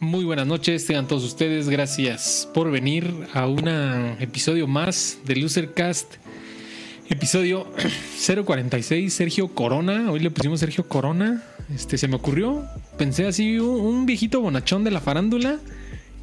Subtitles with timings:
[0.00, 1.68] Muy buenas noches, tengan todos ustedes.
[1.68, 3.66] Gracias por venir a un
[4.20, 6.14] episodio más de Losercast.
[7.08, 7.66] Episodio
[8.44, 10.12] 046, Sergio Corona.
[10.12, 11.42] Hoy le pusimos Sergio Corona.
[11.74, 12.64] Este se me ocurrió.
[12.96, 15.58] Pensé así, un viejito bonachón de la farándula.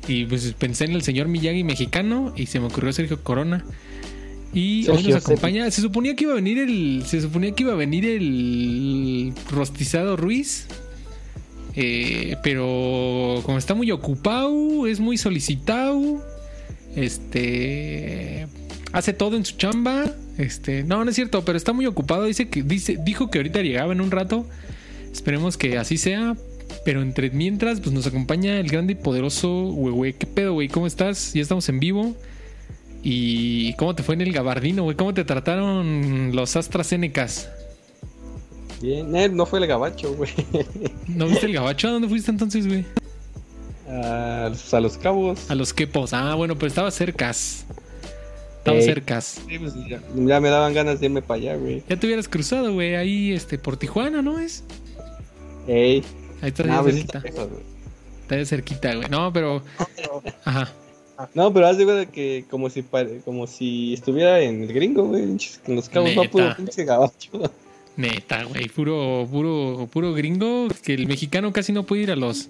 [0.08, 2.34] Y pues pensé en el señor Miyagi mexicano.
[2.38, 3.66] Y se me ocurrió Sergio Corona.
[4.54, 5.70] Y hoy nos acompaña.
[5.70, 7.04] Se suponía que iba a venir el.
[7.06, 10.66] Se suponía que iba a venir el rostizado Ruiz.
[11.76, 16.24] Eh, pero como está muy ocupado, es muy solicitado.
[16.96, 18.48] Este
[18.96, 20.06] hace todo en su chamba.
[20.38, 22.24] Este, no, no es cierto, pero está muy ocupado.
[22.24, 24.48] Dice que dice, dijo que ahorita llegaba en un rato.
[25.12, 26.36] Esperemos que así sea.
[26.84, 30.68] Pero entre mientras, pues nos acompaña el grande y poderoso güey, ¿Qué pedo, güey?
[30.68, 31.34] ¿Cómo estás?
[31.34, 32.16] Ya estamos en vivo.
[33.04, 34.96] ¿Y cómo te fue en el gabardino, güey?
[34.96, 37.50] ¿Cómo te trataron los AstraZenecas?
[38.82, 40.32] Bien, eh, no fue el gabacho, güey.
[41.08, 41.88] ¿No viste el gabacho?
[41.88, 42.86] ¿A dónde fuiste entonces, güey?
[43.90, 45.50] A, a los cabos.
[45.50, 46.14] A los quepos.
[46.14, 47.66] Ah, bueno, pues estaba cercas.
[48.58, 49.42] Estaba cercas.
[49.48, 51.84] Sí, pues ya, ya, me daban ganas de irme para allá, güey.
[51.88, 54.64] Ya te hubieras cruzado, güey, ahí este, por Tijuana, ¿no es?
[55.68, 56.04] Ey.
[56.42, 57.22] Ahí está nah, pues cerquita.
[57.24, 57.48] Está,
[58.22, 59.08] está de cerquita, güey.
[59.10, 59.62] No, pero.
[60.44, 60.72] Ajá.
[61.34, 62.84] No, pero haz de cuenta que como si
[63.24, 65.24] como si estuviera en el gringo, güey.
[65.24, 67.52] En los cabos va puro pinche gabacho.
[67.98, 70.68] Neta, güey, puro, puro, puro gringo.
[70.84, 72.50] Que el mexicano casi no puede ir a los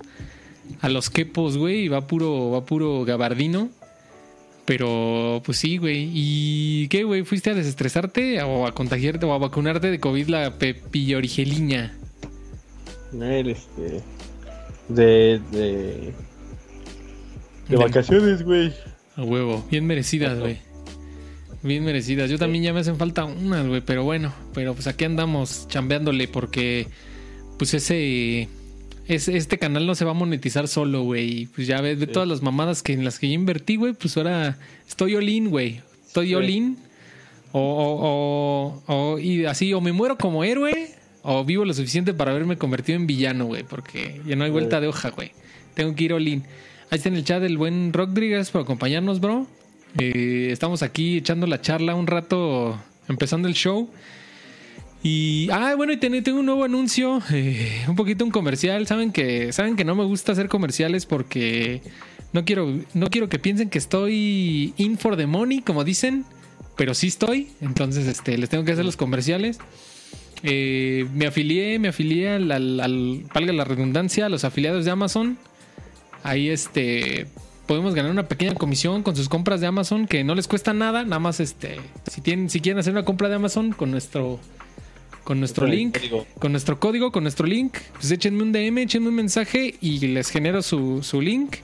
[0.81, 3.69] a los quepos, güey, va puro, va puro gabardino.
[4.65, 6.09] Pero, pues sí, güey.
[6.11, 7.23] ¿Y qué, güey?
[7.23, 11.95] ¿Fuiste a desestresarte o a contagiarte o a vacunarte de COVID la pepillorigeliña?
[13.13, 14.01] Este.
[14.89, 15.39] De.
[15.51, 16.13] De,
[17.69, 18.73] de vacaciones, güey.
[19.15, 19.63] A huevo.
[19.69, 20.57] Bien merecidas, güey.
[21.65, 22.29] Bien merecidas.
[22.29, 23.81] Yo también ya me hacen falta unas, güey.
[23.81, 26.87] Pero bueno, pero pues aquí andamos chambeándole porque
[27.57, 28.47] pues ese...
[29.07, 31.47] este canal no se va a monetizar solo, güey.
[31.47, 34.15] Pues ya ves, de todas las mamadas que en las que yo invertí, güey, pues
[34.15, 35.81] ahora estoy all güey.
[36.05, 36.77] Estoy all
[37.51, 40.91] O, o, o, y así, o me muero como héroe,
[41.23, 43.63] o vivo lo suficiente para haberme convertido en villano, güey.
[43.63, 45.31] Porque ya no hay vuelta de hoja, güey.
[45.73, 46.27] Tengo que ir all
[46.91, 49.47] Ahí está en el chat el buen Rodríguez por acompañarnos, bro.
[49.97, 53.89] Eh, estamos aquí echando la charla un rato, empezando el show.
[55.03, 58.87] Y, ah, bueno, y tengo un nuevo anuncio, eh, un poquito un comercial.
[58.87, 61.81] Saben que, saben que no me gusta hacer comerciales porque
[62.33, 66.25] no quiero, no quiero que piensen que estoy in for the money, como dicen,
[66.75, 67.49] pero sí estoy.
[67.61, 69.59] Entonces, este, les tengo que hacer los comerciales.
[70.41, 75.37] Eh, me afilié, me afilié al, al, valga la redundancia, a los afiliados de Amazon.
[76.23, 77.27] Ahí, este,
[77.65, 81.03] podemos ganar una pequeña comisión con sus compras de Amazon que no les cuesta nada,
[81.03, 84.39] nada más este, si tienen, si quieren hacer una compra de Amazon con nuestro
[85.25, 85.97] con nuestro link,
[86.39, 90.29] con nuestro código, con nuestro link, pues échenme un DM, échenme un mensaje y les
[90.29, 91.57] genero su, su link.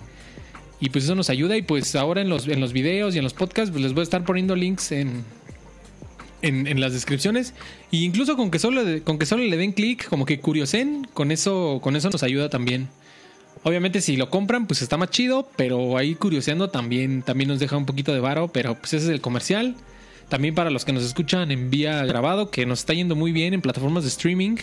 [0.79, 1.55] Y pues eso nos ayuda.
[1.55, 4.01] Y pues ahora en los, en los videos y en los podcasts, pues les voy
[4.01, 5.23] a estar poniendo links en,
[6.41, 7.53] en, en las descripciones.
[7.91, 11.31] E incluso con que solo, con que solo le den clic, como que curiosen, con
[11.31, 12.89] eso, con eso nos ayuda también.
[13.63, 17.77] Obviamente si lo compran, pues está más chido, pero ahí curioseando también, también nos deja
[17.77, 19.75] un poquito de varo, pero pues ese es el comercial.
[20.29, 23.53] También para los que nos escuchan en vía grabado, que nos está yendo muy bien
[23.53, 24.57] en plataformas de streaming.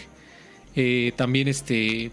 [0.74, 2.10] Eh, también este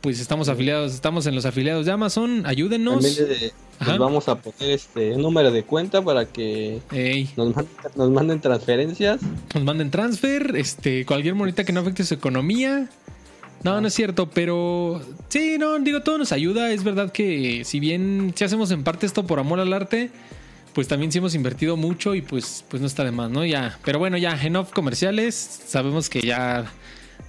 [0.00, 3.02] pues estamos afiliados, estamos en los afiliados de Amazon, ayúdenos.
[3.02, 3.52] les
[3.98, 6.80] vamos a poner este un número de cuenta para que
[7.36, 9.20] nos, manden, nos, manden, transferencias.
[9.54, 12.88] Nos manden transfer, este, cualquier moneta que no afecte su economía.
[13.64, 16.70] No, no es cierto, pero sí, no, digo, todo nos ayuda.
[16.72, 20.10] Es verdad que si bien si hacemos en parte esto por amor al arte,
[20.74, 23.44] pues también sí hemos invertido mucho y pues, pues no está de más, ¿no?
[23.44, 25.34] Ya, pero bueno, ya, enough comerciales.
[25.34, 26.72] Sabemos que ya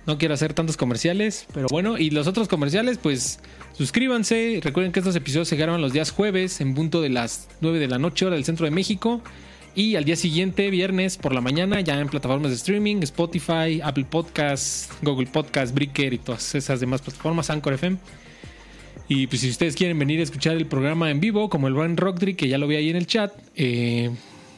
[0.06, 3.40] no quiero hacer tantos comerciales, pero bueno, y los otros comerciales, pues
[3.78, 4.60] suscríbanse.
[4.64, 7.88] Recuerden que estos episodios se graban los días jueves en punto de las 9 de
[7.88, 9.22] la noche, hora del centro de México.
[9.80, 14.04] Y al día siguiente, viernes por la mañana, ya en plataformas de streaming, Spotify, Apple
[14.10, 17.96] Podcasts, Google Podcasts, Breaker y todas esas demás plataformas, Anchor FM.
[19.08, 21.96] Y pues si ustedes quieren venir a escuchar el programa en vivo, como el Ryan
[21.96, 24.10] Rockdry, que ya lo vi ahí en el chat, eh,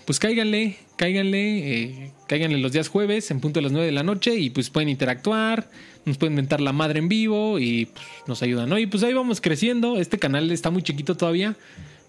[0.07, 4.01] pues cáiganle, cáiganle, eh, cáiganle los días jueves en punto de las 9 de la
[4.01, 5.69] noche y pues pueden interactuar,
[6.03, 8.79] nos pueden inventar la madre en vivo y pues, nos ayudan, ¿no?
[8.79, 11.55] Y pues ahí vamos creciendo, este canal está muy chiquito todavía.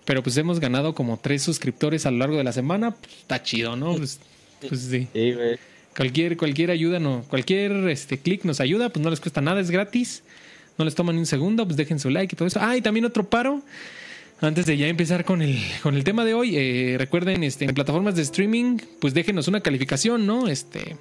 [0.05, 2.93] Pero pues hemos ganado como tres suscriptores a lo largo de la semana.
[2.93, 3.95] Pues, está chido, ¿no?
[3.95, 4.19] Pues,
[4.69, 5.09] pues sí.
[5.97, 9.71] Cualquier, cualquier ayuda, no, cualquier este clic nos ayuda, pues no les cuesta nada, es
[9.71, 10.23] gratis.
[10.79, 12.59] No les toma ni un segundo, pues dejen su like y todo eso.
[12.63, 13.63] Ah, y también otro paro.
[14.41, 17.75] Antes de ya empezar con el, con el tema de hoy, eh, recuerden, este, en
[17.75, 20.49] plataformas de streaming, pues déjenos una calificación, ¿no?
[20.49, 20.97] Este,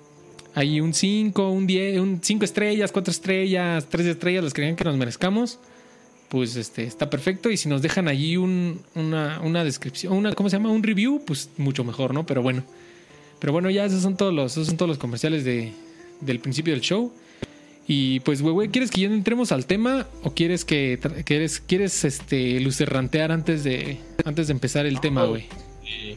[0.53, 4.75] hay un 5, un 10, un 5 estrellas, 4 estrellas, 3 estrellas, las que crean
[4.75, 5.57] que nos merezcamos
[6.31, 7.51] pues este está perfecto.
[7.51, 10.71] Y si nos dejan allí un, una, una descripción, una, ¿cómo se llama?
[10.71, 12.25] Un review, pues mucho mejor, ¿no?
[12.25, 12.63] Pero bueno.
[13.39, 15.73] Pero bueno, ya esos son todos los, esos son todos los comerciales de,
[16.21, 17.11] del principio del show.
[17.85, 22.61] Y pues, güey, ¿quieres que ya entremos al tema o quieres que quieres, quieres este
[22.61, 25.49] lucerrantear antes de antes de empezar el tema, güey?
[25.83, 26.15] Sí.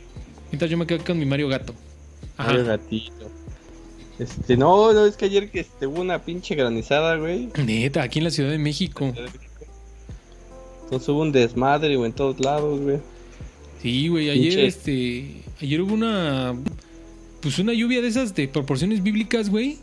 [0.52, 1.74] Mientras yo me quedo con mi Mario Gato.
[2.36, 2.50] Ajá.
[2.52, 3.30] Mario Gatito.
[4.20, 7.48] Este, no, no, es que ayer que este, hubo una pinche granizada, güey.
[7.56, 9.12] Neta, aquí en la Ciudad de México.
[10.94, 12.98] Entonces hubo un desmadre, güey, en todos lados, güey.
[13.82, 16.54] Sí, güey, ayer, este, ayer hubo una,
[17.40, 19.78] pues una lluvia de esas de proporciones bíblicas, güey.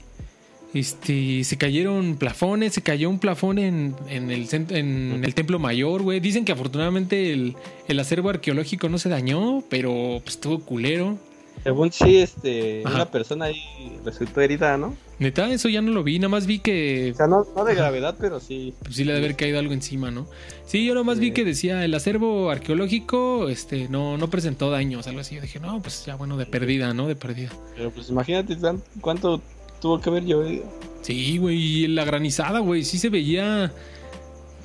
[0.74, 6.02] Este, se cayeron plafones, se cayó un plafón en, en, el, en el templo mayor,
[6.02, 6.22] güey.
[6.22, 7.58] Dicen que afortunadamente el,
[7.90, 11.18] el, acervo arqueológico no se dañó, pero pues estuvo culero.
[11.64, 13.62] Según sí, este, una persona ahí
[14.04, 14.96] resultó herida, ¿no?
[15.20, 17.12] Neta, eso ya no lo vi, nada más vi que...
[17.14, 18.74] O sea, no, de gravedad, pero sí.
[18.82, 20.28] Pues sí le debe haber caído algo encima, ¿no?
[20.66, 25.06] Sí, yo nada más vi que decía, el acervo arqueológico este, no, no presentó daños,
[25.06, 25.36] algo así.
[25.36, 27.08] Yo dije, no, pues ya bueno, de perdida, ¿no?
[27.08, 27.52] De perdida.
[27.76, 28.58] Pero pues imagínate
[29.00, 29.40] cuánto
[29.80, 30.64] tuvo que haber llovido.
[31.04, 33.72] Sí, güey, y la granizada, güey, sí se veía...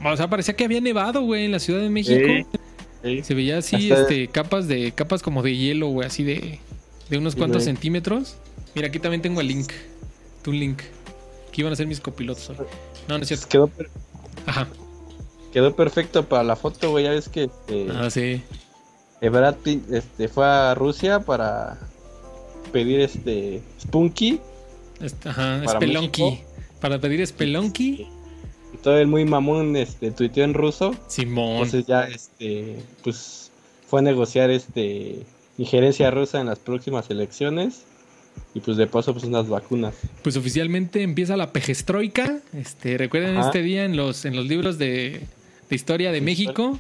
[0.03, 2.27] O sea, parecía que había nevado, güey, en la Ciudad de México.
[3.23, 6.59] Se veía así, este, capas de, capas como de hielo, güey, así de
[7.09, 8.37] de unos cuantos centímetros.
[8.75, 9.73] Mira, aquí también tengo el link.
[10.43, 10.81] Tu link.
[11.53, 12.57] Que iban a ser mis copilotos hoy.
[13.09, 13.49] No, no es cierto.
[13.49, 13.71] Quedó,
[14.47, 14.69] Ajá.
[15.53, 17.05] Quedó perfecto para la foto, güey.
[17.05, 17.45] Ya ves que.
[17.45, 18.43] Este, ah, sí.
[19.23, 21.79] Brad este, fue a Rusia para
[22.73, 23.63] pedir este.
[23.81, 24.41] Spunky.
[25.01, 26.41] Este, ajá, Spelunky.
[26.81, 28.07] Para pedir Spelunky.
[28.75, 30.95] Y todo el muy mamón este, tuiteó en ruso.
[31.07, 31.53] Simón.
[31.53, 32.77] Entonces ya, este.
[33.03, 33.51] Pues
[33.89, 35.25] fue a negociar este
[35.59, 37.85] injerencia rusa en las próximas elecciones
[38.55, 39.95] y pues de paso pues unas vacunas.
[40.23, 42.39] Pues oficialmente empieza la pejestroika.
[42.53, 45.23] Este, recuerden este día en los en los libros de,
[45.71, 46.79] historia de México.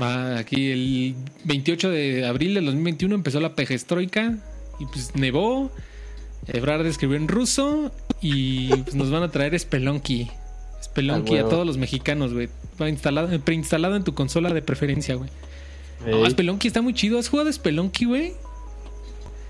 [0.00, 1.14] Va aquí el
[1.44, 4.38] 28 de abril del 2021 empezó la pejestroika
[4.78, 5.70] y pues nevó.
[6.48, 7.90] Ebrard escribió en ruso
[8.20, 10.30] y pues, nos van a traer Spelunky.
[10.82, 12.48] Spelunky a, todos los mexicanos, güey.
[12.80, 15.30] Va instalado, preinstalado en tu consola de preferencia, güey.
[16.04, 17.18] No, Spelunky está muy chido.
[17.18, 18.32] ¿Has jugado Spelunky, güey?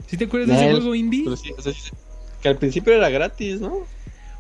[0.07, 1.25] ¿Sí te acuerdas de ese juego indie?
[2.43, 3.87] que al principio era gratis, ¿no?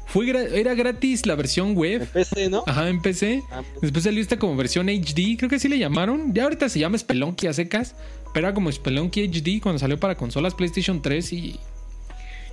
[0.07, 2.03] Fue era gratis la versión web.
[2.03, 2.63] En PC, ¿no?
[2.67, 3.43] Ajá, en PC.
[3.51, 3.83] Ah, pues.
[3.83, 6.33] Después salió esta como versión HD, creo que así le llamaron.
[6.33, 7.97] Ya ahorita se llama Spelunky a secas,
[8.33, 11.59] pero era como Spelunky HD cuando salió para consolas PlayStation 3 y,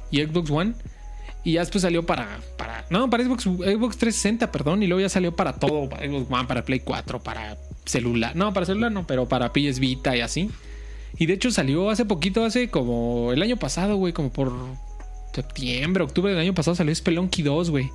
[0.10, 0.74] y Xbox One.
[1.44, 5.10] Y ya después salió para, para no, para Xbox, Xbox 360, perdón, y luego ya
[5.10, 8.36] salió para todo, para Xbox One, para Play 4, para celular.
[8.36, 10.50] No, para celular no, pero para PS Vita y así.
[11.18, 14.54] Y de hecho salió hace poquito, hace como el año pasado, güey, como por
[15.34, 17.86] septiembre, octubre del año pasado salió Spelunky 2, güey.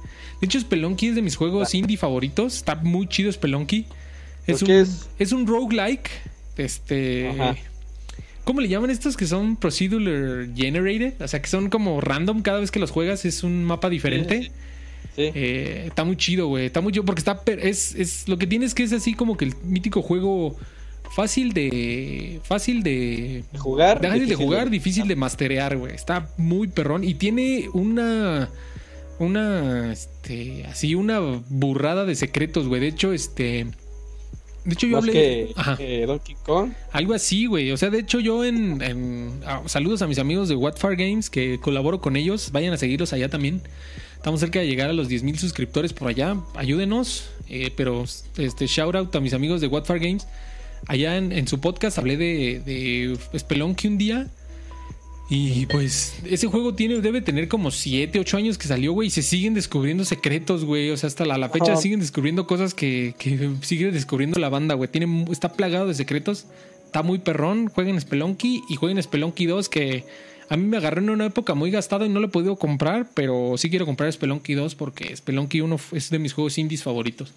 [0.41, 2.57] De hecho, Spelunky es de mis juegos indie favoritos.
[2.57, 3.87] Está muy chido Spelunky.
[4.47, 5.09] Es un, es?
[5.19, 6.11] es un roguelike.
[6.57, 7.31] Este.
[8.49, 11.21] ¿Cómo le llaman estos que son procedural generated?
[11.21, 14.51] O sea, que son como random cada vez que los juegas es un mapa diferente.
[15.19, 16.65] Eh, está muy chido, güey.
[16.65, 17.43] Está muy chido porque está.
[17.45, 20.57] Es, es, lo que tienes que es así como que el mítico juego
[21.15, 22.41] fácil de.
[22.43, 23.45] Fácil de.
[23.59, 24.01] jugar.
[24.01, 25.95] Fácil de jugar, difícil de masterear, güey.
[25.95, 27.05] Está muy perrón.
[27.05, 28.49] Y tiene una.
[29.19, 29.93] Una.
[29.93, 30.65] Este.
[30.65, 32.81] Así, una burrada de secretos, güey.
[32.81, 33.67] De hecho, este.
[34.69, 35.55] De hecho, yo hablé.
[35.79, 36.73] Que, Donkey Kong.
[36.93, 37.73] Algo así, güey.
[37.73, 38.83] O sea, de hecho, yo en.
[38.83, 42.53] en ah, saludos a mis amigos de What Far Games, que colaboro con ellos.
[42.53, 43.63] Vayan a seguirlos allá también.
[44.17, 46.37] Estamos cerca de llegar a los 10.000 suscriptores por allá.
[46.55, 47.31] Ayúdenos.
[47.49, 48.05] Eh, pero
[48.37, 50.27] este shout out a mis amigos de What Far Games.
[50.87, 54.27] Allá en, su podcast hablé de, de Spelunky un día.
[55.31, 59.09] Y pues ese juego tiene, debe tener como 7, 8 años que salió, güey.
[59.09, 60.91] Y se siguen descubriendo secretos, güey.
[60.91, 64.91] O sea, hasta la, fecha siguen descubriendo cosas que, que sigue descubriendo la banda, güey.
[64.91, 66.47] Tiene, está plagado de secretos.
[66.87, 67.69] Está muy perrón.
[67.69, 70.05] Jueguen Spelunky y jueguen Spelunky 2 que
[70.49, 73.11] a mí me agarró en una época muy gastada y no lo he podido comprar,
[73.13, 77.35] pero sí quiero comprar Spelunky 2 porque Spelunky 1 es de mis juegos indies favoritos.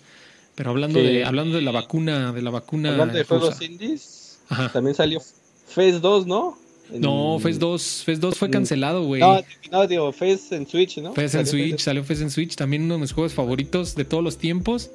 [0.56, 4.40] Pero hablando de hablando de la vacuna, de la vacuna Hablando de juegos indies,
[4.72, 5.22] también salió
[5.68, 6.58] Phase 2, ¿no?
[7.00, 9.22] No, Phase 2, Phase 2 fue cancelado, güey.
[9.22, 11.14] No, no, digo, Phase en Switch, ¿no?
[11.14, 14.24] Phase en Switch, salió Phase en Switch, también uno de mis juegos favoritos de todos
[14.24, 14.92] los tiempos,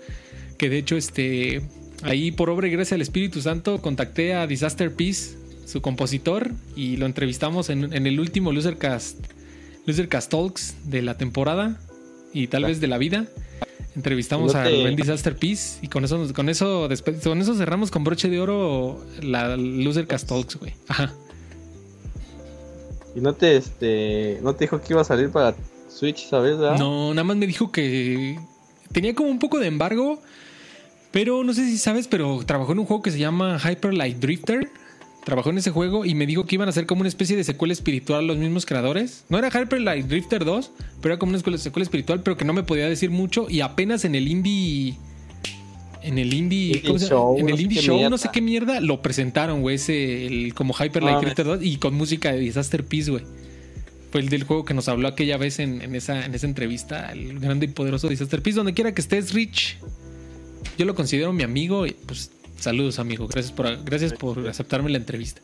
[0.59, 1.63] que de hecho este
[2.03, 5.37] ahí por obra y gracia del Espíritu Santo contacté a Disaster Peace
[5.67, 9.19] su compositor, y lo entrevistamos en, el último Losercast,
[9.85, 11.81] Losercast Talks de la temporada
[12.33, 13.27] y tal vez de la vida.
[13.97, 16.89] Entrevistamos a Rubén Disaster Peace y con eso, con eso,
[17.25, 20.75] con eso cerramos con broche de oro la Losercast Talks, güey.
[20.87, 21.13] Ajá.
[23.17, 25.57] Y no te, este, no te dijo que iba a salir para
[25.89, 26.59] Switch, ¿sabes?
[26.59, 28.39] No, nada más me dijo que
[28.93, 30.21] tenía como un poco de embargo
[31.13, 34.19] Pero no sé si sabes, pero trabajó en un juego que se llama Hyper Light
[34.19, 34.69] Drifter.
[35.25, 37.43] Trabajó en ese juego y me dijo que iban a ser como una especie de
[37.43, 39.25] secuela espiritual los mismos creadores.
[39.31, 40.71] No era Hyper Light Drifter 2,
[41.01, 43.47] pero era como una secuela espiritual, pero que no me podía decir mucho.
[43.49, 44.99] Y apenas en el indie.
[46.07, 46.83] En el indie.
[46.99, 48.19] Show, en no el sé indie qué show, no mierda.
[48.19, 49.77] sé qué mierda, lo presentaron, güey.
[49.77, 51.21] Ese, el, como Hyper Light.
[51.21, 53.25] Drifter 2 y con música de Disaster Peace, güey.
[54.13, 57.13] Fue el del juego que nos habló aquella vez en, en esa, en esa entrevista,
[57.13, 58.57] el grande y poderoso Disaster Peace.
[58.57, 59.79] Donde quiera que estés, Rich.
[60.79, 63.27] Yo lo considero mi amigo y pues saludos, amigo.
[63.27, 65.41] Gracias por, gracias por aceptarme la entrevista.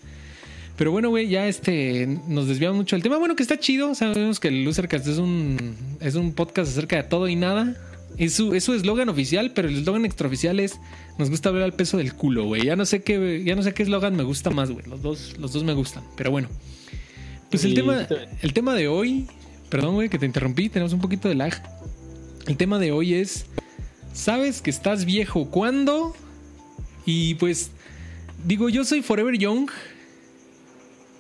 [0.76, 3.19] Pero bueno, güey, ya este nos desviamos mucho del tema.
[3.19, 3.95] Bueno, que está chido.
[3.95, 7.76] Sabemos que el Losercast es un, es un podcast acerca de todo y nada.
[8.19, 10.78] Es su es su eslogan oficial, pero el eslogan extraoficial es
[11.19, 12.64] nos gusta ver al peso del culo, güey.
[12.64, 14.85] Ya no sé qué, ya no sé qué eslogan me gusta más, güey.
[14.87, 16.04] Los dos, los dos me gustan.
[16.16, 16.49] Pero bueno.
[17.50, 18.07] Pues el tema,
[18.40, 19.26] el tema de hoy,
[19.69, 21.52] perdón, güey, que te interrumpí, tenemos un poquito de lag.
[22.47, 23.47] El tema de hoy es
[24.14, 26.14] ¿Sabes que estás viejo cuándo?
[27.07, 27.71] Y pues,
[28.47, 29.69] digo, yo soy Forever Young.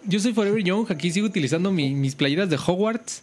[0.06, 0.86] Yo soy Forever Young.
[0.90, 3.22] Aquí sigo utilizando mi- mis playeras de Hogwarts.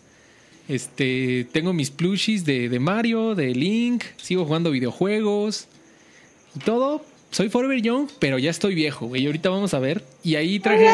[0.70, 4.04] Este, tengo mis plushies de, de Mario, de Link.
[4.18, 5.68] Sigo jugando videojuegos.
[6.56, 7.04] Y todo.
[7.32, 9.24] Soy Forever Young, pero ya estoy viejo, güey.
[9.24, 10.04] Y ahorita vamos a ver.
[10.24, 10.88] Y ahí traje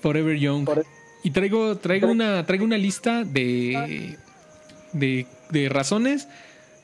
[0.00, 0.64] Forever Young.
[0.66, 0.86] Forever-
[1.24, 4.16] Y traigo, traigo una, traigo una lista de,
[4.92, 6.26] de, de razones.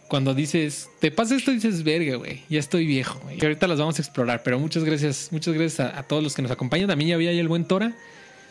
[0.08, 3.18] Cuando dices, te pasa esto, dices, verga, güey, ya estoy viejo.
[3.25, 3.38] güey".
[3.40, 4.42] Y ahorita las vamos a explorar.
[4.44, 6.88] Pero muchas gracias, muchas gracias a, a todos los que nos acompañan.
[6.88, 7.96] También ya había ahí el buen Tora.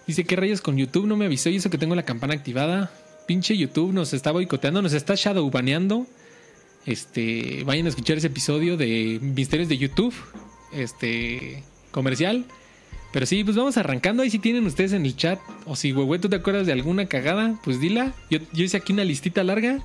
[0.07, 1.07] Dice, ¿qué rayos con YouTube?
[1.07, 2.91] No me avisó y eso que tengo la campana activada.
[3.27, 6.05] Pinche YouTube nos está boicoteando, nos está shadow baneando.
[6.85, 10.13] Este, vayan a escuchar ese episodio de Misterios de YouTube.
[10.73, 12.45] Este, comercial.
[13.13, 14.23] Pero sí, pues vamos arrancando.
[14.23, 15.39] Ahí si tienen ustedes en el chat.
[15.65, 18.13] O si, güey, tú te acuerdas de alguna cagada, pues dila.
[18.29, 19.79] Yo, yo hice aquí una listita larga.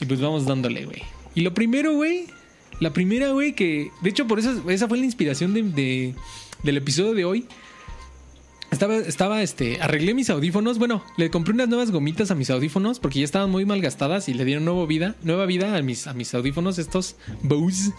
[0.00, 1.02] Y pues vamos dándole, güey.
[1.34, 2.26] Y lo primero, güey.
[2.80, 3.90] La primera, güey, que.
[4.02, 6.14] De hecho, por eso esa fue la inspiración de-
[6.62, 7.46] del episodio de hoy.
[8.70, 10.78] Estaba, estaba, este, arreglé mis audífonos.
[10.78, 14.28] Bueno, le compré unas nuevas gomitas a mis audífonos porque ya estaban muy mal gastadas
[14.28, 17.92] y le dieron nueva vida, nueva vida a mis, a mis audífonos, estos Bose.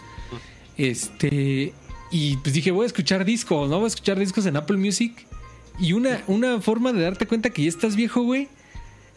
[0.77, 1.73] Este,
[2.11, 3.77] y pues dije, voy a escuchar discos, ¿no?
[3.77, 5.25] Voy a escuchar discos en Apple Music.
[5.79, 8.47] Y una, una forma de darte cuenta que ya estás viejo, güey,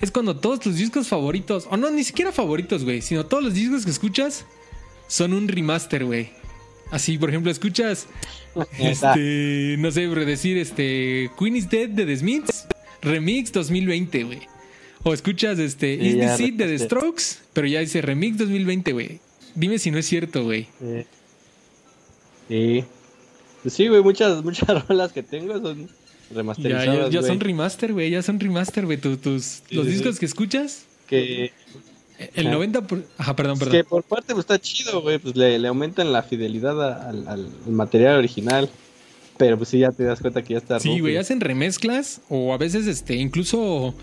[0.01, 3.55] es cuando todos tus discos favoritos, o no, ni siquiera favoritos, güey, sino todos los
[3.55, 4.45] discos que escuchas
[5.09, 6.31] son un remaster, güey.
[6.91, 8.07] Así, por ejemplo, escuchas
[8.79, 12.67] este, no sé, por decir, este, Queen is Dead de The Smiths,
[13.03, 14.41] Remix 2020, güey.
[15.03, 16.79] O escuchas, este, Sí, Is This It de The.
[16.85, 19.21] Strokes, pero ya dice Remix 2020, güey.
[19.55, 20.67] Dime si no es cierto, güey.
[20.79, 21.07] Sí.
[22.49, 22.85] Sí.
[23.63, 25.89] Pues sí, güey, muchas, muchas rolas que tengo son
[26.33, 28.99] remasterizadas, ya, son remaster, güey, ya son remaster, güey.
[28.99, 30.21] Tu- Tus, Sí, los sí, discos sí.
[30.21, 31.53] que escuchas, que,
[32.35, 32.57] el Ajá.
[32.59, 32.87] 90%.
[32.87, 33.05] Por...
[33.19, 33.73] Ajá, perdón, perdón.
[33.77, 37.49] que por parte pues, está chido, güey, pues le, le aumentan la fidelidad al, al-
[37.67, 38.69] al material original.
[39.39, 42.53] Pero pues sí, ya te das cuenta que ya está Sí, güey, hacen remezclas o
[42.53, 43.95] a veces, este, incluso.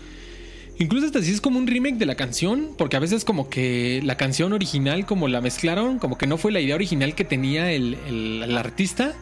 [0.80, 4.00] Incluso hasta si es como un remake de la canción, porque a veces como que
[4.04, 7.72] la canción original, como la mezclaron, como que no fue la idea original que tenía
[7.72, 9.14] el, el- el artista.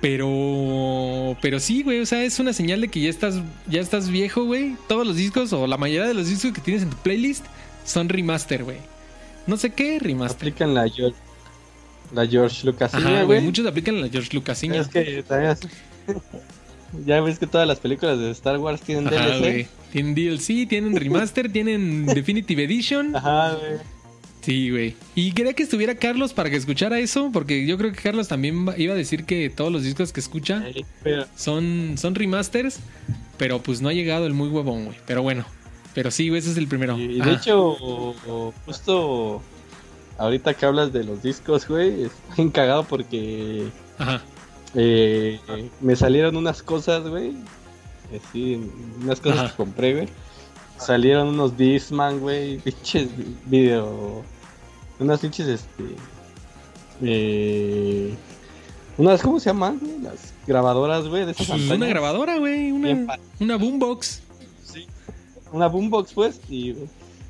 [0.00, 3.36] Pero, pero sí, güey, o sea, es una señal de que ya estás,
[3.68, 4.74] ya estás viejo, güey.
[4.88, 7.44] Todos los discos o la mayoría de los discos que tienes en tu playlist
[7.84, 8.78] son remaster, güey.
[9.46, 10.36] No sé qué remaster.
[10.48, 11.16] Aplican la George,
[12.12, 13.40] la George Lucas, Ajá, güey, güey.
[13.40, 14.80] muchos aplican la George Lucasiña.
[14.80, 15.60] Es que también es-
[17.06, 19.68] ya ves que todas las películas de Star Wars tienen Ajá, DLC.
[19.92, 23.16] Tienen DLC, tienen remaster, tienen Definitive Edition.
[23.16, 23.78] Ajá, güey.
[24.42, 24.96] Sí, güey.
[25.14, 28.66] Y quería que estuviera Carlos para que escuchara eso, porque yo creo que Carlos también
[28.76, 30.64] iba a decir que todos los discos que escucha
[31.36, 32.80] son, son remasters,
[33.38, 34.96] pero pues no ha llegado el muy huevón, güey.
[35.06, 35.44] Pero bueno,
[35.94, 36.96] pero sí, güey, ese es el primero.
[36.98, 37.32] Y, y de Ajá.
[37.32, 38.14] hecho,
[38.66, 39.42] justo
[40.18, 43.68] ahorita que hablas de los discos, güey, estoy cagado porque
[43.98, 44.22] Ajá.
[44.74, 45.40] eh,
[45.80, 47.32] me salieron unas cosas, güey.
[48.28, 48.60] Así,
[49.02, 49.50] unas cosas Ajá.
[49.50, 50.08] que compré, güey.
[50.78, 53.08] Salieron unos Discman, güey, pinches
[53.46, 54.22] video.
[54.98, 55.84] Unas pinches, este.
[57.02, 58.14] Eh,
[58.98, 59.78] unas, ¿cómo se llaman?
[59.80, 60.00] güey?
[60.02, 61.76] Las grabadoras, güey, de esas antañas.
[61.76, 64.22] una grabadora, güey, Bien una, una boombox.
[65.52, 65.56] Sí.
[65.56, 66.74] Una boombox, pues, y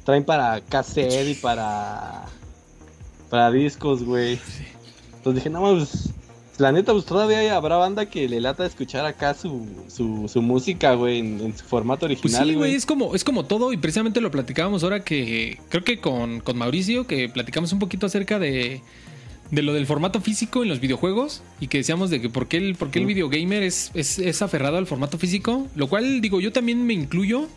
[0.04, 2.24] traen para cassette y para.
[3.30, 4.38] para discos, güey.
[5.16, 6.10] Entonces dije, no, pues.
[6.58, 10.94] La neta, pues todavía habrá banda que le lata escuchar acá su, su, su música,
[10.94, 12.74] güey, en, en su formato Pues original, sí, güey, güey.
[12.74, 16.58] es como, es como todo, y precisamente lo platicábamos ahora que creo que con, con
[16.58, 18.82] Mauricio, que platicamos un poquito acerca de,
[19.52, 22.56] de lo del formato físico en los videojuegos, y que decíamos de que por qué
[22.56, 26.40] el, por qué el videogamer es, es, es aferrado al formato físico, lo cual digo,
[26.40, 27.49] yo también me incluyo,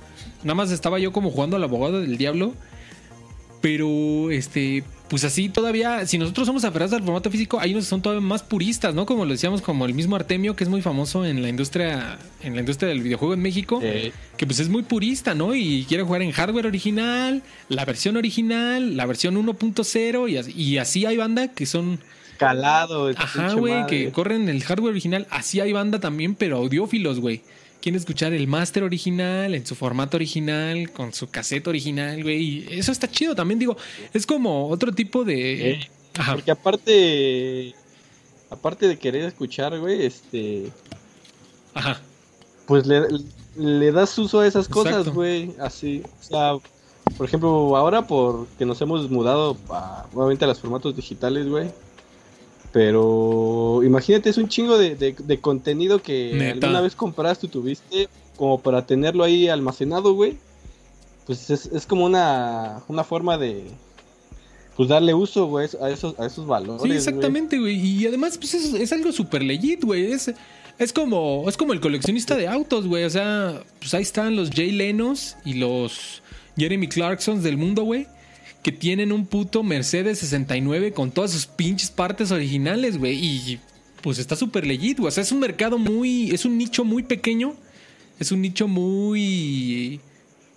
[0.44, 2.54] nada más estaba yo como jugando al abogado del diablo,
[3.62, 7.90] pero este, pues así todavía, si nosotros somos aferrados al formato físico, hay unos que
[7.90, 9.06] son todavía más puristas, ¿no?
[9.06, 12.56] Como lo decíamos, como el mismo Artemio, que es muy famoso en la industria, en
[12.56, 15.54] la industria del videojuego en México, que pues es muy purista, ¿no?
[15.54, 20.78] Y quiere jugar en hardware original, la versión original, la versión 1.0, y así, y
[20.80, 22.00] así hay banda que son,
[22.38, 23.12] calado.
[23.16, 27.42] ajá, güey, que corren el hardware original, así hay banda también, pero audiófilos, güey.
[27.86, 32.42] Quieren escuchar el máster original, en su formato original, con su cassette original, güey.
[32.42, 33.78] Y eso está chido también, digo.
[34.12, 35.70] Es como otro tipo de.
[35.74, 36.34] Eh, Ajá.
[36.34, 37.76] Porque aparte,
[38.50, 40.72] aparte de querer escuchar, güey, este,
[41.76, 42.02] Ajá.
[42.66, 43.02] pues le,
[43.56, 46.02] le das uso a esas cosas, güey, así.
[46.22, 46.54] O sea,
[47.18, 49.56] por ejemplo, ahora porque nos hemos mudado
[50.12, 51.70] nuevamente a los formatos digitales, güey.
[52.76, 56.68] Pero imagínate, es un chingo de, de- de contenido que Neta.
[56.68, 60.36] alguna vez compraste y tuviste como para tenerlo ahí almacenado, güey.
[61.26, 63.64] Pues es, es como una, una forma de
[64.76, 66.82] pues darle uso, güey, a esos, a esos valores.
[66.84, 67.78] Sí, exactamente, güey.
[67.80, 70.12] Y además, pues es, es algo súper legit, güey.
[70.12, 70.34] Es,
[70.78, 73.06] es como, es como el coleccionista de autos, güey.
[73.06, 76.22] O sea, pues ahí están los Jay Lenos y los
[76.58, 78.06] Jeremy Clarksons del mundo, güey.
[78.66, 83.14] Que tienen un puto Mercedes 69 con todas sus pinches partes originales, güey.
[83.24, 83.60] Y
[84.02, 85.10] pues está súper legit, güey.
[85.10, 86.32] O sea, es un mercado muy.
[86.32, 87.54] Es un nicho muy pequeño.
[88.20, 90.00] Es un nicho muy.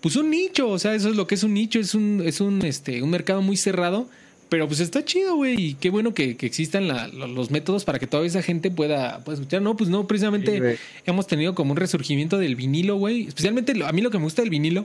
[0.00, 2.40] Pues un nicho, o sea, eso es lo que es un nicho, es un, es
[2.40, 4.08] un, este, un mercado muy cerrado,
[4.48, 7.98] pero pues está chido, güey, y qué bueno que, que existan la- los métodos para
[7.98, 9.60] que toda esa gente pueda, pueda escuchar.
[9.60, 13.26] No, pues no, precisamente Sí, hemos tenido como un resurgimiento del vinilo, güey.
[13.26, 14.84] Especialmente lo- a mí lo que me gusta del vinilo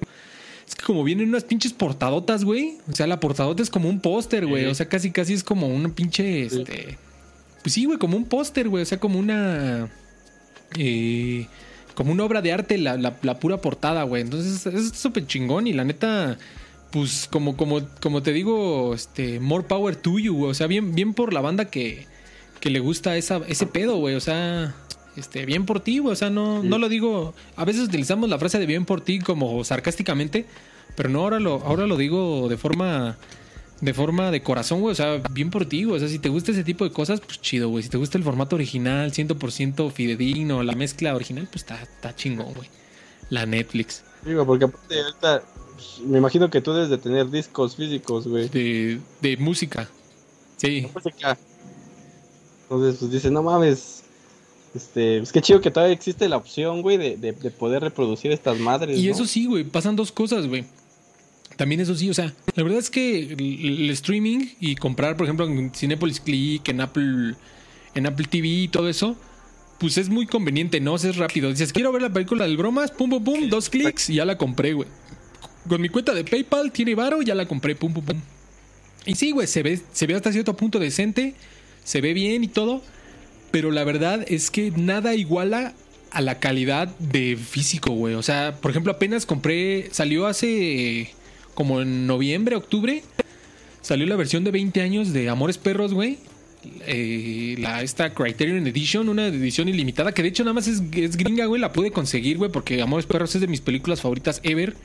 [0.68, 2.78] es que como vienen unas pinches portadotas, güey.
[2.92, 4.66] O sea, la portadota es como un póster, güey.
[4.66, 6.98] O sea, casi casi es como una pinche, este...
[7.62, 8.84] Pues sí, güey, como un póster, güey.
[8.84, 9.90] O sea, como una...
[10.78, 11.48] eh,
[11.96, 14.22] como una obra de arte, la, la- la pura portada, güey.
[14.24, 16.38] Entonces es súper chingón y la neta...
[16.92, 20.52] Pues como, como, como te digo, este, more power to you, güey.
[20.52, 22.06] O sea, bien, bien por la banda que,
[22.60, 24.14] que le gusta esa, ese pedo, güey.
[24.14, 24.76] O sea,
[25.16, 26.14] este, bien por ti, güey.
[26.14, 26.68] O sea, no, Sí.
[26.68, 27.34] no lo digo.
[27.56, 30.46] A veces utilizamos la frase de bien por ti como sarcásticamente,
[30.96, 33.18] pero no, ahora lo, ahora lo digo de forma.
[33.82, 34.94] De forma de corazón, güey.
[34.94, 35.98] O sea, bien por ti, güey.
[35.98, 37.84] O sea, si te gusta ese tipo de cosas, pues chido, güey.
[37.84, 42.54] Si te gusta el formato original, 100% fidedigno, la mezcla original, pues está, está chingón,
[42.54, 42.70] güey.
[43.30, 44.04] La Netflix.
[44.26, 48.48] Digo, porque aparte ahorita pues, me imagino que tú debes de tener discos físicos, güey.
[48.48, 49.90] De, de música.
[50.56, 50.88] Sí.
[50.94, 51.38] Música.
[52.64, 54.03] Entonces, pues dices, no mames.
[54.76, 58.32] Este, es que chido que todavía existe la opción, güey, de, de, de poder reproducir
[58.32, 58.98] estas madres.
[58.98, 59.12] Y ¿no?
[59.12, 60.66] eso sí, güey, pasan dos cosas, güey.
[61.56, 65.26] También eso sí, o sea, la verdad es que el, el streaming y comprar, por
[65.26, 67.36] ejemplo, en Cinepolis Click, en Apple,
[67.94, 69.16] en Apple TV y todo eso,
[69.78, 70.94] pues es muy conveniente, ¿no?
[70.94, 71.50] O sea, es rápido.
[71.50, 74.38] Dices, quiero ver la película del bromas, pum, pum, pum, dos clics y ya la
[74.38, 74.88] compré, güey.
[75.68, 78.22] Con mi cuenta de PayPal tiene varo, ya la compré, pum, pum, pum.
[79.06, 81.36] Y sí, güey, se ve, se ve hasta cierto punto decente,
[81.84, 82.82] se ve bien y todo,
[83.54, 85.76] pero la verdad es que nada iguala
[86.10, 88.16] a la calidad de físico, güey.
[88.16, 91.14] O sea, por ejemplo, apenas compré, salió hace
[91.54, 93.04] como en noviembre, octubre,
[93.80, 96.18] salió la versión de 20 años de Amores Perros, güey.
[96.88, 101.16] Eh, la, esta Criterion Edition, una edición ilimitada, que de hecho nada más es, es
[101.16, 101.62] gringa, güey.
[101.62, 104.76] La pude conseguir, güey, porque Amores Perros es de mis películas favoritas ever.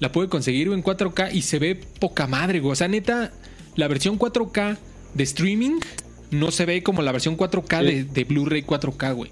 [0.00, 2.72] La pude conseguir, güey, en 4K y se ve poca madre, güey.
[2.72, 3.32] O sea, neta,
[3.74, 4.76] la versión 4K
[5.14, 5.80] de streaming
[6.30, 9.30] no se ve como la versión 4K de, de Blu-ray 4K, güey.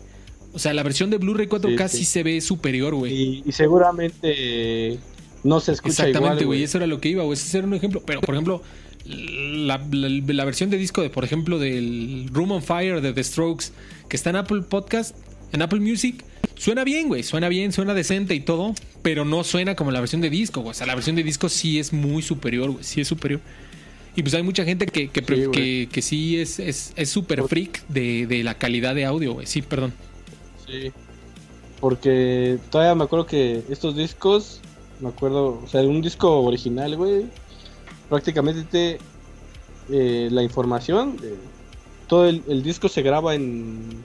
[0.52, 2.10] O sea, la versión de Blu-ray 4K sí, Sí, sí.
[2.12, 3.12] se ve superior, güey.
[3.12, 4.98] Y, y seguramente
[5.44, 6.62] no se escucha Exactamente, güey.
[6.62, 7.34] Eso era lo que iba, güey.
[7.38, 8.02] Ese era un ejemplo.
[8.06, 8.62] Pero, por ejemplo,
[9.04, 13.22] la, la- la versión de disco de, por ejemplo, del Room on Fire de The
[13.24, 13.66] Strokes,
[14.08, 15.16] que está en Apple Podcast,
[15.52, 16.24] en Apple Music,
[16.56, 17.22] suena bien, güey.
[17.22, 18.74] Suena bien, suena decente y todo.
[19.02, 20.70] Pero no suena como la versión de disco, güey.
[20.70, 22.82] O sea, la versión de disco sí es muy superior, güey.
[22.84, 23.40] Sí es superior.
[24.16, 27.44] Y pues hay mucha gente que, que, Sí, que, que sí es es es súper
[27.44, 29.46] freak de, de la calidad de audio, güey.
[29.46, 29.92] Sí, perdón.
[30.66, 30.90] Sí.
[31.80, 34.60] Porque todavía me acuerdo que estos discos,
[35.00, 37.26] me acuerdo, o sea, un disco original, güey,
[38.08, 38.98] prácticamente te,
[39.90, 41.34] eh, la información, eh,
[42.08, 44.02] todo el, el disco se graba en,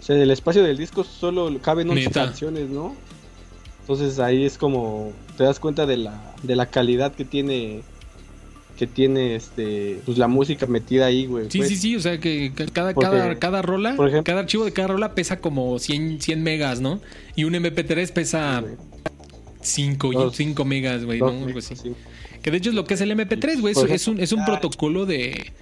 [0.00, 2.24] o sea, el espacio del disco solo caben 11 Neta.
[2.26, 2.96] canciones, ¿no?
[3.82, 7.82] Entonces ahí es como te das cuenta de la, de la calidad que tiene
[8.76, 11.46] que tiene este pues la música metida ahí, güey.
[11.50, 11.68] Sí, pues.
[11.70, 14.64] sí, sí, o sea que ca- cada, Porque, cada, cada rola, por ejemplo- cada archivo
[14.64, 17.00] de cada rola pesa como 100, 100 megas, ¿no?
[17.36, 18.74] Y un MP3 pesa güey.
[19.62, 21.28] 5, Dos- 5 megas, güey, ¿no?
[21.28, 21.76] Algo así.
[21.76, 21.92] sí.
[22.42, 24.44] Que de hecho es lo que es el MP3, güey, es, es un, es un
[24.44, 25.52] protocolo de,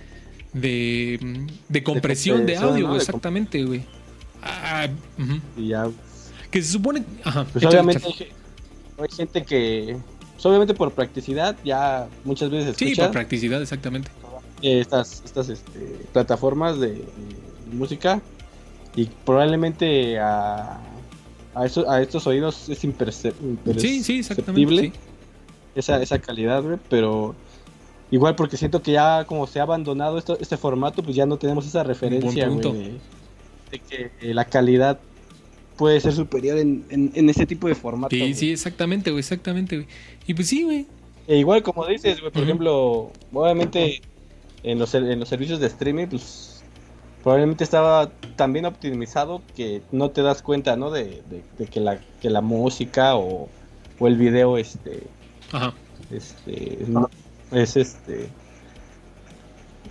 [0.53, 2.89] de, de compresión de, audio, ¿no?
[2.89, 3.83] güey, exactamente, güey.
[4.43, 4.89] Ah.
[5.57, 5.87] Y ya
[6.51, 7.05] Que se supone...
[7.23, 7.45] Ajá.
[7.53, 8.03] Pues obviamente
[8.99, 9.97] hay gente que,
[10.43, 14.11] pues obviamente por practicidad, ya muchas veces Sí, por practicidad, exactamente.
[14.61, 17.05] estas, estas este, plataformas de,
[17.73, 18.21] música
[18.97, 20.81] y probablemente a,
[21.55, 24.93] a, eso, a estos oídos es imperceptible sí, sí, exactamente,
[25.77, 27.37] esa, esa calidad, pero
[28.11, 31.37] igual porque siento que ya como se ha abandonado esto, este formato, pues ya no
[31.37, 32.99] tenemos esa referencia, de,
[33.79, 34.99] que la calidad
[35.77, 38.15] puede ser superior en, en, ese tipo de formato.
[38.15, 39.89] Sí, sí, exactamente, güey, exactamente, güey.
[40.27, 40.87] Y pues sí, güey.
[41.27, 44.03] E igual como dices, güey, por ejemplo, obviamente
[44.63, 46.63] en los, en los servicios de streaming, pues
[47.23, 50.91] probablemente estaba tan bien optimizado que no te das cuenta, ¿no?
[50.91, 51.23] De,
[51.71, 53.49] que, la, que la música o,
[53.99, 55.05] o el video, este...
[55.53, 55.73] Ajá.
[56.11, 56.79] Este...
[57.53, 58.29] es este...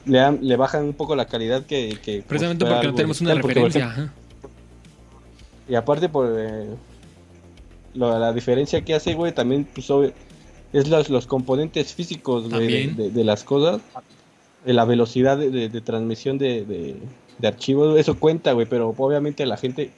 [0.05, 1.97] Le, le bajan un poco la calidad que...
[2.03, 4.11] que Precisamente porque no tenemos una referencia.
[5.71, 6.35] Y aparte por...
[6.37, 6.67] Eh,
[7.93, 9.89] la diferencia que hace, güey, también pues,
[10.71, 13.81] es los, los componentes físicos de, las cosas
[14.65, 16.97] la velocidad de, transmisión de,
[17.43, 19.91] archivos, eso cuenta, güey, pero obviamente la gente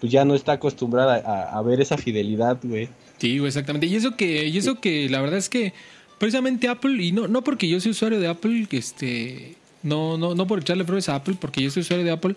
[0.00, 2.88] pues ya no está acostumbrada a, ver esa fidelidad, güey.
[3.18, 3.86] Sí, güey, exactamente.
[3.86, 5.72] Y eso que, y eso que la verdad es que
[6.18, 10.34] precisamente Apple, y no, no porque yo soy usuario de Apple, que este, no, no,
[10.34, 12.36] no por echarle flores a Apple, porque yo soy usuario de Apple,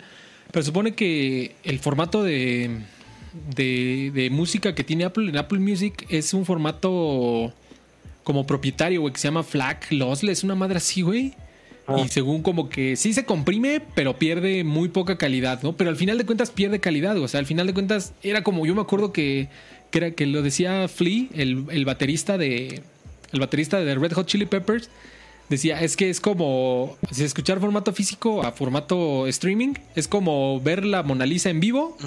[0.51, 2.81] pero supone que el formato de,
[3.55, 7.53] de, de música que tiene Apple en Apple Music es un formato
[8.23, 11.33] como propietario, güey, que se llama FLAC Lossless, una madre así, güey.
[11.97, 15.75] Y según como que sí se comprime, pero pierde muy poca calidad, ¿no?
[15.75, 18.65] Pero al final de cuentas pierde calidad, o sea, al final de cuentas era como
[18.65, 19.49] yo me acuerdo que,
[19.89, 22.81] que, era, que lo decía Flea, el, el baterista de
[23.31, 24.89] el baterista de Red Hot Chili Peppers,
[25.51, 30.85] decía, es que es como si escuchar formato físico a formato streaming, es como ver
[30.85, 31.97] la Mona Lisa en vivo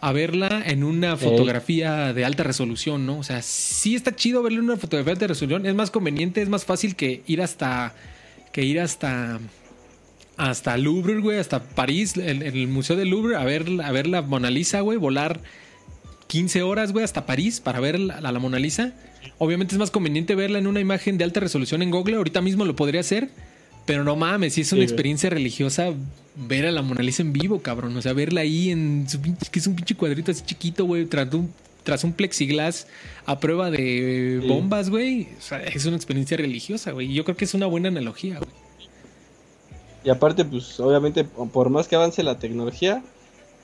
[0.00, 3.18] a verla en una fotografía de alta resolución, ¿no?
[3.18, 6.42] O sea, sí está chido verla en una fotografía de alta resolución, es más conveniente,
[6.42, 7.94] es más fácil que ir hasta
[8.52, 9.40] que ir hasta
[10.36, 14.20] hasta Louvre, güey, hasta París, en, el Museo del Louvre, a ver, a ver la
[14.20, 15.40] Mona Lisa, güey, volar
[16.34, 18.92] 15 horas, güey, hasta París para ver la, la, Mona Lisa.
[19.38, 22.64] Obviamente es más conveniente verla en una imagen de alta resolución en Google, ahorita mismo
[22.64, 23.28] lo podría hacer,
[23.86, 25.92] pero no mames, si es una experiencia religiosa
[26.34, 29.60] ver a la Mona Lisa en vivo, cabrón, o sea, verla ahí en su que
[29.60, 32.88] es un pinche cuadrito así chiquito, güey, tras un, tras un plexiglas
[33.26, 35.28] a prueba de bombas, güey.
[35.38, 37.14] O sea, es una experiencia religiosa, güey.
[37.14, 38.50] Yo creo que es una buena analogía, güey.
[40.02, 43.04] Y aparte, pues obviamente, por más que avance la tecnología,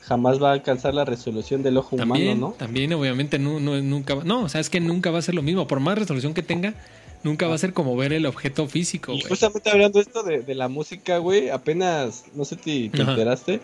[0.02, 2.54] jamás va a alcanzar la resolución del ojo humano, ¿no?
[2.58, 4.24] También, obviamente, no, no, nunca va.
[4.24, 5.66] No, o sea, es que nunca va a ser lo mismo.
[5.66, 6.74] Por más resolución que tenga,
[7.22, 9.24] nunca va a ser como ver el objeto físico, güey.
[9.24, 13.60] Justamente hablando esto de, de la música, güey, apenas, no sé si te enteraste,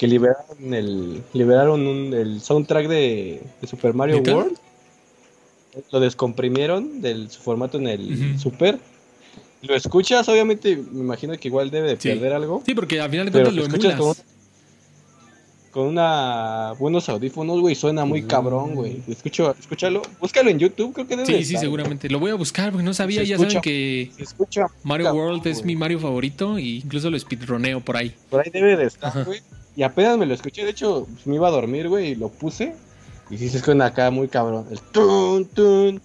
[0.00, 4.56] que liberaron el liberaron un, el soundtrack de, Super Mario World.
[5.92, 8.78] Lo descomprimieron del su formato en el Super.
[9.60, 12.62] Lo escuchas, obviamente, me imagino que igual debe de perder algo.
[12.64, 14.14] Sí, porque al final de cuentas lo, escuchas con,
[15.70, 19.02] con, una buenos audífonos, güey, suena muy cabrón, güey.
[19.08, 22.08] Escucho, escúchalo, búscalo en YouTube, creo que debe Sí, sí, seguramente.
[22.08, 24.10] Lo voy a buscar porque no sabía, ya saben que
[24.82, 28.14] Mario World es mi Mario favorito e incluso lo speedroneo por ahí.
[28.28, 29.40] Por ahí debe de estar, güey.
[29.76, 32.28] Y apenas me lo escuché, de hecho, pues, me iba a dormir, güey, y lo
[32.28, 32.74] puse.
[33.30, 34.66] Y sí se escucha acá muy cabrón.
[34.70, 36.02] El tun, tun,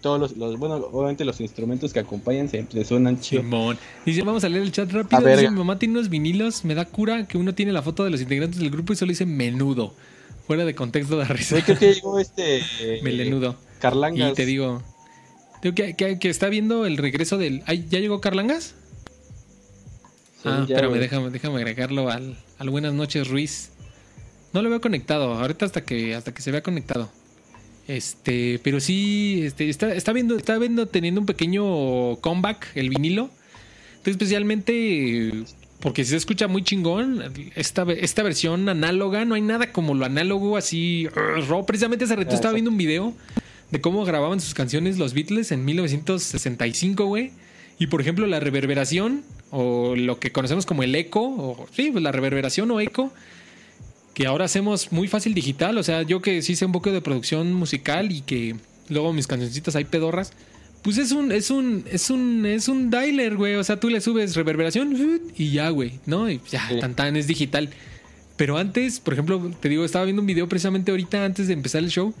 [0.00, 3.42] Todos los, bueno, obviamente los instrumentos que acompañan siempre suenan chido.
[3.42, 3.76] Simón.
[4.06, 5.20] Dice, vamos a leer el chat rápido.
[5.26, 8.10] Dice, mi mamá tiene unos vinilos, me da cura que uno tiene la foto de
[8.10, 9.92] los integrantes del grupo y solo dice menudo.
[10.46, 11.60] Fuera de contexto de risa.
[11.62, 12.62] Creo que llegó este...
[13.02, 13.56] Melenudo.
[13.80, 14.32] Carlangas.
[14.32, 14.82] Y te digo...
[15.60, 17.64] Digo que, que, está viendo el regreso del...
[17.64, 18.74] ¿Ya llegó Carlangas?
[20.44, 23.70] ah, espérame, déjame, déjame agregarlo al, al Buenas noches, Ruiz.
[24.52, 27.10] No lo veo conectado, ahorita hasta que, hasta que se vea conectado.
[27.88, 33.30] Este, pero sí, este, está, está viendo, está viendo, teniendo un pequeño comeback el vinilo.
[33.96, 35.32] Entonces, especialmente
[35.80, 37.22] porque se escucha muy chingón.
[37.54, 41.08] Esta, esta versión análoga, no hay nada como lo análogo así.
[41.48, 41.64] Raw.
[41.66, 43.14] Precisamente hace rato estaba viendo un video
[43.70, 47.32] de cómo grababan sus canciones los Beatles en 1965, güey.
[47.78, 52.02] Y por ejemplo, la reverberación, o lo que conocemos como el eco, o sí, pues
[52.02, 53.12] la reverberación o eco,
[54.18, 55.78] que ahora hacemos muy fácil digital.
[55.78, 58.56] O sea, yo que sí sé un poco de producción musical y que
[58.88, 60.32] luego mis cancioncitas hay pedorras.
[60.82, 63.54] Pues es un, es un, es un, es un dialer, güey.
[63.54, 66.28] O sea, tú le subes reverberación y ya, güey, ¿no?
[66.28, 67.70] Y ya, tan tan es digital.
[68.36, 71.84] Pero antes, por ejemplo, te digo, estaba viendo un video precisamente ahorita antes de empezar
[71.84, 72.12] el show.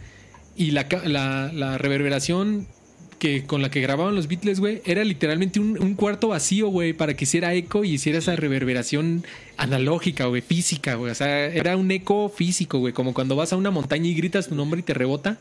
[0.54, 2.68] Y la, la, la reverberación
[3.18, 7.14] que con la que grababan los Beatles, güey, era literalmente un, cuarto vacío, güey, para
[7.14, 9.24] que hiciera eco y hiciera esa reverberación
[9.56, 11.10] analógica, güey, física, güey.
[11.10, 14.48] O sea, era un eco físico, güey, como cuando vas a una montaña y gritas
[14.48, 15.38] tu nombre y te rebota.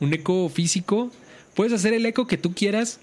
[0.00, 1.10] Un eco físico.
[1.54, 3.00] Puedes hacer el eco que tú quieras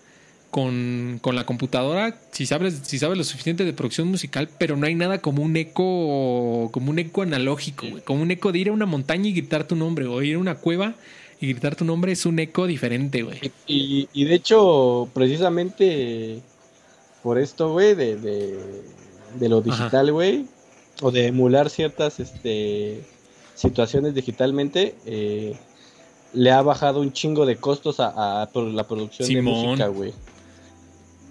[0.50, 4.86] con, con la computadora si sabes, si sabes lo suficiente de producción musical, pero no
[4.86, 8.04] hay nada como un eco, como un eco analógico, güey.
[8.04, 10.40] Como un eco de ir a una montaña y gritar tu nombre, o ir a
[10.40, 10.96] una cueva
[11.40, 13.40] y gritar tu nombre es un eco diferente, güey.
[13.68, 16.42] Y, y de hecho, precisamente
[17.24, 18.84] por esto, güey, de, de,
[19.40, 20.46] de lo digital, güey,
[21.02, 23.04] o de emular ciertas este,
[23.56, 25.58] situaciones digitalmente, eh,
[26.34, 30.14] le ha bajado un chingo de costos a, a por la producción de música, güey.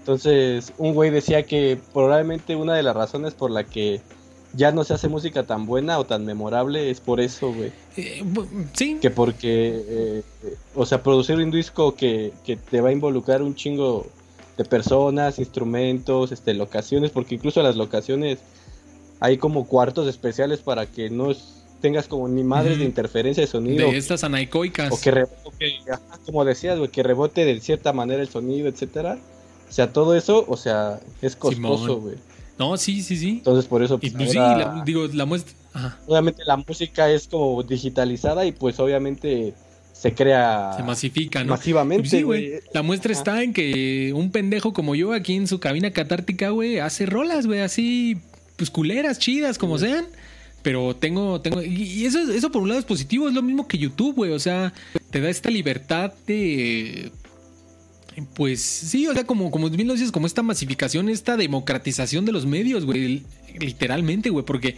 [0.01, 4.03] Entonces, un güey decía que probablemente una de las razones por la que
[4.57, 7.73] ya no se hace música tan buena o tan memorable es por eso, güey.
[7.97, 8.23] Eh,
[8.73, 10.23] sí, Que porque, eh,
[10.75, 14.07] o sea, producir un disco que, que te va a involucrar un chingo
[14.57, 18.39] de personas, instrumentos, este, locaciones, porque incluso las locaciones
[19.21, 21.33] hay como cuartos especiales para que no
[21.81, 23.91] tengas como ni madres de interferencia de sonido.
[23.91, 24.93] de estas anaicoicas.
[24.93, 25.79] O que, re- o que,
[26.25, 29.19] como decías, güey, que rebote de cierta manera el sonido, etcétera.
[29.69, 32.15] O sea, todo eso, o sea, es costoso, güey.
[32.59, 33.29] No, sí, sí, sí.
[33.31, 35.55] Entonces, por eso, Y pues, pues sí, la- digo, la muestra.
[35.73, 39.55] Ajá, obviamente la música es como digitalizada y pues obviamente
[39.93, 41.51] se crea se masifica, ¿no?
[41.51, 42.53] masivamente, Sí, güey.
[42.73, 43.19] La muestra Ajá.
[43.21, 47.47] está en que un pendejo como yo aquí en su cabina catártica, güey, hace rolas,
[47.47, 48.19] güey, así,
[48.57, 50.05] pues culeras, chidas, como sean.
[50.63, 53.69] Pero tengo, tengo, y y eso, eso por un lado es positivo, es lo mismo
[53.69, 54.31] que YouTube, güey.
[54.33, 54.73] O sea,
[55.11, 57.11] te da esta libertad de.
[58.35, 62.33] Pues sí, o sea, como, como bien lo dices, como esta masificación, esta democratización de
[62.33, 63.25] los medios, güey.
[63.59, 64.77] Literalmente, güey, porque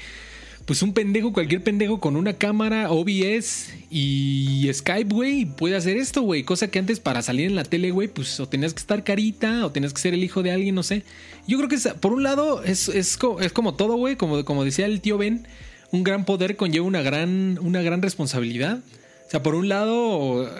[0.66, 6.22] pues un pendejo, cualquier pendejo con una cámara, OBS y Skype, güey, puede hacer esto,
[6.22, 6.42] güey.
[6.42, 9.64] Cosa que antes para salir en la tele, güey, pues o tenías que estar carita
[9.64, 11.04] o tenías que ser el hijo de alguien, no sé.
[11.46, 14.86] Yo creo que por un lado es, es, es como todo, güey, como, como decía
[14.86, 15.46] el tío Ben,
[15.92, 18.80] un gran poder conlleva una gran, una gran responsabilidad.
[19.28, 20.50] O sea, por un lado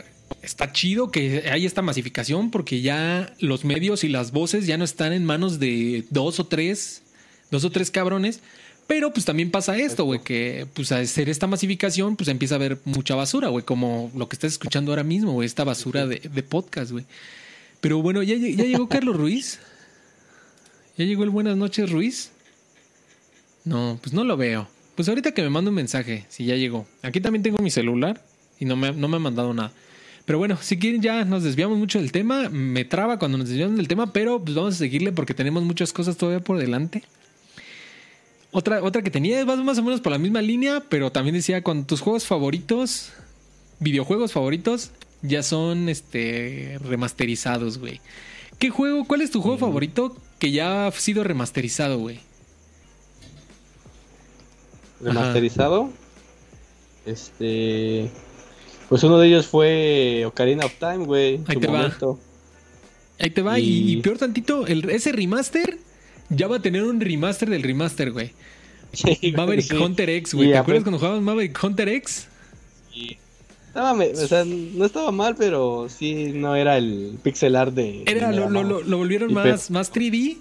[0.47, 4.85] está chido que hay esta masificación porque ya los medios y las voces ya no
[4.85, 7.03] están en manos de dos o tres,
[7.51, 8.41] dos o tres cabrones.
[8.87, 12.57] Pero pues también pasa esto, güey, que pues al hacer esta masificación, pues empieza a
[12.57, 16.21] haber mucha basura, güey, como lo que estás escuchando ahora mismo, güey, esta basura de,
[16.21, 17.05] de podcast, güey.
[17.81, 19.59] Pero bueno, ya, ya llegó Carlos Ruiz.
[20.97, 22.31] ¿Ya llegó el Buenas noches, Ruiz?
[23.65, 24.69] No, pues no lo veo.
[24.95, 26.87] Pues ahorita que me manda un mensaje, si ya llegó.
[27.03, 28.23] Aquí también tengo mi celular
[28.59, 29.73] y no me, no me ha mandado nada.
[30.27, 32.51] Pero bueno, si quieren ya nos desviamos mucho del tema.
[32.51, 35.93] Me traba cuando nos desviamos del tema, pero pues vamos a seguirle porque tenemos muchas
[35.93, 37.03] cosas todavía por delante.
[38.51, 41.35] Otra, otra que tenía es más, más o menos por la misma línea, pero también
[41.35, 43.13] decía con tus juegos favoritos,
[43.81, 44.91] videojuegos favoritos,
[45.23, 48.01] ya son este remasterizados, güey.
[48.59, 49.05] ¿Qué juego?
[49.05, 52.21] ¿Cuál es tu juego favorito que ya ha sido remasterizado, güey?
[55.01, 55.91] remasterizado.
[57.05, 58.11] Este.
[58.89, 61.41] Pues uno de ellos fue Ocarina of Time, güey.
[61.47, 61.79] Ahí te va.
[61.79, 62.21] momento.
[63.19, 63.59] Ahí te va.
[63.59, 65.79] Y, peor tantito, el, ese remaster
[66.29, 68.33] ya va a tener un remaster del remaster, güey.
[68.93, 69.77] Sí, Maverick sí.
[69.77, 70.51] Hunter X, güey.
[70.51, 72.29] ¿Te acuerdas cuando jugábamos Maverick Hunter X?
[73.97, 78.05] Me- o sea, no estaba mal, pero sí no era el pixel art de.
[78.07, 80.39] Era, lo, lo, lo, volvieron más, más 3D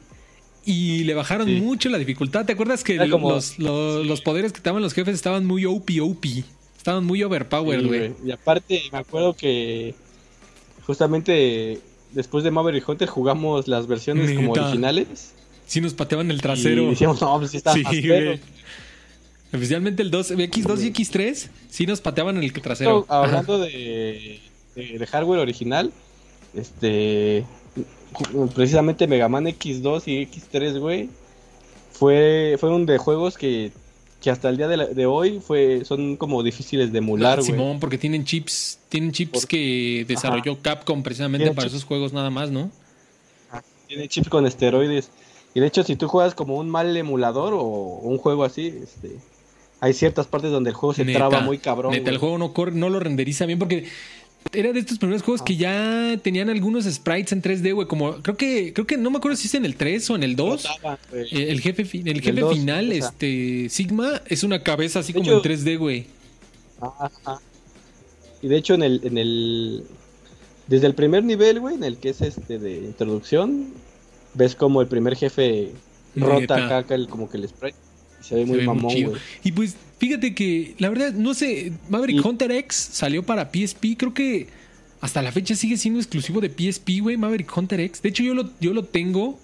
[0.63, 1.55] y le bajaron Sí.
[1.59, 2.45] mucho la dificultad.
[2.45, 5.65] ¿Te acuerdas que como- los, los, los poderes que te daban los jefes estaban muy
[5.65, 6.25] OP, OP?
[6.85, 7.99] Estaban muy overpowered, Sí, güey.
[8.09, 8.13] güey.
[8.29, 9.95] Y aparte, me acuerdo que
[10.85, 11.79] justamente
[12.11, 14.61] después de Maverick Hunter jugamos las versiones como Neta.
[14.67, 15.33] originales.
[15.65, 16.87] Sí nos pateaban el Y trasero.
[16.91, 17.81] decíamos, no, pues sí está Sí.
[19.51, 23.03] Especialmente el 2, X2 y X3, sí nos pateaban el trasero.
[23.09, 24.39] Hablando de,
[24.75, 25.91] de, de hardware original,
[26.53, 27.45] este
[28.53, 31.09] precisamente Mega Man X2 y X3, güey,
[31.91, 33.71] fue fueron de juegos que,
[34.21, 37.51] que hasta el día de, la- de hoy fue son como difíciles de emular, güey.
[37.51, 42.29] Simón, porque tienen chips, tienen chips Por- que desarrolló Capcom precisamente para esos juegos nada
[42.29, 42.71] más, ¿no?
[43.87, 45.11] Tiene chips con esteroides.
[45.53, 49.15] Y de hecho, si tú juegas como un mal emulador o un juego así, este
[49.79, 51.91] hay ciertas partes donde el juego se Neta, traba muy cabrón.
[51.91, 53.85] Neta, el juego no corre, no lo renderiza bien porque
[54.53, 58.37] era de estos primeros juegos que ya tenían algunos sprites en 3D, güey, como creo
[58.37, 60.63] que creo que no me acuerdo si es en el 3 o en el 2.
[60.63, 61.23] Trotaba, güey.
[61.31, 65.29] Eh, El jefe, el jefe 2, final, este Sigma, es una cabeza así De como
[65.31, 66.07] hecho- en 3D, güey.
[66.79, 67.39] Ajá.
[68.41, 69.83] Y de hecho en el, en el
[70.67, 73.73] desde el primer nivel, güey, en el que es este de introducción,
[74.35, 75.71] ves como el primer jefe
[76.15, 77.77] rota acá, acá el, como que el sprite
[78.27, 78.93] se ve Se muy ve mamón.
[79.43, 83.95] Y pues, fíjate que, la verdad, no sé, Maverick Y- Hunter X salió para PSP,
[83.97, 84.47] creo que
[85.01, 88.01] hasta la fecha sigue siendo exclusivo de PSP, güey, Maverick Hunter X.
[88.01, 89.39] De hecho, yo lo, yo lo tengo,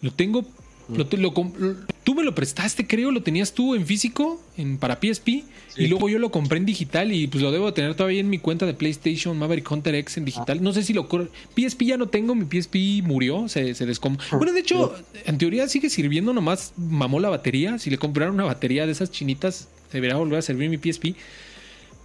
[0.00, 0.44] lo tengo
[0.88, 4.96] Lo- lo lo- tú me lo prestaste, creo, lo tenías tú en físico, en, para
[5.00, 5.28] PSP,
[5.76, 8.38] y luego yo lo compré en digital y pues lo debo tener todavía en mi
[8.38, 10.62] cuenta de PlayStation Maverick Hunter X en digital.
[10.62, 11.08] No sé si lo...
[11.56, 14.16] PSP ya no tengo, mi PSP murió, se, se descom...
[14.38, 14.94] Bueno, de hecho,
[15.24, 17.78] en teoría sigue sirviendo, nomás mamó la batería.
[17.78, 21.16] Si le compraron una batería de esas chinitas, debería volver a servir mi PSP.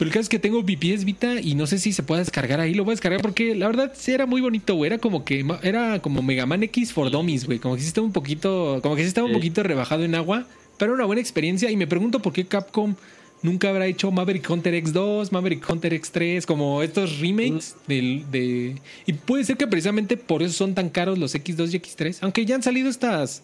[0.02, 2.22] Pero el caso es que tengo mi PS Vita y no sé si se puede
[2.22, 2.74] descargar ahí.
[2.74, 4.88] Lo voy a descargar porque la verdad sí era muy bonito, güey.
[4.88, 7.60] Era como que era como Mega Man X for Dummies, güey.
[7.60, 10.48] Como que sí estaba un poquito, como que sí estaba un poquito rebajado en agua.
[10.80, 11.70] Pero era una buena experiencia.
[11.70, 12.96] Y me pregunto por qué Capcom
[13.44, 18.78] nunca habrá hecho Maverick Hunter X2, Maverick Hunter X3, como estos remakes del, de.
[19.06, 22.18] Y puede ser que precisamente por eso son tan caros los X2 y X3.
[22.22, 23.44] Aunque ya han salido estas.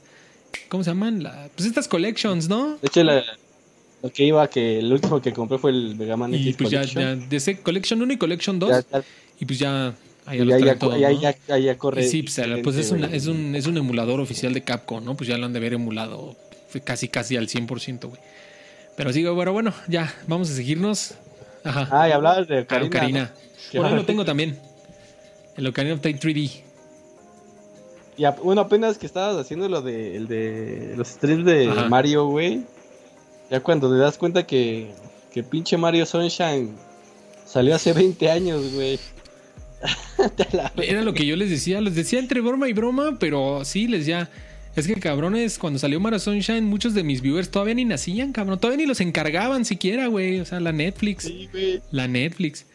[0.70, 1.22] ¿Cómo se llaman?
[1.22, 2.78] La- pues estas collections, ¿no?
[2.82, 3.22] De hecho, la-
[4.08, 6.70] lo que iba, que el último que compré fue el Mega Man Y X pues
[6.70, 7.20] ya, Collection.
[7.22, 8.70] ya, de ese Collection 1 y Collection 2.
[8.70, 9.06] Ya- ya-
[9.40, 9.94] Y pues ya.
[10.26, 11.58] Ahí ya, ya, todos, ya- ¿no?
[11.58, 12.04] ya- corre.
[12.04, 15.16] Sí, pues, pues es, una- es, un, es un emulador oficial de Capcom, ¿no?
[15.16, 16.36] Pues ya lo han de haber emulado
[16.84, 18.20] casi, casi al 100%, güey.
[18.98, 21.14] Pero sí, bueno, bueno, ya, vamos a seguirnos.
[21.64, 21.88] Ajá.
[21.92, 23.32] Ah, y hablabas de Ah, Ocarina.
[23.74, 24.58] Por ahí lo tengo también.
[25.56, 26.64] El Ocarina of Time 3D.
[28.18, 31.88] Y bueno, apenas que estabas haciendo lo de, el de los streams de Ajá.
[31.88, 32.64] Mario, güey.
[33.50, 34.92] Ya cuando te das cuenta que,
[35.34, 36.76] que pinche Mario Sunshine
[37.46, 39.00] salió hace 20 años, güey.
[40.78, 44.02] Era lo que yo les decía, les decía entre broma y broma, pero sí, les
[44.02, 44.30] decía.
[44.76, 48.60] Es que cabrones, cuando salió Mario Sunshine, muchos de mis viewers todavía ni nacían, cabrón.
[48.60, 50.40] Todavía ni los encargaban siquiera, güey.
[50.40, 51.24] O sea, la Netflix.
[51.24, 51.82] Sí, güey.
[51.90, 52.68] La Netflix.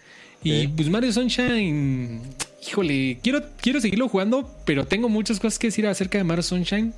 [0.43, 2.21] Y pues Mario Sunshine,
[2.67, 6.93] híjole, quiero, quiero seguirlo jugando, pero tengo muchas cosas que decir acerca de Mario Sunshine.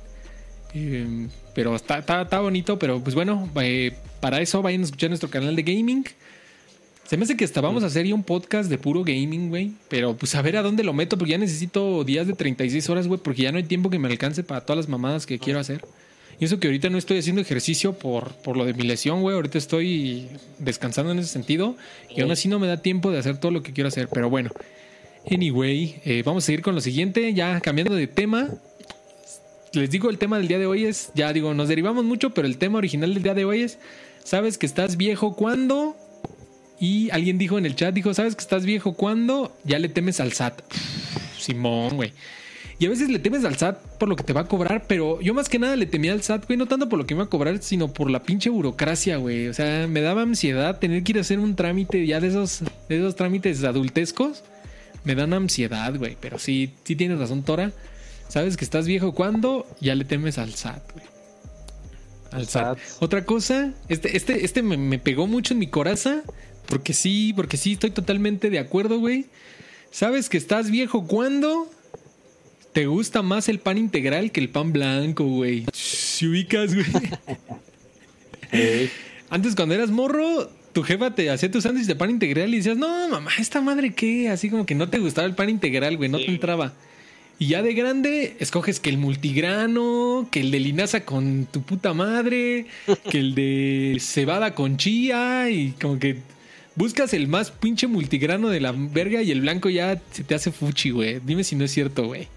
[0.77, 5.55] Eh, pero está bonito, pero pues bueno, eh, para eso vayan a escuchar nuestro canal
[5.55, 6.03] de gaming.
[7.05, 9.71] Se me hace que hasta vamos a hacer ya un podcast de puro gaming, güey.
[9.87, 13.07] Pero pues a ver a dónde lo meto, porque ya necesito días de 36 horas,
[13.07, 15.59] güey, porque ya no hay tiempo que me alcance para todas las mamadas que quiero
[15.59, 15.85] hacer.
[16.39, 19.35] Y eso que ahorita no estoy haciendo ejercicio por, por lo de mi lesión, güey.
[19.35, 20.27] Ahorita estoy
[20.59, 21.77] descansando en ese sentido.
[22.13, 24.09] Y aún así no me da tiempo de hacer todo lo que quiero hacer.
[24.09, 24.49] Pero bueno.
[25.31, 27.33] Anyway, eh, vamos a seguir con lo siguiente.
[27.33, 28.49] Ya cambiando de tema.
[29.75, 31.11] Les digo, el tema del día de hoy es.
[31.15, 33.77] Ya digo, nos derivamos mucho, pero el tema original del día de hoy es.
[34.23, 35.95] ¿Sabes que estás viejo cuando?
[36.79, 39.55] Y alguien dijo en el chat, dijo, ¿sabes que estás viejo cuando?
[39.63, 40.61] Ya le temes al SAT.
[41.37, 42.11] Simón, güey.
[42.77, 45.21] Y a veces le temes al SAT por lo que te va a cobrar, pero
[45.21, 47.19] yo más que nada le temía al SAT, güey, no tanto por lo que me
[47.19, 49.47] iba a cobrar, sino por la pinche burocracia, güey.
[49.47, 52.63] O sea, me daba ansiedad tener que ir a hacer un trámite ya de esos,
[52.89, 54.43] de esos trámites adultescos.
[55.05, 56.17] Me dan ansiedad, güey.
[56.19, 57.71] Pero sí, sí tienes razón, Tora.
[58.27, 61.05] Sabes que estás viejo cuando ya le temes al SAT, güey.
[62.31, 62.79] Al SAT.
[62.79, 63.03] SAT.
[63.03, 66.23] Otra cosa, este, este, este me, me pegó mucho en mi coraza.
[66.67, 69.25] Porque sí, porque sí, estoy totalmente de acuerdo, güey.
[69.91, 71.69] Sabes que estás viejo cuando
[72.73, 75.65] te gusta más el pan integral que el pan blanco, güey.
[75.73, 76.85] Si ubicas, güey.
[78.51, 78.89] Ey,
[79.29, 82.77] Antes, cuando eras morro, tu jefa te hacía tu sándwich de pan integral y decías,
[82.77, 84.29] no, mamá, ¿esta madre qué?
[84.29, 86.73] Así como que no te gustaba el pan integral, güey, no te entraba.
[87.37, 91.93] Y ya de grande, escoges que el multigrano, que el de linaza con tu puta
[91.93, 92.67] madre,
[93.11, 96.19] que el de cebada con chía y como que
[96.75, 100.51] buscas el más pinche multigrano de la verga y el blanco ya se te hace
[100.51, 101.19] fuchi, güey.
[101.25, 102.27] Dime si no es cierto, güey.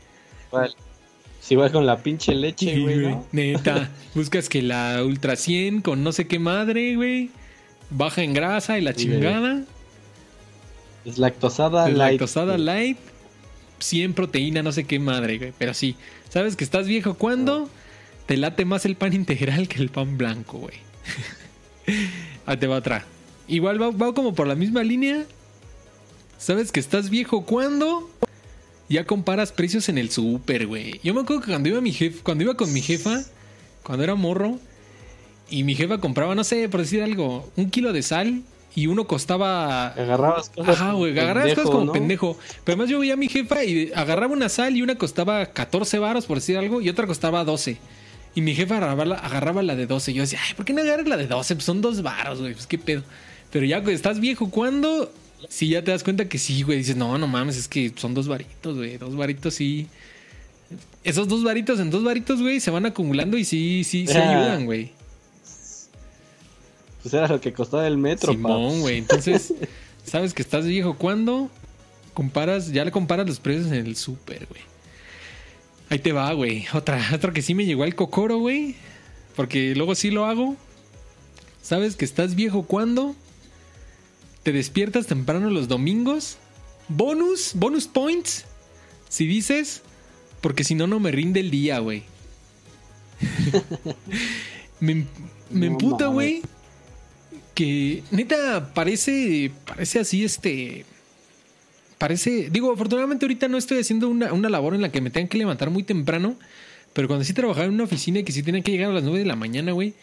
[0.49, 0.75] igual.
[1.41, 3.27] Sí, igual con la pinche leche, Sí, güey, güey, ¿no?
[3.33, 3.91] Neta.
[4.15, 7.31] Buscas que la Ultra 100 con no sé qué madre, güey.
[7.91, 9.63] Baja en grasa y la Sí, chingada.
[11.05, 12.21] Es lactosada La light.
[12.21, 12.59] güey.
[12.59, 12.99] light.
[13.79, 15.53] 100 proteína, no sé qué madre, güey.
[15.59, 15.97] Pero sí.
[16.29, 17.71] ¿Sabes que estás viejo cuando?
[18.27, 20.77] Te late más el pan integral que el pan blanco, güey.
[22.47, 23.07] Ahí te va otra.
[23.47, 25.25] Igual va, va como por la misma línea.
[26.39, 28.11] ¿Sabes que estás viejo cuando?
[28.89, 31.01] Ya comparas precios en el súper, güey.
[31.03, 33.23] Yo me acuerdo que cuando iba, mi jef, cuando iba con mi jefa,
[33.83, 34.59] cuando era morro,
[35.51, 38.43] y mi jefa compraba, no sé, por decir algo, un kilo de sal
[38.79, 40.81] y uno costaba Agarrabas cosas.
[40.81, 41.93] Ajá, güey, agarrabas cosas como ¿no?
[41.93, 42.39] pendejo.
[42.65, 45.99] Pero además yo veía a mi jefa y agarraba una sal y una costaba 14
[45.99, 47.77] varos, por decir algo, y otra costaba 12.
[48.35, 50.13] Y mi jefa agarraba la, agarraba la de 12.
[50.13, 51.55] Yo decía, ay, ¿por qué no agarras la de 12?
[51.57, 53.03] Pues son dos varos, güey, pues qué pedo.
[53.51, 55.11] Pero ya estás viejo, ¿cuándo?
[55.49, 56.79] Sí, ya te das cuenta que sí, güey.
[56.79, 58.97] Dices, no, no mames, es que son dos varitos, güey.
[58.99, 59.87] Dos varitos sí.
[61.03, 64.31] Esos dos varitos en dos varitos, güey, se van acumulando y sí, sí, sí Ah.
[64.41, 64.91] ayudan, güey.
[67.03, 68.99] Pues era lo que costaba el metro, Simón, güey.
[68.99, 69.55] Entonces,
[70.05, 71.51] ¿sabes que estás viejo cuando
[72.15, 74.63] comparas, ya le comparas los precios en el súper, güey?
[75.91, 76.67] Ahí te va, güey.
[76.75, 78.75] Otra, otra que sí me llegó al cocoro, güey.
[79.37, 80.57] Porque luego sí lo hago.
[81.63, 83.15] ¿Sabes que estás viejo cuando
[84.43, 86.39] te despiertas temprano los domingos?
[86.89, 88.45] Bonus, bonus points.
[89.09, 89.83] Si dices,
[90.41, 92.03] porque si no, no me rinde el día, güey.
[94.81, 95.07] me, me
[95.51, 96.43] No emputa, güey.
[97.59, 100.85] Que neta parece, parece así, este.
[101.99, 105.27] Parece, digo, afortunadamente ahorita no estoy haciendo una, una labor en la que me tengan
[105.27, 106.37] que levantar muy temprano.
[106.93, 109.03] Pero cuando sí trabajaba en una oficina y que sí tenía que llegar a las
[109.03, 109.95] 9 de la mañana, güey.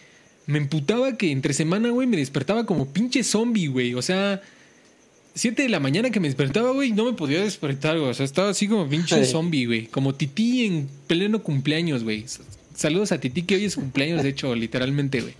[0.47, 3.93] Me emputaba que entre semana, güey, me despertaba como pinche zombie, güey.
[3.93, 4.41] O sea,
[5.36, 8.12] 7 de la mañana que me despertaba, güey, no me podía despertar, güey.
[8.12, 9.88] O sea, estaba así como pinche zombie, güey.
[9.88, 12.26] Como Titi en pleno cumpleaños, güey.
[12.76, 15.36] Saludos a Titi, que hoy es cumpleaños, de hecho, literalmente, güey.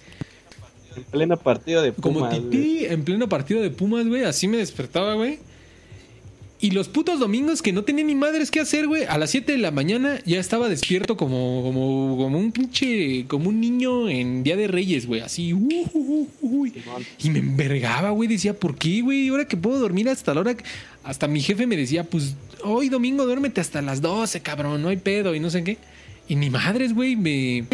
[0.96, 2.50] En pleno partido de Como Pumas, güey.
[2.50, 4.24] Titi en pleno partido de Pumas, güey.
[4.24, 5.40] Así me despertaba, güey.
[6.62, 9.04] Y los putos domingos que no tenía ni madres que hacer, güey.
[9.04, 13.26] A las 7 de la mañana ya estaba despierto como, como, como un pinche.
[13.28, 15.22] Como un niño en Día de Reyes, güey.
[15.22, 15.54] Así.
[15.54, 17.04] uh, uh, uh, uh, Simón.
[17.22, 18.30] y me envergaba, güey.
[18.30, 19.28] Decía, ¿por qué, güey?
[19.28, 20.56] Ahora que puedo dormir hasta la hora.
[20.56, 20.64] que-".
[21.04, 24.82] Hasta mi jefe me decía, pues hoy domingo duérmete hasta las 12, cabrón.
[24.82, 25.78] No hay pedo y no sé qué.
[26.30, 27.18] Y ni madres, güey.
[27.18, 27.66] Me,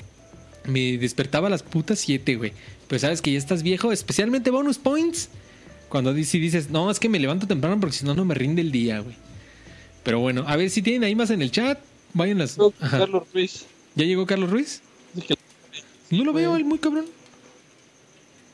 [0.68, 2.52] me despertaba a las putas 7, güey.
[2.92, 5.30] Pues sabes que ya estás viejo, especialmente bonus points.
[5.88, 8.62] Cuando si dices, no, es que me levanto temprano porque si no, no me rinde
[8.62, 9.16] el día, güey.
[10.04, 11.80] Pero bueno, a ver si tienen ahí más en el chat.
[12.14, 12.60] Vayan las.
[12.82, 13.00] Ajá.
[13.00, 13.66] Carlos Ruiz.
[13.96, 14.82] ¿Ya llegó Carlos Ruiz?
[16.10, 17.06] No lo veo, muy cabrón.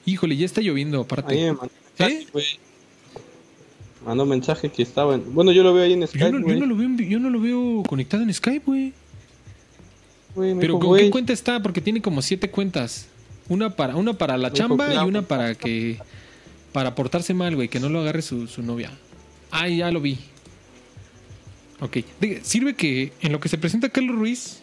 [0.06, 1.34] Híjole, ya está lloviendo, aparte.
[1.34, 2.28] Ahí me mandó mensaje, ¿Eh?
[2.32, 2.46] güey.
[4.06, 5.34] Mandó mensaje que estaba en...
[5.34, 7.20] Bueno, yo lo veo ahí en Yo Skype, no, yo no lo veo, en yo
[7.20, 8.94] no lo veo conectado en Skype, güey.
[10.36, 11.60] Pero ¿con qué cuenta está?
[11.60, 13.08] Porque tiene como siete cuentas.
[13.50, 16.00] Una para, una para la chamba y una para que.
[16.74, 18.92] Para portarse mal, güey, que no lo agarre su, su novia.
[19.52, 20.18] Ah, ya lo vi.
[21.80, 21.98] Ok.
[22.20, 24.60] De- sirve que en lo que se presenta Carlos Ruiz,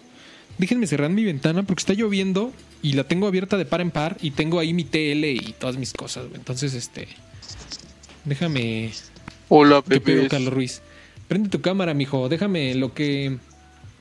[0.58, 4.16] déjenme cerrar mi ventana porque está lloviendo y la tengo abierta de par en par
[4.20, 6.36] y tengo ahí mi TL y todas mis cosas, güey.
[6.36, 7.08] Entonces, este.
[8.24, 8.92] Déjame.
[9.48, 10.30] Hola, ¿Qué pedo, bebés.
[10.30, 10.82] Carlos Ruiz?
[11.28, 12.28] Prende tu cámara, mijo.
[12.28, 13.38] Déjame en lo que.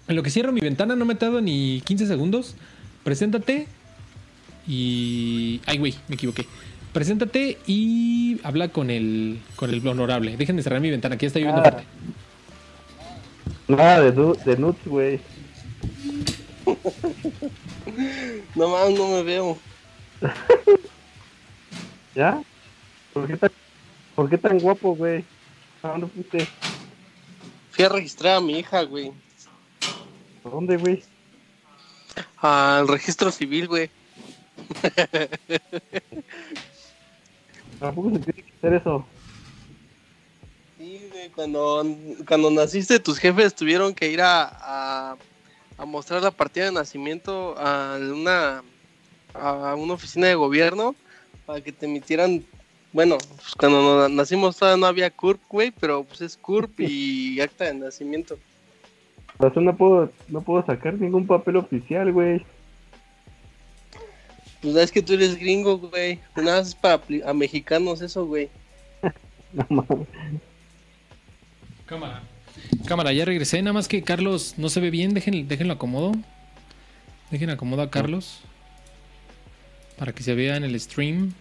[0.07, 2.55] En lo que cierro mi ventana, no me he dado ni 15 segundos.
[3.03, 3.67] Preséntate.
[4.67, 5.61] Y.
[5.65, 6.45] Ay, güey, me equivoqué.
[6.93, 9.39] Preséntate y habla con el.
[9.55, 10.37] con el honorable.
[10.37, 11.71] Déjenme cerrar mi ventana, que ya está lloviendo Ah.
[11.71, 11.83] fuerte.
[13.67, 14.11] Nada de,
[14.45, 15.19] de nuts, güey.
[18.55, 19.57] No mames, no me veo.
[22.15, 22.41] ¿Ya?
[23.13, 23.51] ¿Por qué tan,
[24.15, 25.23] ¿por qué tan guapo, güey?
[25.81, 26.47] ¿A dónde fuiste?
[27.71, 29.11] Fui a registrar a mi hija, güey.
[30.45, 31.03] ¿A dónde, güey?
[32.37, 33.89] Al registro civil, güey.
[37.79, 39.05] Tampoco se tiene que hacer eso.
[40.77, 41.85] Sí, güey, cuando,
[42.27, 45.15] cuando naciste, tus jefes tuvieron que ir a, a,
[45.77, 48.63] a mostrar la partida de nacimiento a una,
[49.33, 50.95] a una oficina de gobierno
[51.45, 52.43] para que te emitieran.
[52.91, 57.65] Bueno, pues cuando nacimos todavía no había CURP, güey, pero pues es CURP y acta
[57.65, 58.37] de nacimiento.
[59.37, 62.45] Por eso no puedo, no puedo sacar ningún papel oficial, güey.
[64.63, 66.19] Pues es que tú eres gringo, güey.
[66.37, 68.49] Nada más es para a mexicanos eso, güey.
[69.53, 70.07] No mames.
[71.85, 72.23] Cámara.
[72.87, 73.61] Cámara, ya regresé.
[73.61, 75.13] Nada más que Carlos no se ve bien.
[75.13, 76.13] Dejen, déjenlo acomodo.
[77.29, 78.39] Dejen acomodo a Carlos.
[79.97, 81.33] Para que se vea en el stream.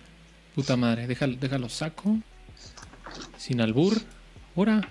[0.55, 1.07] Puta madre.
[1.07, 2.19] Déjalo, déjalo saco.
[3.39, 3.97] Sin albur.
[4.57, 4.87] Ahora.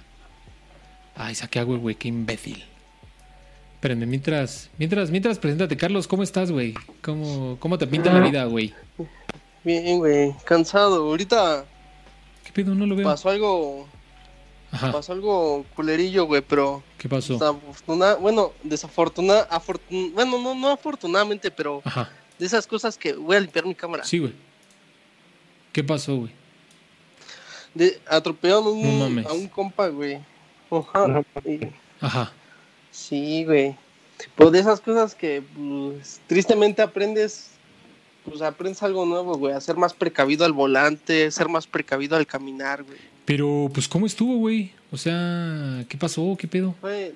[1.15, 1.95] Ay, saqué agua, güey.
[1.95, 2.63] Qué imbécil.
[3.82, 6.07] Espérenme, mientras, mientras, mientras, preséntate, Carlos.
[6.07, 6.75] ¿Cómo estás, güey?
[7.01, 8.75] ¿Cómo, ¿Cómo te pinta la vida, güey?
[9.63, 10.36] Bien, güey.
[10.45, 10.97] Cansado.
[11.07, 11.65] Ahorita
[12.43, 12.75] ¿Qué pedo?
[12.75, 13.07] No lo veo.
[13.07, 13.88] pasó algo,
[14.71, 14.91] Ajá.
[14.91, 17.34] pasó algo culerillo, güey, pero ¿Qué pasó?
[17.34, 22.07] desafortuna- bueno, desafortunada, afortun- bueno, no, no afortunadamente, pero Ajá.
[22.38, 24.03] de esas cosas que voy a limpiar mi cámara.
[24.03, 24.34] Sí, güey.
[25.73, 26.32] ¿Qué pasó, güey?
[27.73, 30.19] De, atropellaron un- No a un compa, güey.
[30.69, 31.23] Ajá.
[31.99, 32.34] Ajá.
[32.92, 33.76] Sí, güey.
[34.36, 37.52] Pues de esas cosas que pues, tristemente aprendes,
[38.24, 42.28] pues aprendes algo nuevo, güey, a ser más precavido al volante, ser más precavido al
[42.28, 43.00] caminar, güey.
[43.26, 44.72] Pero, pues, ¿cómo estuvo, güey?
[44.92, 46.36] O sea, ¿qué pasó?
[46.38, 46.76] ¿Qué pedo?
[46.82, 47.14] Fue,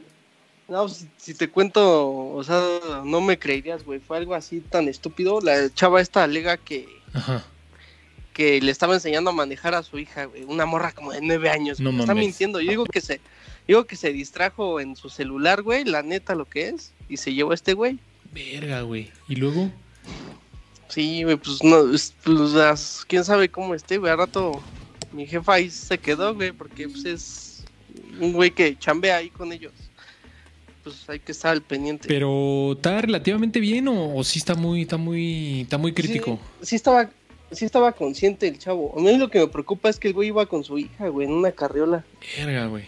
[0.67, 2.61] no, si, si te cuento, o sea,
[3.03, 3.99] no me creerías, güey.
[3.99, 5.41] Fue algo así tan estúpido.
[5.41, 7.43] La chava esta alega que, Ajá.
[8.33, 10.43] que le estaba enseñando a manejar a su hija, güey.
[10.43, 11.79] Una morra como de nueve años.
[11.79, 12.01] No güey.
[12.01, 12.61] Está mintiendo.
[12.61, 13.19] Yo digo que se,
[13.67, 15.83] digo que se distrajo en su celular, güey.
[15.85, 16.91] La neta lo que es.
[17.09, 17.99] Y se llevó a este güey.
[18.33, 19.11] Verga, güey.
[19.27, 19.71] ¿Y luego?
[20.87, 24.11] Sí, güey, pues no, es- pues, quién sabe cómo esté, güey.
[24.11, 24.61] Al rato
[25.11, 27.65] mi jefa ahí se quedó, güey, porque pues es
[28.19, 29.73] un güey que chambea ahí con ellos.
[30.83, 32.07] Pues hay que estar al pendiente.
[32.07, 36.39] ¿Pero está relativamente bien o, o sí está muy, está muy, está muy crítico?
[36.61, 37.09] Sí, sí estaba,
[37.51, 38.93] sí estaba consciente el chavo.
[38.95, 41.25] A mí lo que me preocupa es que el güey iba con su hija, güey,
[41.27, 42.05] en una carriola.
[42.37, 42.83] Verga, güey.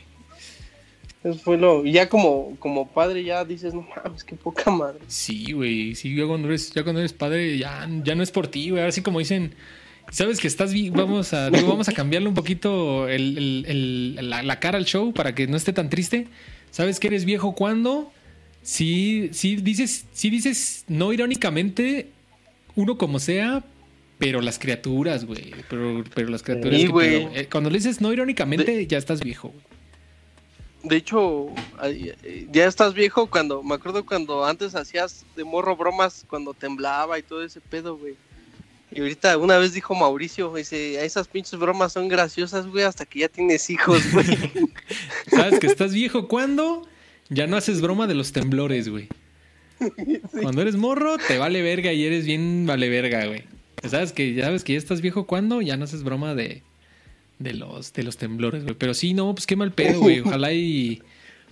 [1.29, 1.85] Eso fue lo.
[1.85, 4.99] y Ya como, como padre, ya dices, no mames, qué poca madre.
[5.07, 5.95] Sí, güey.
[5.95, 8.81] Sí, ya cuando eres, ya cuando eres padre, ya, ya no es por ti, güey.
[8.81, 9.53] Ahora sí como dicen,
[10.11, 13.65] sabes que estás vi- vamos a, digo, vamos a cambiarle un poquito el- el-
[14.17, 16.27] el- la, la cara al show para que no esté tan triste.
[16.71, 18.11] Sabes que eres viejo cuando
[18.61, 22.09] sí, sí dices, sí dices, no irónicamente,
[22.75, 23.63] uno como sea,
[24.19, 25.53] pero las criaturas, güey.
[25.69, 26.79] Pero, pero las criaturas.
[26.81, 29.63] Sí, que eh, cuando le dices no irónicamente, ya estás viejo, güey.
[30.87, 31.47] De hecho,
[31.83, 37.19] eh, ya estás viejo cuando, me acuerdo cuando antes hacías de morro bromas cuando temblaba
[37.19, 38.15] y todo ese pedo, güey.
[38.91, 43.19] Y ahorita una vez dijo Mauricio, dice, esas pinches bromas son graciosas, güey, hasta que
[43.19, 44.25] ya tienes hijos, güey.
[45.29, 46.87] ¿Sabes que estás viejo cuando?
[47.29, 49.09] Ya no haces broma de los temblores, güey.
[50.41, 53.43] Cuando eres morro, te vale verga y eres bien vale verga, güey.
[53.83, 55.61] ¿Sabes que, sabes que ya estás viejo cuando?
[55.61, 56.63] Ya no haces broma de,
[57.39, 58.75] de, los, de los temblores, güey.
[58.75, 60.19] Pero sí, no, pues qué mal pedo, güey.
[60.21, 61.01] Ojalá y.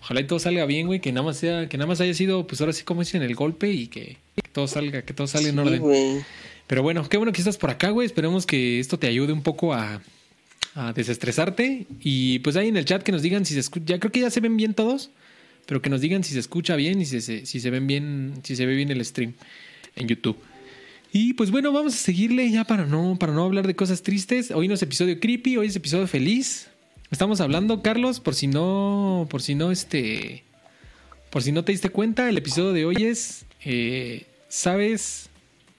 [0.02, 1.00] Ojalá y todo salga bien, güey.
[1.00, 3.36] Que nada más sea, que nada más haya sido, pues ahora sí como dicen, el
[3.36, 5.82] golpe y que, que todo salga, que todo salga en orden.
[5.82, 6.22] güey.
[6.68, 8.06] Pero bueno, qué bueno que estás por acá, güey.
[8.06, 10.02] Esperemos que esto te ayude un poco a,
[10.76, 11.88] a desestresarte.
[12.02, 13.86] Y pues ahí en el chat que nos digan si se escucha.
[13.88, 15.10] Ya creo que ya se ven bien todos.
[15.66, 18.34] Pero que nos digan si se escucha bien y si se, si se ven bien,
[18.44, 19.34] si se ve bien el stream
[19.96, 20.38] en YouTube.
[21.18, 24.51] Y pues bueno, vamos a seguirle ya para no, para no hablar de cosas tristes.
[24.51, 26.68] Hoy no es episodio creepy, hoy es episodio feliz.
[27.09, 30.43] Estamos hablando, Carlos, por si no, por si no, este,
[31.30, 35.30] por si no te diste cuenta, el episodio de hoy es, eh, ¿sabes?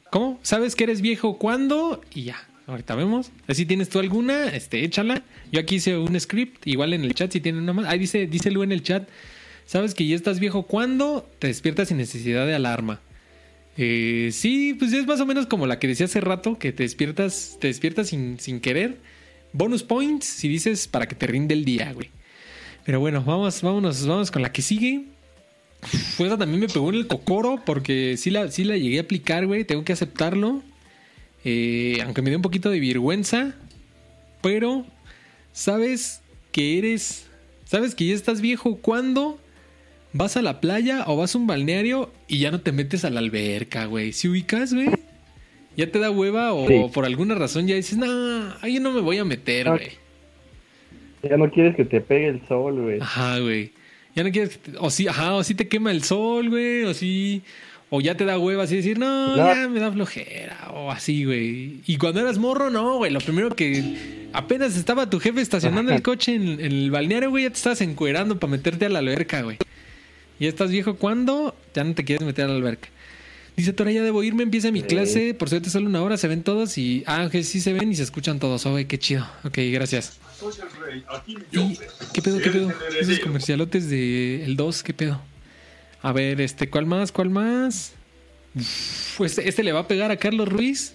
[0.09, 0.41] ¿Cómo?
[0.41, 2.01] ¿Sabes que eres viejo cuándo?
[2.15, 3.31] Y ya, ahorita vemos.
[3.51, 5.23] Si tienes tú alguna, este, échala.
[5.53, 7.85] Yo aquí hice un script, igual en el chat si tienen una más.
[7.89, 9.07] Ahí dice, dice Lu en el chat,
[9.67, 11.29] ¿sabes que ya estás viejo cuándo?
[11.39, 13.03] Te despiertas sin necesidad de alarma.
[13.77, 16.83] Eh, sí, pues es más o menos como la que decía hace rato, que te
[16.83, 18.99] despiertas, te despiertas sin, sin querer.
[19.53, 22.11] Bonus points si dices para que te rinde el día, güey.
[22.85, 25.05] Pero bueno, vamos, vámonos, vamos con la que sigue.
[26.17, 29.03] Pues esa también me pegó en el cocoro porque sí la, sí la llegué a
[29.03, 29.65] aplicar, güey.
[29.65, 30.63] Tengo que aceptarlo.
[31.45, 33.55] Eh, aunque me dio un poquito de vergüenza.
[34.43, 34.87] Pero,
[35.53, 36.21] ¿sabes
[36.53, 37.27] que eres...
[37.65, 39.41] ¿Sabes que ya estás viejo cuando
[40.17, 43.11] vas a la playa o vas a un balneario y ya no te metes a
[43.11, 44.13] la alberca, güey?
[44.13, 44.89] Si ubicas, güey?
[45.77, 46.83] ¿Ya te da hueva o Sí.
[46.93, 48.07] por alguna razón ya dices, no,
[48.63, 49.91] ahí no me voy a meter, güey?
[51.23, 53.01] Ya no quieres que te pegue el sol, güey.
[53.01, 53.73] Ajá, güey.
[54.15, 56.85] Ya no quieres que te- o sí, ajá, o sí te quema el sol, güey,
[56.85, 57.43] o sí
[57.89, 59.47] o ya te da hueva así decir, no, No.
[59.47, 61.83] ya me da flojera o así, güey.
[61.87, 66.03] Y cuando eras morro, no, güey, lo primero que apenas estaba tu jefe estacionando el
[66.03, 69.43] coche en, en el balneario, güey, ya te estabas encuerando para meterte a la alberca,
[69.43, 69.59] güey.
[70.39, 72.89] Ya estás viejo cuando ya no te quieres meter a la alberca.
[73.57, 76.43] Dice Tora, ya debo irme, empieza mi clase, por suerte solo una hora, se ven
[76.43, 79.27] todos y, ah, sí se ven y se escuchan todos, oh, qué chido.
[79.45, 80.19] Ok, gracias.
[81.53, 81.79] ¿Y
[82.13, 82.71] qué pedo, qué pedo?
[83.01, 85.23] Esos comercialotes de el 2, qué pedo.
[86.03, 87.13] A ver, este, ¿cuál más?
[87.13, 87.95] ¿Cuál más?
[88.55, 90.93] Uf, este, le va a pegar a Carlos Ruiz,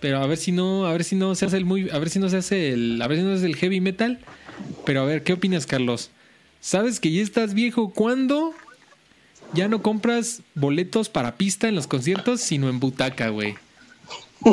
[0.00, 2.10] pero a ver si no, a ver si no se hace el muy, a ver
[2.10, 4.20] si no se hace el, a ver si no se hace el heavy metal.
[4.84, 6.10] Pero a ver, ¿qué opinas, Carlos?
[6.60, 8.54] ¿Sabes que ya estás viejo cuando
[9.54, 13.54] ya no compras boletos para pista en los conciertos, sino en butaca, güey?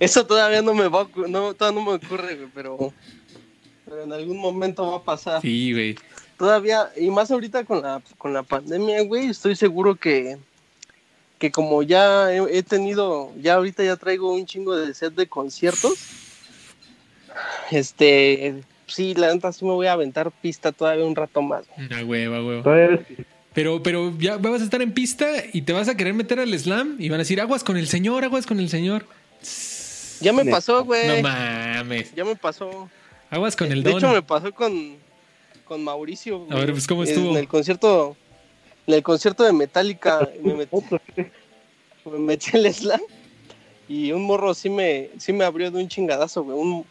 [0.00, 2.92] Eso todavía no me va a no, todavía no me ocurre, güey, pero,
[3.84, 5.40] pero en algún momento va a pasar.
[5.40, 5.96] Sí, güey.
[6.36, 10.36] Todavía, y más ahorita con la, con la pandemia, güey, estoy seguro que,
[11.38, 15.28] que como ya he, he tenido, ya ahorita ya traigo un chingo de set de
[15.28, 15.94] conciertos,
[17.70, 21.64] este, sí, la neta sí me voy a aventar pista todavía un rato más.
[21.76, 21.86] güey.
[21.86, 22.62] Una hueva, hueva.
[22.62, 26.12] Todavía eres- Pero, pero ya vas a estar en pista y te vas a querer
[26.12, 29.06] meter al slam y van a decir aguas con el señor, aguas con el señor.
[30.20, 31.22] Ya me pasó, güey.
[31.22, 32.12] No mames.
[32.14, 32.88] ya me pasó.
[33.30, 33.98] Aguas con el de don.
[33.98, 34.96] hecho, me pasó con,
[35.64, 36.46] con Mauricio.
[36.50, 37.30] A ver, pues, ¿cómo estuvo?
[37.30, 38.16] En el concierto,
[38.86, 40.76] en el concierto de Metallica, me metí,
[42.04, 43.00] me metí el slam
[43.88, 46.58] y un morro sí me, sí me abrió de un chingadazo, güey.
[46.58, 46.84] Un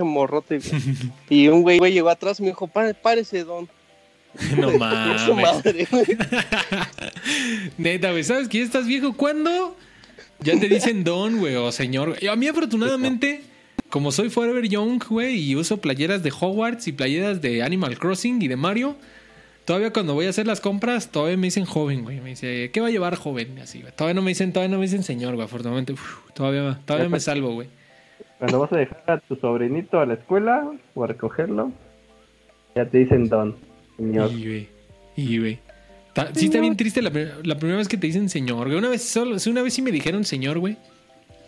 [0.00, 0.82] morrote, güey.
[1.30, 3.68] Y un güey, güey llegó atrás y me dijo, "Pá- párese, don.
[4.58, 5.28] No Su mames.
[5.28, 6.06] madre, güey.
[7.78, 9.14] Neta, güey, ¿sabes que ya estás viejo?
[9.14, 9.76] ¿Cuándo?
[10.40, 12.16] Ya te dicen don, güey, o señor.
[12.28, 13.42] A mí, afortunadamente,
[13.90, 18.42] como soy Forever Young, güey, y uso playeras de Hogwarts y playeras de Animal Crossing
[18.42, 18.96] y de Mario,
[19.64, 22.20] todavía cuando voy a hacer las compras, todavía me dicen joven, güey.
[22.20, 23.58] Me dice, ¿qué va a llevar joven?
[23.60, 23.92] Así, güey.
[23.94, 25.92] Todavía no me dicen, todavía no me dicen señor, güey, afortunadamente.
[25.92, 27.68] uf, todavía, todavía me salvo, güey.
[28.38, 31.70] Cuando vas a dejar a tu sobrinito a la escuela o a recogerlo,
[32.74, 33.54] ya te dicen don,
[34.06, 34.32] señor.
[34.32, 34.68] Y, güey.
[35.16, 35.58] Y, güey.
[36.14, 38.78] Ta- Sí está bien triste la, pri- la primera vez que te dicen señor, güey.
[38.78, 40.76] Una vez solo, sí, una vez sí me dijeron señor, güey.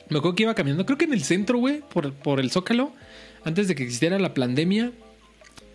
[0.08, 2.92] Me acuerdo que iba caminando, creo que en el centro, güey, por, por el Zócalo,
[3.44, 4.92] antes de que existiera la pandemia.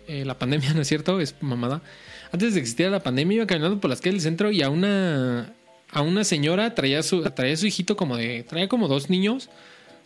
[0.08, 1.20] eh, la pandemia, ¿no es cierto?
[1.20, 1.82] Es mamada.
[2.32, 4.70] Antes de que existiera la pandemia, iba caminando por las calles del centro y a
[4.70, 5.52] una,
[5.90, 9.50] a una señora traía su, traía su hijito como de, traía como dos niños,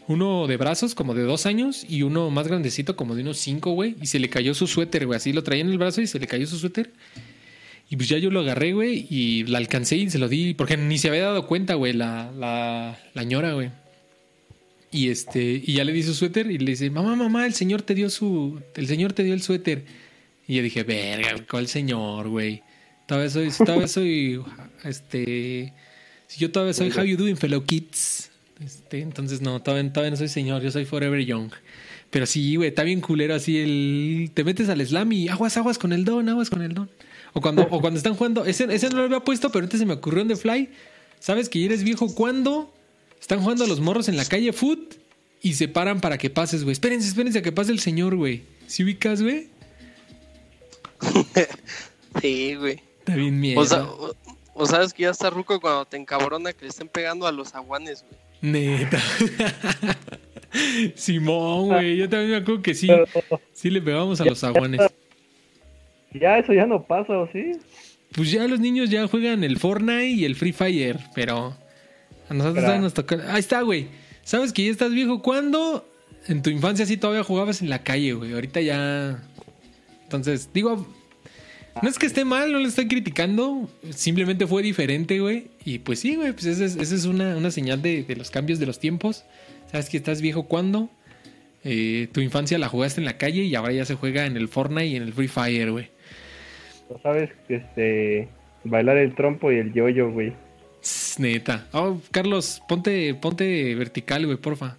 [0.07, 3.73] uno de brazos como de dos años y uno más grandecito como de unos cinco,
[3.73, 6.07] güey, y se le cayó su suéter, güey, así lo traía en el brazo y
[6.07, 6.93] se le cayó su suéter.
[7.91, 10.77] Y pues ya yo lo agarré, güey, y la alcancé y se lo di, porque
[10.77, 13.71] ni se había dado cuenta, güey, la, la, la ñora, güey.
[14.91, 17.83] Y este, y ya le di su suéter y le dice, mamá, mamá, el señor
[17.83, 19.85] te dio su, el señor te dio el suéter.
[20.47, 22.63] Y yo dije, verga, ¿cuál señor, güey?
[23.07, 24.41] Todavía soy, todavía soy,
[24.85, 25.73] este,
[26.27, 28.31] si yo todavía soy How You Doing, fellow kids.
[28.63, 31.51] Este, entonces no, todavía, todavía no soy señor, yo soy Forever Young.
[32.11, 35.79] Pero sí, güey, está bien culero así el, te metes al slam y aguas, aguas
[35.79, 36.89] con el don, aguas con el don.
[37.33, 39.87] O cuando, o cuando están jugando, ese, ese no lo había puesto, pero antes se
[39.87, 40.69] me ocurrió en The Fly.
[41.19, 42.73] ¿Sabes que eres viejo cuando
[43.21, 44.95] están jugando a los morros en la calle foot
[45.43, 46.73] y se paran para que pases, güey?
[46.73, 48.43] Espérense, espérense a que pase el señor, güey.
[48.69, 49.49] ¿Sí ubicas, güey?
[52.21, 52.81] Sí, güey.
[53.01, 53.61] Está bien miedo.
[53.61, 54.17] O, o-
[54.55, 57.55] o sabes que ya está ruco cuando te encabrona que le estén pegando a los
[57.55, 58.25] aguanes, güey.
[58.53, 59.01] Neta.
[60.95, 61.97] Simón, güey.
[61.97, 62.89] Yo también me acuerdo que sí.
[63.53, 64.81] Sí le pegamos a los aguanes.
[66.13, 67.53] ya eso ya no pasa, ¿o sí?
[68.13, 71.57] Pues ya los niños ya juegan el Fortnite y el Free Fire, pero
[72.29, 73.33] a nosotros todavía nos toca.
[73.33, 73.89] Ahí está, güey.
[74.23, 75.21] ¿Sabes que ya estás viejo?
[75.21, 75.89] ¿Cuándo?
[76.29, 78.33] En tu infancia sí todavía jugabas en la calle, güey.
[78.33, 79.23] Ahorita ya.
[80.05, 80.87] Entonces, digo,
[81.83, 83.69] no es que esté mal, no le estoy criticando.
[83.91, 85.49] Simplemente fue diferente, güey.
[85.65, 88.31] Y pues sí, güey, pues esa es, esa es una, una señal de, de los
[88.31, 89.25] cambios de los tiempos.
[89.71, 90.89] ¿Sabes que estás viejo cuándo?
[91.65, 94.49] Eh, tu infancia la jugaste en la calle y ahora ya se juega en el
[94.49, 95.89] Fortnite y en el Free Fire, güey.
[96.91, 98.29] ¿O sabes este
[98.65, 100.35] bailar el trompo y el yoyo, güey?
[101.19, 101.67] Neta.
[101.73, 104.77] Oh, Carlos, ponte, ponte vertical, güey, porfa.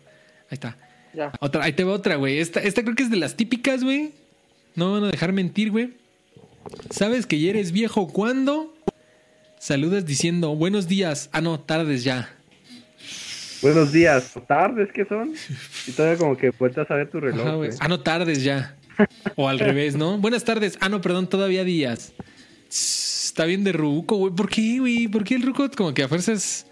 [0.49, 0.77] Ahí está.
[1.13, 1.31] Ya.
[1.39, 2.37] Otra, ahí te va otra, güey.
[2.37, 4.11] Esta, esta creo que es de las típicas, güey.
[4.75, 5.93] No van a dejar mentir, güey.
[6.89, 8.73] ¿Sabes que ya eres viejo cuando?
[9.59, 11.29] Saludas diciendo buenos días.
[11.31, 12.29] Ah, no, tardes ya.
[13.61, 15.33] Buenos días, tardes que son.
[15.87, 17.77] Y todavía como que vueltas a ver tu reloj, Ajá.
[17.79, 18.75] Ah, no, tardes ya.
[19.35, 20.17] O al revés, ¿no?
[20.17, 20.77] Buenas tardes.
[20.81, 22.13] Ah, no, perdón, todavía días.
[22.69, 24.33] Tss, Está bien de ruco, güey.
[24.33, 25.09] ¿Por qué, güey?
[25.09, 26.67] ¿Por qué el ruco como que a fuerzas...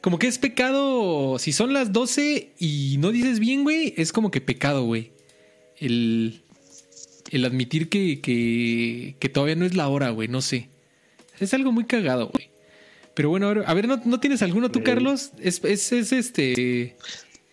[0.00, 1.38] Como que es pecado...
[1.38, 5.12] Si son las 12 y no dices bien, güey, es como que pecado, güey.
[5.76, 6.40] El...
[7.30, 10.28] El admitir que, que, que todavía no es la hora, güey.
[10.28, 10.68] No sé.
[11.38, 12.50] Es algo muy cagado, güey.
[13.14, 14.82] Pero bueno, a ver, a ver, ¿no, no tienes alguno tú.
[14.82, 15.32] Carlos?
[15.40, 16.96] Es, es, es este...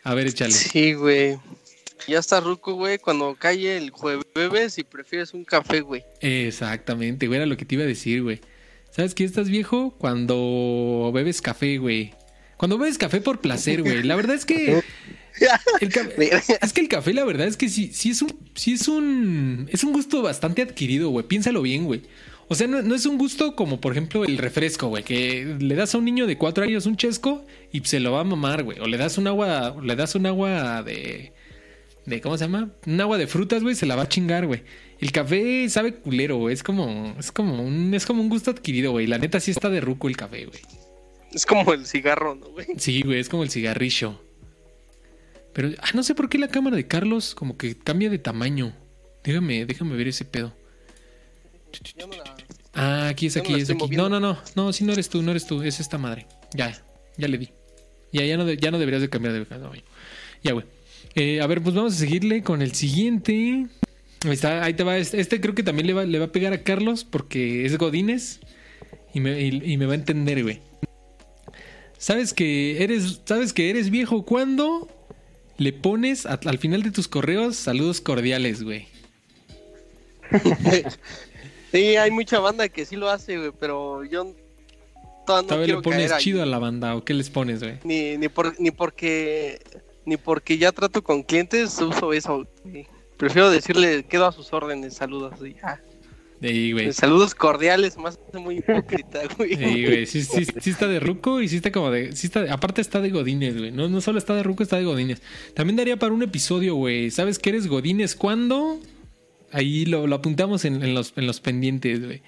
[0.04, 0.52] A ver, échale.
[0.52, 1.38] Sí, güey.
[2.08, 6.04] Ya está ruco, güey, cuando cae el jueves y prefieres un café, güey.
[6.20, 8.42] Exactamente, güey, era lo que te iba a decir, güey.
[8.92, 9.96] ¿Sabes que estás viejo?
[9.98, 12.14] Cuando bebes café, güey.
[12.58, 14.04] Cuando bebes café por placer, güey.
[14.04, 14.84] La verdad es que.
[15.82, 15.92] el
[16.62, 18.34] es que el café, la verdad es que sí, sí es un.
[18.56, 19.68] Sí es un.
[19.72, 21.26] Es un gusto bastante adquirido, güey.
[21.28, 22.02] Piénsalo bien, güey.
[22.50, 25.04] O sea, no, no es un gusto como, por ejemplo, el refresco, güey.
[25.04, 28.22] Que le das a un niño de cuatro años un chesco y se lo va
[28.22, 28.80] a mamar, güey.
[28.80, 29.76] O le das un agua.
[29.82, 31.34] Le das un agua de
[32.06, 32.70] de ¿cómo se llama?
[32.86, 34.64] Un agua de frutas, güey, se la va a chingar, güey.
[35.00, 36.54] El café sabe culero, güey.
[36.54, 39.08] Es como, es como un, es como un gusto adquirido, güey.
[39.08, 40.60] La neta sí está de ruco el café, güey.
[41.32, 42.68] Es como el cigarro, ¿no, güey?
[42.78, 44.20] Sí, güey, es como el cigarrillo.
[45.54, 48.74] Pero, ah, no sé por qué la cámara de Carlos como que cambia de tamaño.
[49.24, 50.54] Déjame, déjame ver ese pedo.
[52.00, 52.36] No la-
[52.76, 53.78] Ah, aquí es no aquí, es aquí.
[53.78, 54.10] No, moviendo.
[54.10, 56.26] no, no, no, sí no eres tú, no eres tú, es esta madre.
[56.54, 56.76] Ya,
[57.18, 57.50] ya le di.
[58.12, 59.82] Ya, ya no, ya no deberías de cambiar de tamaño.
[60.44, 60.66] Ya, güey.
[61.16, 63.68] Eh, a ver, pues vamos a seguirle con el siguiente.
[64.26, 64.98] Ahí está, ahí te va.
[64.98, 67.78] Este, este creo que también le va, le va a pegar a Carlos porque es
[67.78, 68.40] Godínez
[69.14, 70.62] y me, y- y me va a entender, güey.
[71.98, 74.90] ¿Sabes que eres, sabes que eres viejo cuando
[75.58, 78.88] le pones a- al final de tus correos saludos cordiales, güey?
[81.72, 84.34] Sí, hay mucha banda que sí lo hace, güey, pero yo
[85.26, 87.80] todavía no Todavía le pones ahí, chido a la banda o qué les pones, güey.
[87.84, 89.60] Ni, ni, por, ni porque
[90.06, 92.46] ni porque ya trato con clientes uso eso.
[92.64, 92.88] güey.
[93.18, 95.82] Prefiero decirle quedo a sus órdenes, saludos y ya.
[96.44, 96.92] Sí, güey.
[96.92, 99.56] Saludos cordiales, más muy hipócrita, güey.
[99.56, 102.14] Sí, güey, sí, sí, sí está de ruco y sí está como de...
[102.18, 103.72] Sí está, aparte está de Godines, güey.
[103.72, 105.22] No, no solo está de ruco, está de Godines.
[105.54, 107.12] También daría para un episodio, güey.
[107.12, 108.78] ¿Sabes que eres Godines cuándo?
[109.54, 112.22] Ahí lo, lo apuntamos en, en los, en los pendientes, güey.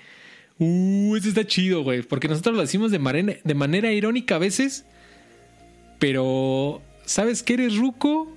[0.60, 2.02] Uh, eso está chido, güey.
[2.02, 4.86] Porque nosotros lo decimos de manera, de manera irónica a veces.
[6.00, 8.32] Pero, ¿sabes que eres ruco?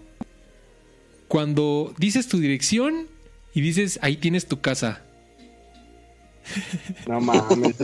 [1.29, 3.07] Cuando dices tu dirección
[3.55, 5.05] y dices, ahí tienes tu casa.
[7.07, 7.77] No mames.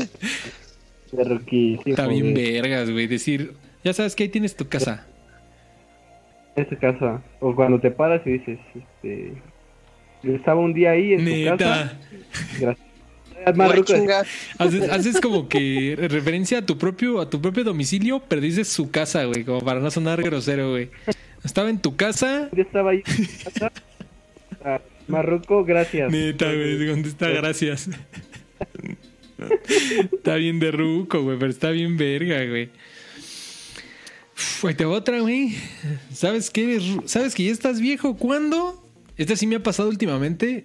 [1.87, 3.07] Está bien vergas, güey.
[3.07, 5.07] Decir, ya sabes que ahí tienes tu casa.
[6.57, 7.23] En tu casa.
[7.41, 9.33] O cuando te paras y dices, este.
[10.23, 11.99] Yo estaba un día ahí en su casa.
[12.59, 12.95] Gracias.
[14.59, 18.91] Haces, haces como que referencia a tu propio, a tu propio domicilio, pero dices su
[18.91, 20.89] casa, güey, como para no sonar grosero, güey.
[21.45, 22.49] Estaba en tu casa.
[22.53, 23.73] Yo estaba ahí en casa.
[24.65, 26.11] Ah, Marruco, gracias.
[26.11, 27.29] Neta, güey, ¿dónde está?
[27.29, 27.91] Gracias.
[30.13, 32.71] Está bien de ruco, güey, pero está bien verga, güey.
[34.63, 35.55] Ahí otra, güey.
[36.13, 36.81] ¿Sabes qué?
[37.07, 38.17] ¿Sabes que ya estás viejo?
[38.17, 38.83] ¿Cuándo?
[39.17, 40.65] Esta sí me ha pasado últimamente.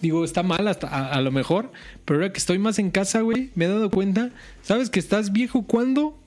[0.00, 1.70] Digo, está mal hasta a, a lo mejor,
[2.04, 4.30] pero ahora que estoy más en casa, güey, me he dado cuenta.
[4.62, 6.18] ¿Sabes que estás viejo cuando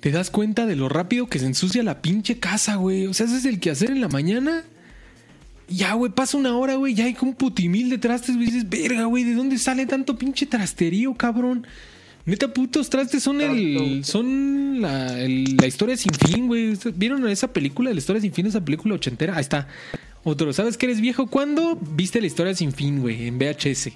[0.00, 3.06] te das cuenta de lo rápido que se ensucia la pinche casa, güey?
[3.06, 4.64] O sea, haces el quehacer en la mañana.
[5.68, 8.46] Ya, güey, pasa una hora, güey, ya hay como un putimil de trastes, güey.
[8.46, 11.66] Dices, verga, güey, ¿de dónde sale tanto pinche trasterío, cabrón?
[12.26, 14.02] Neta, putos trastes son el.
[14.04, 16.74] Son la, el- la historia sin fin, güey.
[16.96, 19.34] ¿Vieron esa película, la historia sin fin, esa película ochentera?
[19.36, 19.68] Ahí está.
[20.22, 21.26] Otro, ¿sabes que eres viejo?
[21.26, 23.26] ¿Cuándo viste la historia sin fin, güey?
[23.26, 23.90] En VHS.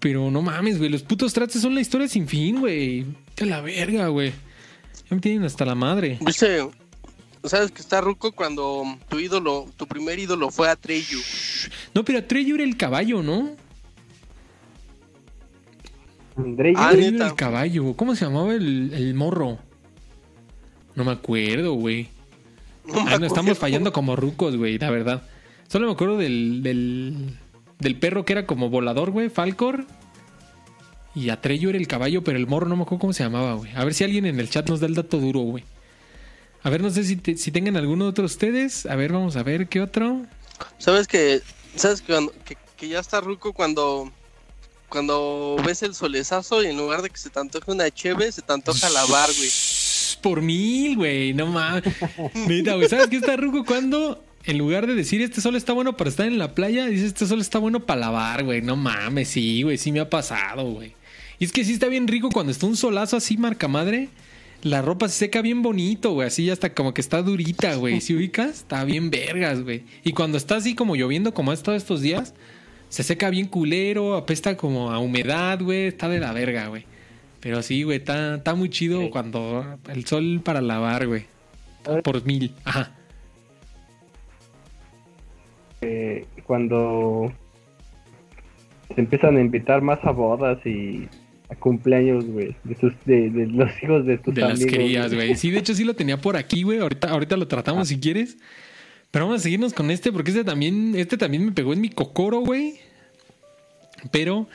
[0.00, 0.90] Pero no mames, güey.
[0.90, 3.06] Los putos trastes son la historia sin fin, güey.
[3.36, 4.30] Que la verga, güey.
[5.08, 6.18] Ya me tienen hasta la madre.
[6.24, 6.66] ¿Viste?
[7.44, 11.18] ¿Sabes que está ruco cuando tu ídolo, tu primer ídolo fue Atreyu?
[11.94, 13.50] No, pero Atreyu era el caballo, ¿no?
[16.36, 17.94] André, Ah, era el caballo.
[17.94, 19.58] ¿Cómo se llamaba el, el morro?
[20.94, 22.08] No me acuerdo, güey.
[22.86, 23.26] No me Ay, no, acuerdo.
[23.26, 25.22] estamos fallando como rucos, güey, la verdad.
[25.68, 27.38] Solo me acuerdo del, del,
[27.78, 29.86] del perro que era como volador, güey, Falcor.
[31.14, 33.70] Y Atreyu era el caballo, pero el morro no me acuerdo cómo se llamaba, güey.
[33.76, 35.62] A ver si alguien en el chat nos da el dato duro, güey.
[36.64, 38.86] A ver, no sé si, te- si tengan alguno de otros ustedes.
[38.86, 40.22] A ver, vamos a ver qué otro.
[40.78, 41.40] ¿Sabes que
[41.76, 44.10] sabes que, cuando- que, que ya está ruco cuando
[44.88, 48.42] cuando ves el solezazo y en lugar de que se te antoje una cheve, se
[48.42, 49.48] te antoja lavar, güey?
[50.22, 51.82] Por mil, güey, no mames.
[52.46, 55.96] Neta, güey, ¿sabes qué está ruco cuando en lugar de decir este sol está bueno
[55.96, 58.62] para estar en la playa, dices este sol está bueno para lavar, güey?
[58.62, 60.94] No mames, sí, güey, sí me ha pasado, güey.
[61.40, 64.08] Y es que sí está bien rico cuando está un solazo así marca madre.
[64.64, 66.26] La ropa se seca bien bonito, güey.
[66.26, 68.00] Así ya hasta como que está durita, güey.
[68.00, 69.84] Si ubicas, está bien vergas, güey.
[70.02, 72.34] Y cuando está así como lloviendo, como ha estado estos días,
[72.88, 75.86] se seca bien culero, apesta como a humedad, güey.
[75.86, 76.86] Está de la verga, güey.
[77.40, 79.10] Pero sí, güey, está, está muy chido Sí.
[79.10, 81.26] cuando el sol para lavar, güey.
[82.02, 82.54] Por mil.
[82.64, 82.90] Ajá.
[85.82, 87.30] eh, cuando
[88.94, 91.06] se empiezan a invitar más a bodas y
[91.48, 94.72] a cumpleaños, güey, de, tus- de, de los hijos de tus De las amigos.
[94.74, 95.36] crías, güey.
[95.36, 96.78] Sí, de hecho sí lo tenía por aquí, güey.
[96.78, 98.36] Ahorita, ahorita lo tratamos si quieres.
[99.10, 101.90] Pero vamos a seguirnos con este porque este también, este también me pegó en mi
[101.90, 102.74] cocoro, güey.
[104.10, 104.48] Pero,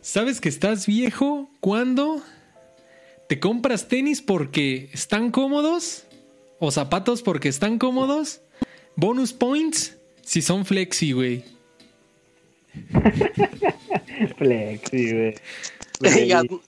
[0.00, 2.22] ¿sabes que estás viejo cuando
[3.28, 6.04] te compras tenis porque están cómodos?
[6.58, 8.42] ¿O zapatos porque están cómodos?
[8.96, 11.44] Bonus points si son flexi, güey.
[14.38, 15.34] Flexi, güey.
[16.00, 16.60] Ya, Güey,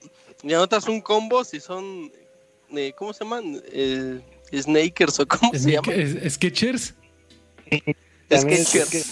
[0.43, 2.11] ya notas un combo si son
[2.77, 3.61] eh, ¿cómo se llaman?
[3.73, 4.21] Eh,
[4.53, 5.73] snakers o cómo se
[8.29, 9.03] también es que-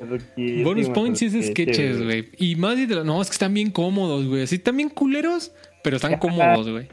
[0.00, 2.28] Ruquísimo, Bonus points y es Skechers, sketches, güey.
[2.36, 4.42] Y más de no, es que están bien cómodos, güey.
[4.42, 5.52] Así están bien culeros,
[5.82, 6.86] pero están cómodos, güey.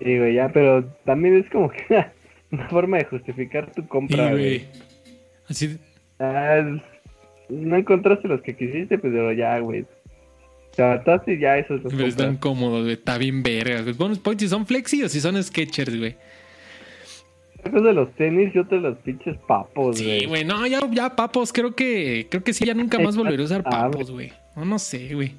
[0.00, 1.84] Sí, güey, ya, pero también es como que
[2.50, 4.66] una, forma de justificar tu compra, güey.
[5.48, 5.78] Así,
[6.18, 6.60] Ah,
[7.48, 9.86] no encontraste los que quisiste, pero ya, güey.
[10.76, 12.92] Te adaptaste y ya eso es lo pero están cómodos, güey.
[12.92, 13.96] Está bien vergas.
[13.96, 16.16] Bonus points si son flexi o si son sketchers, güey.
[17.62, 20.20] Después de los tenis y otros los pinches papos, güey.
[20.20, 20.44] Sí, güey.
[20.44, 21.52] No, ya, ya papos.
[21.52, 24.32] Creo que, creo que sí, ya nunca más volveré a usar papos, güey.
[24.54, 25.32] No, no sé, güey.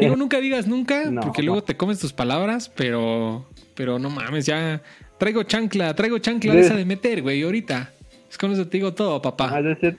[0.00, 4.46] Digo, nunca digas nunca, No, porque luego te comes tus palabras, pero, pero no mames,
[4.46, 4.82] ya
[5.18, 7.92] traigo chancla, traigo chancla de esa de meter, güey, ahorita.
[8.30, 9.50] Es con eso te digo todo, papá.
[9.52, 9.98] Ah, debe ser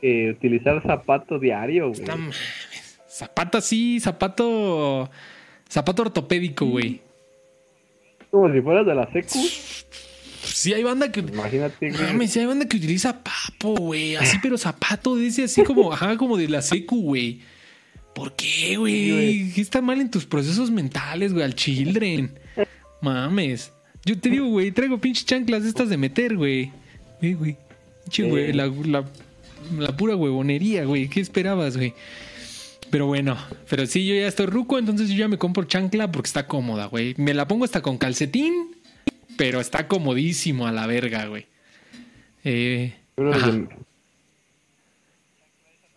[0.00, 2.02] que utilizar zapato diario, güey.
[2.02, 2.40] No mames.
[3.16, 5.08] Zapato así, zapato.
[5.70, 7.00] Zapato ortopédico, güey.
[8.30, 9.38] Como si fueras de la secu.
[10.44, 11.20] Sí, hay banda que.
[11.20, 12.02] Imagínate, güey.
[12.02, 14.16] Mames, sí hay banda que utiliza papo, güey.
[14.16, 17.40] Así, pero zapato ese, así como, ajá, como de la secu, güey.
[18.14, 19.52] ¿Por qué, Sí, güey?
[19.54, 21.44] ¿Qué está mal en tus procesos mentales, güey?
[21.44, 22.38] Al children.
[23.00, 23.72] Mames.
[24.04, 26.70] Yo te digo, güey, traigo pinches chanclas estas de meter, güey.
[27.20, 27.56] Sí, güey.
[28.04, 28.28] Pinche, Sí.
[28.28, 29.04] güey, la, la,
[29.78, 31.08] la pura huevonería, güey.
[31.08, 31.94] ¿Qué esperabas, güey?
[32.90, 33.36] Pero bueno,
[33.68, 36.86] pero sí, yo ya estoy ruco, entonces yo ya me compro chancla porque está cómoda,
[36.86, 37.14] güey.
[37.18, 38.76] Me la pongo hasta con calcetín,
[39.36, 41.46] pero está comodísimo a la verga, güey.
[42.44, 43.68] Eh, de-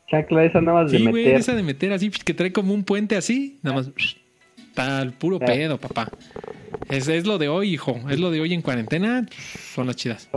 [0.09, 1.39] Chancla esa nada más de Sí, güey, meter.
[1.39, 3.91] esa de meter así, que trae como un puente así, nada más.
[4.57, 6.09] Está al puro pedo, papá.
[6.89, 7.99] Es, es lo de hoy, hijo.
[8.09, 9.27] Es lo de hoy en cuarentena.
[9.75, 10.27] Son las chidas.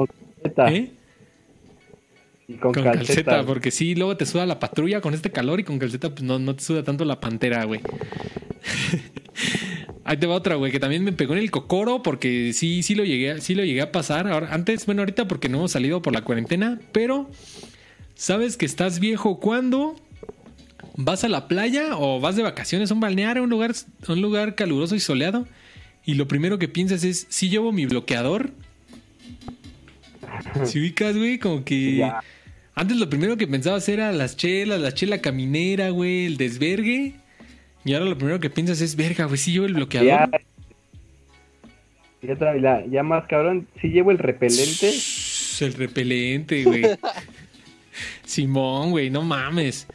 [0.69, 0.91] ¿Eh?
[2.49, 3.07] Y con, Con calceta.
[3.07, 6.23] calceta, porque sí, luego te suda la patrulla con este calor y con calceta pues
[6.23, 7.81] no, no te suda tanto la pantera, güey.
[10.05, 12.95] Ahí te va otra, güey, que también me pegó en el cocoro porque sí, sí
[12.95, 14.27] lo llegué, sí lo llegué a pasar.
[14.27, 17.31] Ahora, antes, bueno, ahorita porque no hemos salido por la cuarentena, pero
[18.15, 19.95] sabes que estás viejo cuando
[20.97, 23.73] vas a la playa o vas de vacaciones a un balneario, a un lugar,
[24.07, 25.47] a un lugar caluroso y soleado,
[26.05, 28.51] y lo primero que piensas es, si llevo mi bloqueador.
[30.65, 31.97] Si ubicas, güey, como que...
[31.97, 32.21] Ya.
[32.75, 37.15] Antes lo primero que pensabas era las chelas, la chela caminera, güey, el desvergue.
[37.85, 40.09] Y ahora lo primero que piensas es, verga, güey, si llevo el bloqueador.
[40.09, 40.31] Ya,
[42.23, 44.91] y otra, la- ya más cabrón, si llevo el repelente,
[45.61, 46.83] El repelente, güey.
[48.25, 49.87] Simón, güey, no mames.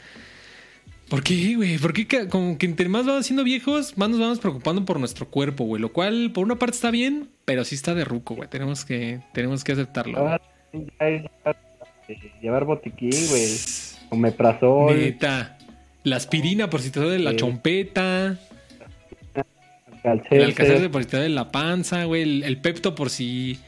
[1.09, 1.77] ¿Por qué, güey?
[1.77, 4.99] ¿Por qué ca- como que entre más vamos siendo viejos, más nos vamos preocupando por
[4.99, 5.81] nuestro cuerpo, güey?
[5.81, 8.49] Lo cual, por una parte está bien, pero sí está de ruco, güey.
[8.49, 10.17] Tenemos que, tenemos que aceptarlo.
[10.19, 10.41] ahora
[10.73, 11.23] ya es
[12.09, 13.47] eh, llevar botiquín, güey.
[14.09, 15.57] Omeprazol, Neta.
[16.03, 18.37] La aspirina por si te duele la chompeta.
[19.33, 20.43] El calcete.
[20.43, 22.21] alcacelser por si te duele la panza, güey.
[22.23, 23.59] El, el pepto por si.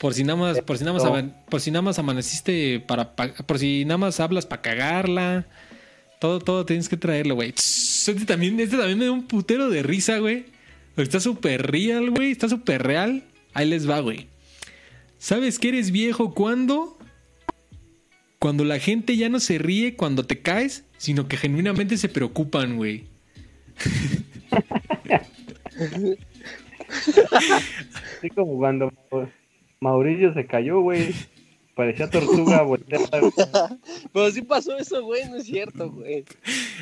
[0.00, 3.14] Por si nada más, por si nada más, aman- por si nada más amaneciste para,
[3.16, 5.46] pa- por si nada más hablas para cagarla.
[6.20, 7.50] Todo, todo tienes que traerlo, güey.
[7.50, 10.46] Este también, este también me da un putero de risa, güey.
[10.96, 12.30] Está súper real, güey.
[12.32, 13.22] Está súper real.
[13.58, 14.28] Ahí les va, güey.
[15.18, 16.96] ¿Sabes que eres viejo cuando?
[18.38, 22.76] Cuando la gente ya no se ríe cuando te caes, sino que genuinamente se preocupan,
[22.76, 23.06] güey.
[28.18, 28.92] Así como cuando
[29.80, 31.12] Mauricio se cayó, güey.
[31.74, 33.18] Parecía tortuga volteada.
[33.18, 33.32] güey.
[34.12, 36.24] Pero sí pasó eso, güey, no es cierto, güey.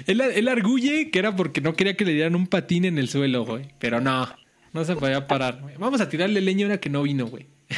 [0.06, 3.08] Él, él arguye que era porque no quería que le dieran un patín en el
[3.08, 3.64] suelo, güey.
[3.78, 4.28] Pero no,
[4.76, 5.60] no se podía parar.
[5.60, 5.74] güey.
[5.78, 7.46] Vamos a tirarle leña ahora que no vino, güey.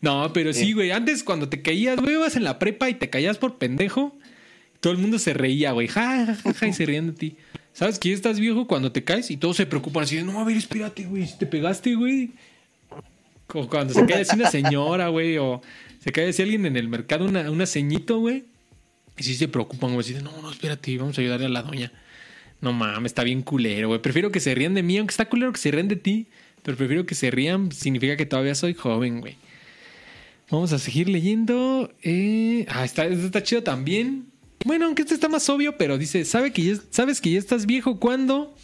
[0.00, 0.90] No, pero sí, güey.
[0.90, 4.16] Antes cuando te caías, güey, ibas en la prepa y te caías por pendejo,
[4.80, 5.86] todo el mundo se reía, güey.
[5.86, 7.36] Ja, ja, ja, ja, y se rían de ti.
[7.74, 10.40] ¿Sabes que ya estás viejo cuando te caes y todos se preocupan así de, no,
[10.40, 12.30] a ver, espérate, güey, si te pegaste, güey.
[13.46, 15.60] Como cuando se cae así una señora, güey, o
[16.02, 18.44] se cae así alguien en el mercado, una, una ceñito, güey.
[19.18, 20.00] Y sí se preocupan, güey.
[20.00, 21.92] Así de, no, no, espérate, vamos a ayudarle a la doña.
[22.60, 24.02] No mames, está bien culero, güey.
[24.02, 26.26] Prefiero que se rían de mí, aunque está culero que se rían de ti.
[26.62, 29.36] Pero prefiero que se rían, significa que todavía soy joven, güey.
[30.50, 31.90] Vamos a seguir leyendo.
[32.02, 34.26] Eh, ah, está, está chido también.
[34.66, 37.64] Bueno, aunque este está más obvio, pero dice, ¿sabe que ya, ¿sabes que ya estás
[37.64, 38.54] viejo cuando?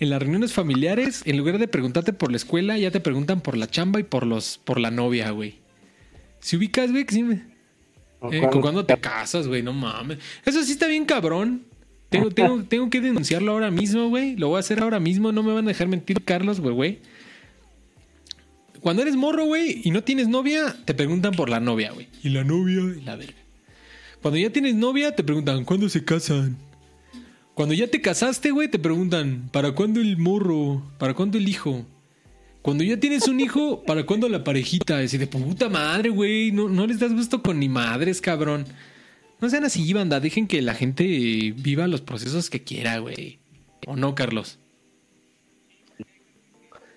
[0.00, 3.56] En las reuniones familiares, en lugar de preguntarte por la escuela, ya te preguntan por
[3.56, 5.56] la chamba y por los, por la novia, güey.
[6.40, 7.42] Si ubicas, güey, que sí me- eh,
[8.20, 9.62] cuando- ¿con cuándo te casas, güey?
[9.62, 10.18] No mames.
[10.46, 11.64] Eso sí está bien cabrón.
[12.08, 14.36] Tengo, tengo, tengo que denunciarlo ahora mismo, güey.
[14.36, 15.30] Lo voy a hacer ahora mismo.
[15.32, 16.98] No me van a dejar mentir, Carlos, güey, güey.
[18.80, 22.08] Cuando eres morro, güey, y no tienes novia, te preguntan por la novia, güey.
[22.22, 23.34] Y la novia, y la verga.
[24.22, 26.56] Cuando ya tienes novia, te preguntan, ¿cuándo se casan?
[27.54, 30.82] Cuando ya te casaste, güey, te preguntan, ¿para cuándo el morro?
[30.98, 31.84] ¿Para cuándo el hijo?
[32.62, 35.02] Cuando ya tienes un hijo, ¿para cuándo la parejita?
[35.02, 36.52] Es de puta madre, güey.
[36.52, 38.64] No, no les das gusto con ni madres, cabrón.
[39.40, 40.20] No sean así, banda.
[40.20, 41.04] Dejen que la gente
[41.56, 43.38] viva los procesos que quiera, güey.
[43.86, 44.58] ¿O no, Carlos?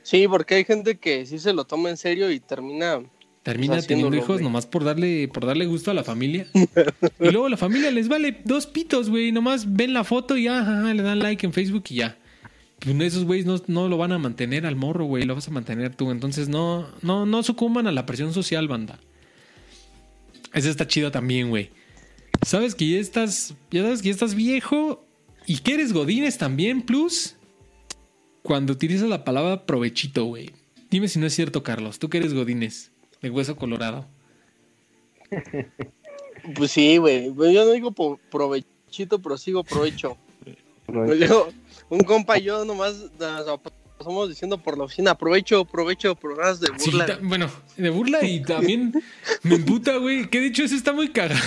[0.03, 3.01] Sí, porque hay gente que sí se lo toma en serio y termina.
[3.43, 6.47] Termina Pues teniendo haciéndolo, hijos nomás por darle, por darle gusto a la familia.
[7.19, 9.31] y luego la familia les vale dos pitos, güey.
[9.31, 10.61] Nomás ven la foto y ya,
[10.93, 12.17] le dan like en Facebook y ya.
[12.79, 15.23] Pues esos güeyes no, no lo van a mantener al morro, güey.
[15.23, 16.09] Lo vas a mantener tú.
[16.09, 18.99] Entonces no, no, no sucumban a la presión social, banda.
[20.53, 21.69] Ese está chido también, güey.
[22.51, 25.05] Sabes que ya estás, ya sabes que ya estás viejo
[25.45, 27.37] y que eres godines también, plus.
[28.43, 30.51] Cuando utilizas la palabra provechito, güey.
[30.89, 31.97] Dime si no es cierto, Carlos.
[31.97, 32.91] Tú que eres godines,
[33.21, 34.05] de hueso colorado.
[36.55, 37.29] Pues sí, güey.
[37.31, 37.93] Pues Yo no digo
[38.29, 40.17] provechito, pero sigo provecho.
[40.87, 41.49] Luego,
[41.87, 43.59] un compa y yo nomás nos
[43.97, 47.19] pasamos diciendo por la oficina, aprovecho, provecho, programas de burla.
[47.21, 48.91] bueno, de burla y también
[49.43, 50.29] me emputa, güey.
[50.29, 51.39] Que de hecho eso está muy cagado.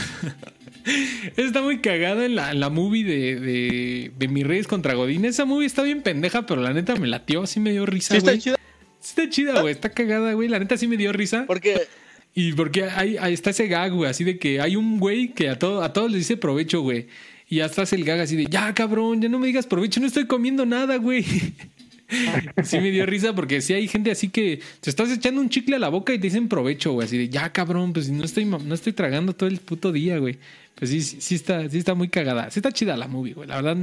[1.37, 5.25] Está muy cagado en la, en la movie de, de, de Mis Reyes contra Godín.
[5.25, 7.47] Esa movie está bien pendeja, pero la neta me latió.
[7.47, 8.41] Sí me dio risa, sí, está güey.
[8.41, 8.57] chido
[9.01, 9.73] Sí Está chida, güey.
[9.73, 10.49] Está cagada, güey.
[10.49, 11.45] La neta sí me dio risa.
[11.47, 11.87] porque
[12.35, 15.49] Y porque hay, ahí está ese gag, güey, así de que hay un güey que
[15.49, 17.07] a, todo, a todos les dice provecho, güey.
[17.49, 20.07] Y hasta hace el gag así de, ya cabrón, ya no me digas provecho, no
[20.07, 21.25] estoy comiendo nada, güey.
[22.65, 25.77] sí me dio risa porque sí hay gente así que te estás echando un chicle
[25.77, 28.45] a la boca y te dicen provecho, güey, así de, ya cabrón, pues no estoy,
[28.45, 30.39] no estoy tragando todo el puto día, güey.
[30.75, 32.51] Pues sí, sí, sí está, sí está muy cagada.
[32.51, 33.49] Sí está chida la movie, güey.
[33.49, 33.77] La verdad,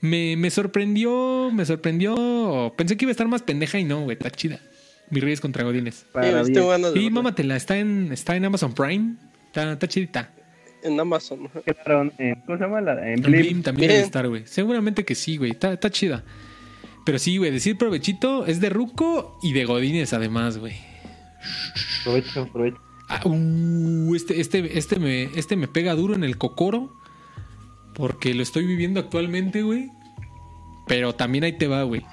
[0.00, 2.72] me, me sorprendió, me sorprendió.
[2.76, 4.58] Pensé que iba a estar más pendeja y no, güey, está chida.
[5.10, 6.06] Mis Reyes contra Godines.
[6.94, 9.14] sí, mámatela, está en, está en Amazon Prime.
[9.48, 10.30] Está, está chidita.
[10.82, 11.48] En Amazon.
[11.84, 12.80] Claro, en- ¿Cómo se llama?
[12.80, 13.40] La, en En Blim.
[13.42, 13.90] Blim también Bien.
[13.98, 14.42] debe estar, güey.
[14.46, 15.50] Seguramente que sí, güey.
[15.50, 16.24] Está, está chida.
[17.04, 20.74] Pero sí, güey, decir provechito es de Ruco y de Godines además, güey.
[22.00, 22.80] Aprovecho, aprovecho.
[23.08, 26.96] Ah, uh, este, este, este, me, este me pega duro en el cocoro.
[27.94, 29.90] Porque lo estoy viviendo actualmente, güey.
[30.86, 32.04] Pero también ahí te va, güey.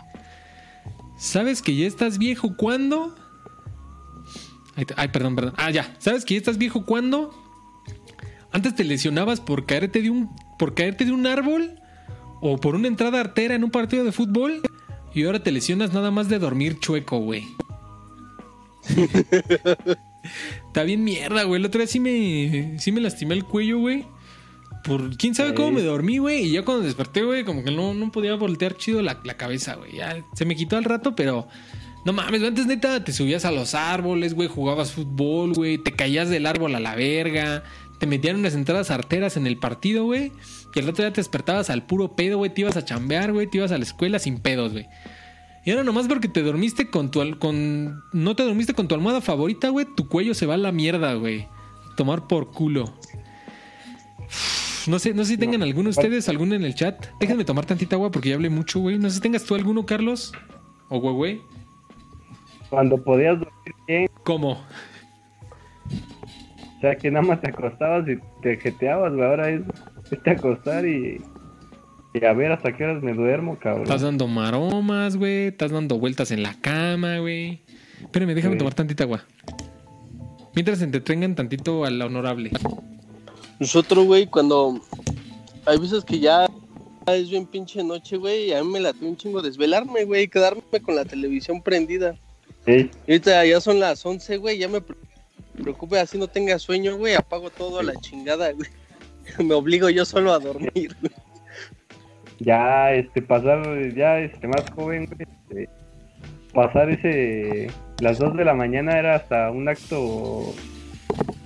[1.18, 3.16] ¿Sabes que ya estás viejo cuando?
[4.96, 5.54] Ay, perdón, perdón.
[5.58, 5.96] Ah, ya.
[6.00, 7.34] ¿Sabes que ya estás viejo cuando?
[8.52, 11.80] Antes te lesionabas por caerte de un, por caerte de un árbol
[12.42, 14.62] o por una entrada artera en un partido de fútbol
[15.14, 17.48] y ahora te lesionas nada más de dormir chueco, güey.
[20.68, 21.60] Está bien mierda, güey.
[21.60, 24.06] El otro día sí me, sí me lastimé el cuello, güey.
[24.84, 26.46] Por quién sabe cómo me dormí, güey.
[26.46, 29.76] Y ya cuando desperté, güey, como que no, no podía voltear chido la, la cabeza,
[29.76, 29.96] güey.
[29.98, 31.48] Ya se me quitó al rato, pero
[32.06, 32.44] no mames.
[32.44, 34.48] Antes neta te subías a los árboles, güey.
[34.48, 35.78] Jugabas fútbol, güey.
[35.78, 37.64] Te caías del árbol a la verga.
[38.00, 40.32] Te metían unas entradas arteras en el partido, güey.
[40.76, 42.54] Y el otro día te despertabas al puro pedo, güey.
[42.54, 43.48] Te ibas a chambear, güey.
[43.48, 44.88] Te ibas a la escuela sin pedos, güey.
[45.66, 47.38] Y ahora nomás porque te dormiste con tu...
[47.40, 49.86] con No te dormiste con tu almohada favorita, güey.
[49.96, 51.48] Tu cuello se va a la mierda, güey.
[51.96, 52.94] Tomar por culo.
[54.88, 57.08] No sé, no sé si tengan alguno de ustedes, alguno en el chat.
[57.20, 58.98] Déjenme tomar tantita agua porque ya hablé mucho, güey.
[58.98, 60.32] No sé si tengas tú alguno, Carlos.
[60.88, 61.42] O güey, güey.
[62.70, 64.52] Cuando podías dormir bien, ¿Cómo?
[64.52, 69.28] o sea que nada más te acostabas y te jeteabas, güey.
[69.28, 69.62] Ahora es
[70.12, 71.22] irte a acostar y,
[72.14, 73.84] y a ver hasta qué horas me duermo, cabrón.
[73.84, 75.48] Estás dando maromas, güey.
[75.48, 77.62] Estás dando vueltas en la cama, güey.
[78.02, 78.60] Espérame, déjame Sí.
[78.60, 79.24] tomar tantita agua.
[80.56, 82.52] Mientras entretengan tantito al honorable.
[83.60, 84.80] Nosotros, güey, cuando
[85.66, 86.48] hay veces que ya
[87.08, 90.62] es bien pinche noche, güey, y a mí me late un chingo desvelarme, güey, quedarme
[90.84, 92.16] con la televisión prendida.
[92.66, 94.96] Sí, Y ahorita ya son las 11, güey, ya me pre-
[95.62, 98.70] preocupe así no tenga sueño, güey, apago todo a la chingada, güey.
[99.44, 100.96] Me obligo yo solo a dormir.
[102.40, 103.62] ya, este, pasar,
[103.94, 105.70] ya, este, más joven, güey, este,
[106.54, 110.54] pasar ese, las 2 de la mañana era hasta un acto,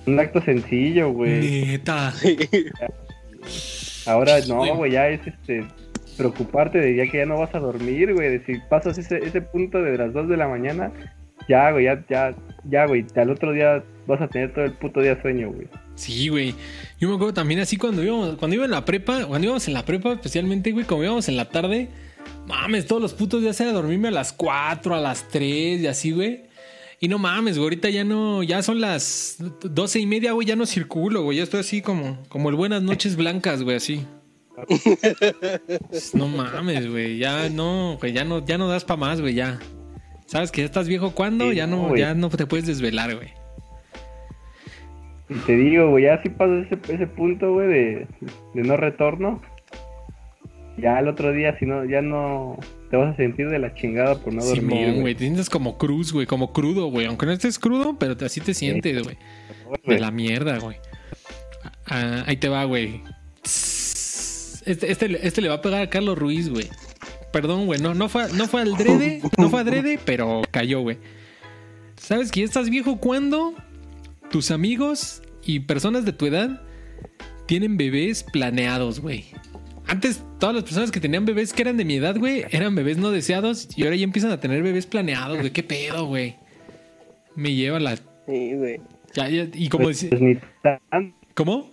[0.06, 1.66] un acto sencillo, güey.
[1.66, 2.12] Neta.
[4.06, 5.64] Ahora no, güey, ya es este
[6.16, 9.40] preocuparte de ya que ya no vas a dormir, güey, de si pasas ese, ese
[9.42, 10.92] punto de las 2 de la mañana,
[11.48, 15.00] ya, güey, ya, ya, ya, güey, al otro día vas a tener todo el puto
[15.00, 15.68] día sueño, güey.
[15.94, 16.54] Sí, güey.
[16.98, 19.74] Yo me acuerdo también así cuando íbamos, cuando iba en la prepa, cuando íbamos en
[19.74, 21.88] la prepa, especialmente, güey, como íbamos en la tarde,
[22.46, 26.12] mames, todos los putos días era dormirme a las 4, a las 3 y así,
[26.12, 26.44] güey.
[27.00, 30.56] Y no mames, güey, ahorita ya no, ya son las doce y media, güey, ya
[30.56, 34.06] no circulo, güey, ya estoy así como, como el buenas noches blancas, güey, así.
[36.14, 39.58] No mames, güey, ya no, güey, ya no, ya no das pa' más, güey, ya.
[40.26, 41.50] ¿Sabes que ya estás viejo cuando?
[41.50, 43.43] Sí, ya no, no, ya no te puedes desvelar, güey.
[45.28, 48.06] Y te digo, güey, ya si pasas ese, ese punto, güey, de,
[48.54, 49.40] de no retorno,
[50.76, 52.58] ya el otro día, si no, ya no
[52.90, 55.00] te vas a sentir de la chingada por no dormir, Simón, güey.
[55.00, 57.06] güey, te sientes como cruz, güey, como crudo, güey.
[57.06, 59.16] Aunque no estés crudo, pero así te sientes, güey.
[59.86, 60.76] De la mierda, güey.
[61.86, 63.02] Ah, ahí te va, güey.
[63.44, 66.68] Este, este, este le va a pegar a Carlos Ruiz, güey.
[67.32, 67.80] Perdón, güey.
[67.80, 70.98] No, no, fue, no fue al drede, no fue adrede, pero cayó, güey.
[71.96, 73.54] ¿Sabes que ya estás viejo cuando
[74.34, 76.60] tus amigos y personas de tu edad
[77.46, 79.26] tienen bebés planeados, güey?
[79.86, 82.98] Antes, todas las personas que tenían bebés que eran de mi edad, güey, eran bebés
[82.98, 85.52] no deseados y ahora ya empiezan a tener bebés planeados, güey.
[85.52, 86.34] ¿Qué pedo, güey?
[87.36, 87.94] Me lleva la.
[87.94, 88.80] Sí, güey.
[89.14, 90.18] Ya, ya, y como Pues, decía.
[90.18, 91.70] pues ni tan, ¿Cómo?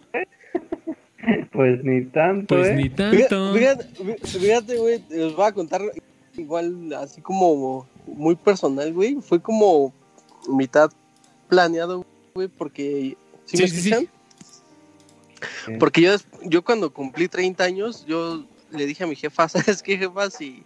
[1.51, 2.75] pues ni tanto, Pues ¿eh?
[2.75, 3.55] ni tanto.
[4.23, 5.81] fíjate, güey, les voy a contar
[6.37, 9.15] igual así como muy personal, güey.
[9.19, 9.91] Fue como
[10.47, 10.91] mitad
[11.49, 13.17] planeado, güey, porque...
[13.45, 14.09] ¿Sí, Sí, me sí.
[15.79, 19.97] Porque yo, yo cuando cumplí 30 años, yo le dije a mi jefa, ¿sabes qué,
[19.97, 20.29] jefa?
[20.29, 20.63] Si,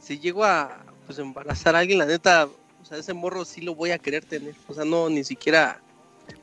[0.00, 2.48] si llego a pues, embarazar a alguien, la neta,
[2.80, 4.54] o sea, ese morro sí lo voy a querer tener.
[4.68, 5.80] O sea, no, ni siquiera,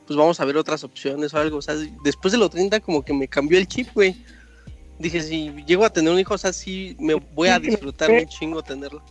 [0.06, 1.58] pues vamos a ver otras opciones o algo.
[1.58, 4.16] O sea, después de los 30 como que me cambió el chip, güey.
[4.98, 8.26] Dije, si llego a tener un hijo, o sea, sí me voy a disfrutar un
[8.26, 9.02] chingo tenerlo.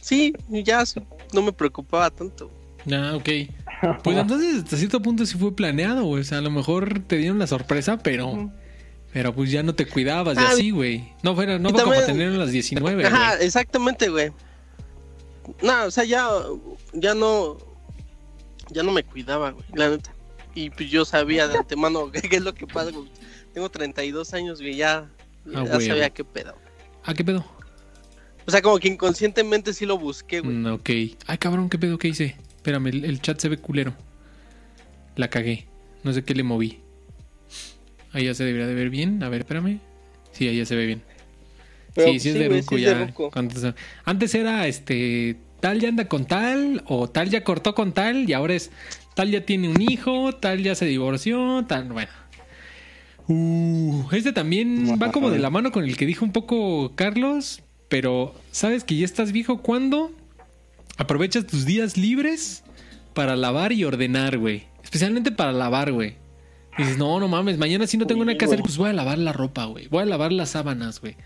[0.00, 0.84] Sí, ya
[1.32, 2.50] no me preocupaba tanto.
[2.90, 3.28] Ah, ok.
[4.02, 6.22] Pues entonces, hasta cierto punto sí fue planeado, güey.
[6.22, 8.50] O sea, a lo mejor te dieron la sorpresa, pero.
[9.12, 11.12] Pero pues ya no te cuidabas y Ah, así, güey.
[11.22, 14.30] No fuera, no fue como tener a las 19, Ajá, exactamente, güey.
[15.62, 16.28] No, o sea, ya,
[16.92, 17.56] ya no,
[18.70, 20.12] ya no me cuidaba, güey, la neta.
[20.54, 23.08] Y pues yo sabía de antemano qué, es lo que pasa, güey.
[23.54, 25.08] Tengo 32 años, güey, ya,
[25.46, 26.54] ya Ah, sabía qué pedo.
[27.04, 27.44] Ah, ¿qué pedo?
[28.46, 30.56] O sea, como que inconscientemente sí lo busqué, güey.
[30.56, 30.90] Mm, ok.
[31.26, 31.96] Ay, cabrón, ¿qué pedo?
[31.98, 32.36] ¿Qué hice?
[32.66, 33.94] Espérame, el, el chat se ve culero.
[35.14, 35.66] La cagué.
[36.02, 36.80] No sé qué le moví.
[38.10, 39.22] Ahí ya se debería de ver bien.
[39.22, 39.78] A ver, espérame.
[40.32, 41.02] Sí, ahí ya se ve bien.
[41.94, 45.36] Pero, sí, sí es de Ruco sí de Antes era este.
[45.60, 48.72] Tal ya anda con tal, o tal ya cortó con tal, y ahora es
[49.14, 52.10] tal ya tiene un hijo, tal ya se divorció, tal, bueno.
[53.28, 57.62] Uh, este también va como de la mano con el que dijo un poco Carlos,
[57.88, 60.10] pero ¿sabes que ya estás viejo cuando
[60.96, 62.62] aprovechas tus días libres
[63.14, 64.64] para lavar y ordenar, güey?
[64.82, 66.16] Especialmente para lavar, güey.
[66.78, 68.92] Dices, no, no mames, mañana si no tengo Sí, nada que hacer, pues voy a
[68.92, 69.88] lavar la ropa, güey.
[69.88, 71.16] Voy a lavar las sábanas, güey.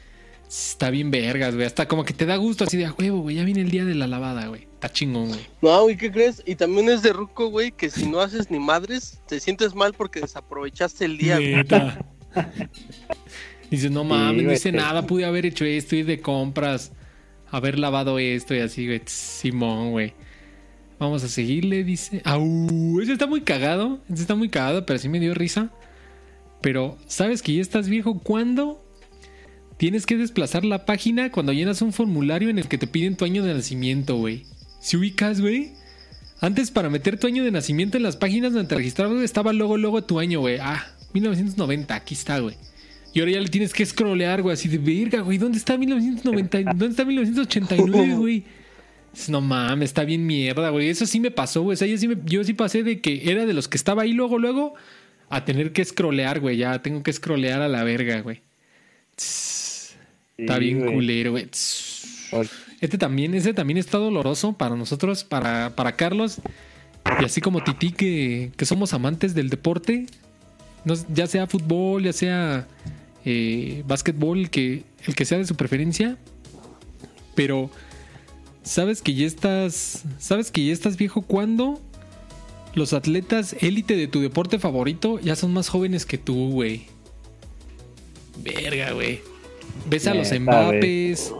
[0.49, 1.67] Está bien vergas, güey.
[1.67, 3.37] Hasta como que te da gusto así de a huevo, güey.
[3.37, 4.63] Ya viene el día de la lavada, güey.
[4.63, 5.41] Está chingón, güey.
[5.63, 6.43] No, güey, ¿qué crees?
[6.47, 9.93] Y también es de ruco, güey, que si no haces ni madres, te sientes mal
[9.93, 11.55] porque desaprovechaste el día, güey.
[13.71, 14.57] Dices, no mames, no güey.
[14.57, 16.93] hice nada, pude haber hecho esto, ir de compras,
[17.51, 19.03] haber lavado esto y así, güey.
[19.07, 20.15] Simón, güey.
[20.99, 22.21] Vamos a seguirle, dice.
[22.25, 24.01] Au, ese está muy cagado.
[24.11, 25.71] Ese está muy cagado, pero sí me dio risa.
[26.61, 28.85] Pero, ¿sabes que ya estás viejo cuando
[29.79, 33.25] tienes que desplazar la página cuando llenas un formulario en el que te piden tu
[33.25, 34.45] año de nacimiento, güey?
[34.81, 35.73] Si ubicas, güey.
[36.43, 39.77] Antes para meter tu año de nacimiento en las páginas donde te registrabas estaba luego
[39.77, 40.59] luego tu año, güey.
[40.61, 42.57] Ah, 1990, aquí está, güey.
[43.13, 45.37] Y ahora ya le tienes que scrollear, güey, así de verga, güey.
[45.39, 46.63] ¿Dónde está 1990?
[46.75, 48.45] ¿Dónde está 1989, güey?
[49.29, 50.89] No mames, está bien mierda, güey.
[50.89, 51.75] Eso sí me pasó, güey.
[51.75, 54.03] O sea, yo sí, me- yo sí pasé de que era de los que estaba
[54.03, 54.75] ahí luego, luego,
[55.29, 56.57] a tener que scrollear, güey.
[56.59, 58.43] Ya tengo que scrollear a la verga, güey.
[60.39, 60.95] Está bien güey.
[60.95, 61.49] culero, güey.
[62.81, 66.39] Este también, ese también está doloroso para nosotros, para, para Carlos.
[67.21, 70.07] Y así como Titi, que, que somos amantes del deporte,
[70.85, 72.67] no- ya sea fútbol, ya sea
[73.25, 76.17] eh, básquetbol, el que, el que sea de su preferencia.
[77.35, 77.71] Pero,
[78.63, 80.05] ¿sabes que ya estás.
[80.19, 81.81] ¿Sabes que ya estás viejo cuando
[82.75, 86.87] los atletas élite de tu deporte favorito ya son más jóvenes que tú, güey?
[88.43, 89.21] Verga, güey.
[89.89, 91.35] Ves a los Mbappes,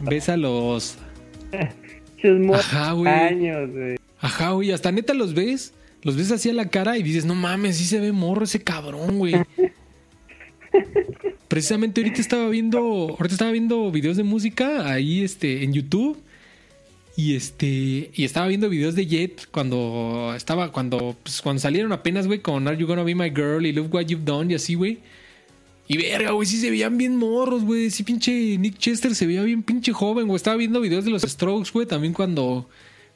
[0.00, 0.98] ves a los.
[2.54, 3.96] Ajá, güey.
[4.20, 5.72] Ajá, güey, hasta neta los ves,
[6.02, 8.62] los ves así a la cara y dices, no mames, sí se ve morro ese
[8.62, 9.34] cabrón, güey.
[11.48, 16.18] Precisamente ahorita estaba viendo, ahorita estaba viendo videos de música ahí este en YouTube
[17.16, 22.26] y este y estaba viendo videos de Jet cuando estaba cuando pues, cuando salieron apenas,
[22.26, 24.74] güey, con Are You Gonna Be My Girl y Look What You've Done y así,
[24.74, 24.98] güey.
[25.88, 27.90] Y verga, güey, sí se veían bien morros, güey.
[27.90, 30.36] Sí, pinche Nick Chester se veía bien pinche joven, güey.
[30.36, 32.68] Estaba viendo videos de los Strokes, güey, también cuando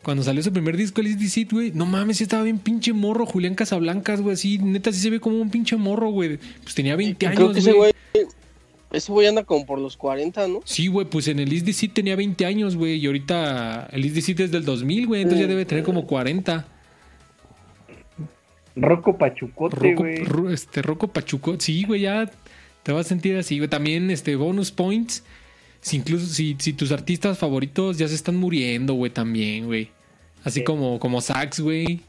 [0.02, 1.72] cuando salió su primer disco, el Is güey.
[1.72, 3.26] No mames, sí estaba bien pinche morro.
[3.26, 4.34] Julián Casablancas, güey.
[4.34, 6.38] Así, neta, sí se ve como un pinche morro, güey.
[6.62, 7.92] Pues tenía 20 Creo años, que ese güey.
[8.92, 10.60] ese güey anda como por los 40, ¿no?
[10.64, 12.96] Sí, güey, pues en el Is tenía 20 años, güey.
[12.96, 15.22] Y ahorita el Is es del 2000, güey.
[15.22, 16.66] Entonces ya debe tener como 40.
[18.76, 20.24] Rocco Pachucote, Rocco, güey.
[20.24, 21.56] Ro- este, Rocco Pachuco.
[21.58, 22.30] Sí, güey, ya
[22.82, 23.68] te vas a sentir así, güey.
[23.68, 25.24] También, este, bonus points.
[25.80, 29.88] Si incluso, si, si tus artistas favoritos ya se están muriendo, güey, también, güey.
[30.44, 30.64] Así Sí.
[30.64, 32.00] como, como Sax, güey.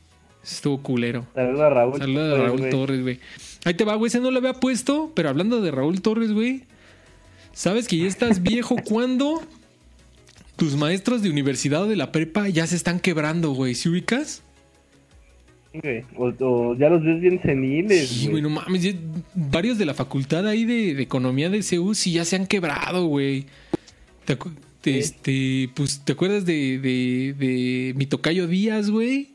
[0.44, 1.28] Estuvo culero.
[1.36, 1.98] Saludos a Raúl.
[2.00, 2.72] Saludos a Raúl güey.
[2.72, 3.20] Torres, güey.
[3.64, 4.08] Ahí te va, güey.
[4.08, 6.64] Ese no lo había puesto, pero hablando de Raúl Torres, güey.
[7.54, 9.42] ¿Sabes que ya estás viejo cuando
[10.56, 13.76] tus maestros de universidad o de la prepa ya se están quebrando, güey?
[13.76, 14.42] ¿Sí ubicas?
[15.74, 16.04] Güey.
[16.18, 18.96] O, o ya los ves bien seniles, Sí, güey, no mames.
[19.34, 23.06] varios de la facultad ahí de, de economía de CEU sí ya se han quebrado,
[23.06, 23.46] güey.
[24.26, 25.00] ¿Te, acu- te- Sí.
[25.00, 29.30] este, pues, ¿te acuerdas de, de, de mi tocayo Díaz, güey?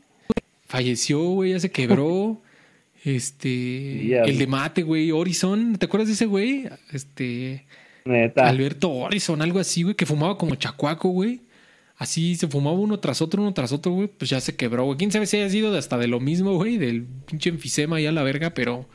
[0.67, 2.41] Falleció, güey, ya se quebró.
[3.05, 4.27] Este, Díaz.
[4.27, 6.67] el de mate, güey, Horizon, ¿te acuerdas de ese güey?
[6.91, 7.63] Este,
[8.03, 8.45] Neta.
[8.49, 11.39] Alberto Horizon, algo así, güey, que fumaba como chacuaco, güey.
[11.97, 14.07] Así se fumaba uno tras otro, uno tras otro, güey.
[14.07, 14.97] Pues ya se quebró, güey.
[14.97, 18.11] Quién sabe si haya sido de hasta de lo mismo, güey, del pinche enfisema ya
[18.11, 18.87] la verga, pero.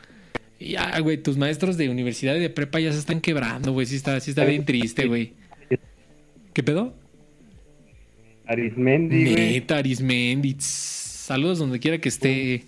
[0.60, 3.86] Ya, güey, tus maestros de universidad y de prepa ya se están quebrando, güey.
[3.86, 5.32] Sí está, sí está bien triste, güey.
[6.52, 6.94] ¿Qué pedo?
[8.46, 9.24] Arismendi.
[9.24, 10.56] Neta, Arismendi.
[10.60, 12.64] Saludos donde quiera que esté.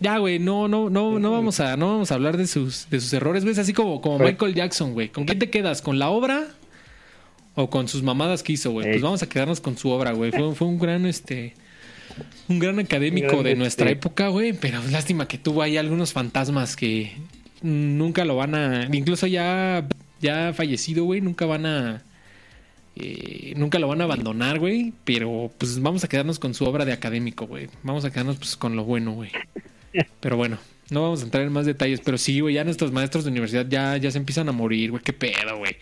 [0.00, 3.00] Ya, güey, no, no, no, no vamos a, no vamos a hablar de sus, de
[3.00, 3.52] sus errores, güey.
[3.52, 5.08] Es así como, como Pues- Michael Jackson, güey.
[5.08, 5.82] ¿Con quién te quedas?
[5.82, 6.48] ¿Con la obra?
[7.56, 8.90] ¿O con sus mamadas que hizo, güey?
[8.90, 10.32] Pues vamos a quedarnos con su obra, güey.
[10.32, 11.54] Fue, fue un gran, este.
[12.48, 14.52] Un gran académico gran, de nuestra este- época, güey.
[14.52, 17.12] Pero lástima que tuvo ahí algunos fantasmas que
[17.62, 18.88] nunca lo van a.
[18.92, 19.86] Incluso ya,
[20.20, 21.20] ya fallecido, güey.
[21.20, 22.02] Nunca van a.
[22.96, 24.92] eh, nunca lo van a abandonar, güey.
[25.04, 27.68] Pero pues vamos a quedarnos con su obra de académico, güey.
[27.84, 29.30] Vamos a quedarnos pues con lo bueno, güey.
[30.18, 30.58] Pero bueno,
[30.90, 32.00] no vamos a entrar en más detalles.
[32.04, 35.02] Pero sí, güey, ya nuestros maestros de universidad ya, ya se empiezan a morir, güey.
[35.04, 35.76] Qué pedo, güey.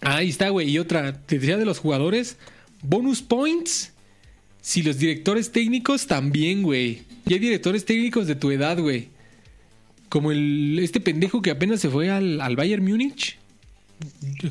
[0.00, 0.70] Ahí está, güey.
[0.70, 2.36] Y otra, te decía de los jugadores,
[2.82, 3.92] bonus points.
[4.60, 7.02] si los directores técnicos también, güey.
[7.26, 9.08] Y hay directores técnicos de tu edad, güey.
[10.08, 13.36] Como el, este pendejo que apenas se fue al, al Bayern Múnich.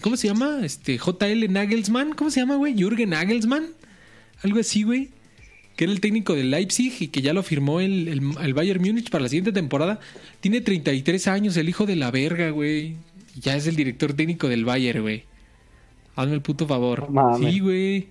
[0.02, 0.60] ¿Cómo se llama?
[0.64, 2.14] Este, JL Nagelsmann.
[2.14, 2.76] ¿Cómo se llama, güey?
[2.76, 3.68] Jürgen Nagelsmann.
[4.44, 5.10] Algo así, güey.
[5.76, 8.82] Que era el técnico del Leipzig y que ya lo firmó el, el, el Bayern
[8.82, 10.00] Múnich para la siguiente temporada.
[10.42, 12.96] Tiene 33 años, el hijo de la verga, güey.
[13.40, 15.24] Ya es el director técnico del Bayern, güey.
[16.18, 17.10] Hazme el puto favor.
[17.10, 18.08] No sí, güey.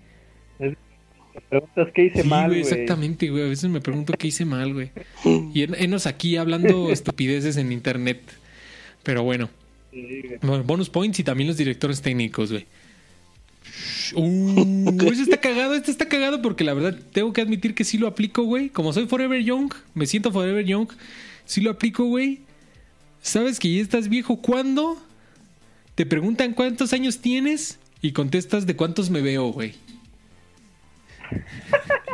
[1.50, 3.44] Preguntas qué hice Sí, mal, güey, exactamente, güey.
[3.44, 4.90] A veces me pregunto qué hice mal, güey.
[5.52, 8.22] Y en- enos aquí hablando estupideces en internet.
[9.02, 9.50] Pero bueno.
[9.92, 10.38] Sí, güey.
[10.42, 12.66] Bueno, bonus points y también los directores técnicos, güey.
[14.14, 17.98] Uh, este está cagado, este está cagado porque la verdad tengo que admitir que sí
[17.98, 18.68] lo aplico, güey.
[18.70, 20.88] Como soy Forever Young, me siento Forever Young,
[21.44, 22.40] sí lo aplico, güey.
[23.20, 24.96] ¿Sabes que ya estás viejo cuándo?
[25.96, 29.74] Te preguntan cuántos años tienes y contestas de cuántos me veo, güey.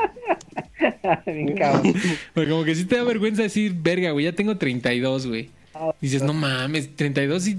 [2.35, 5.51] Porque como que sí te da vergüenza decir, verga, güey, ya tengo 32, güey.
[6.01, 7.59] Dices, no mames, 32 y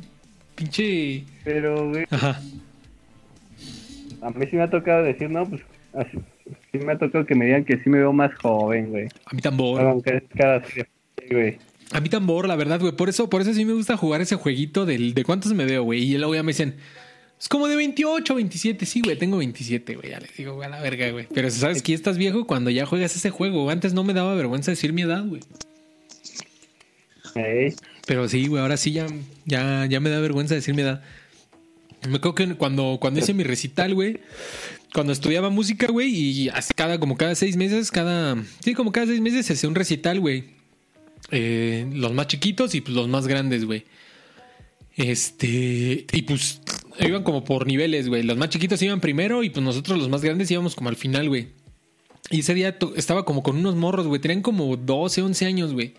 [0.55, 1.23] pinche...
[1.43, 2.41] Pero, güey, Ajá.
[4.21, 5.61] a mí sí me ha tocado decir, no, pues,
[5.93, 6.17] así,
[6.71, 9.07] sí me ha tocado que me digan que sí me veo más joven, güey.
[9.25, 9.81] A mí tambor.
[9.81, 10.23] Aunque
[11.29, 11.57] güey.
[11.91, 12.93] A mí tambor, la verdad, güey.
[12.93, 15.83] Por eso, por eso sí me gusta jugar ese jueguito del, de cuántos me veo,
[15.83, 16.03] güey.
[16.03, 16.75] Y luego ya me dicen,
[17.43, 18.85] es como de 28, 27.
[18.85, 20.11] Sí, güey, tengo 27, güey.
[20.11, 21.27] Ya les digo, güey, a la verga, güey.
[21.33, 23.69] Pero sabes que estás viejo cuando ya juegas ese juego.
[23.69, 25.41] Antes no me daba vergüenza decir mi edad, güey.
[27.35, 27.75] Ey,
[28.07, 29.07] Pero sí, güey, ahora sí ya,
[29.43, 31.03] ya, ya me da vergüenza decir mi edad.
[32.07, 34.21] Me acuerdo que cuando, cuando hice mi recital, güey,
[34.93, 38.41] cuando estudiaba música, güey, y cada, como cada seis meses, cada.
[38.63, 40.45] Sí, como cada seis meses se hacía un recital, güey.
[41.31, 43.83] Eh, los más chiquitos y pues los más grandes, güey.
[44.95, 46.05] Este.
[46.09, 46.61] Y pues
[46.99, 48.23] iban como por niveles, güey.
[48.23, 51.29] Los más chiquitos iban primero y pues nosotros los más grandes íbamos como al final,
[51.29, 51.49] güey.
[52.29, 54.21] Y ese día estaba como con unos morros, güey.
[54.21, 55.93] Tenían como 12, 11 años, güey.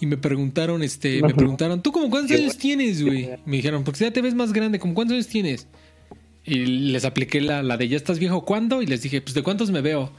[0.00, 3.30] Y me preguntaron, este, me preguntaron, ¿tú como cuántos años tienes, güey?
[3.44, 5.66] Me dijeron, porque ya te ves más grande, ¿como cuántos años tienes?
[6.44, 6.54] Y
[6.92, 8.80] les apliqué la, la de ya estás viejo, ¿cuándo?
[8.80, 10.12] Y les dije, pues de cuántos me veo.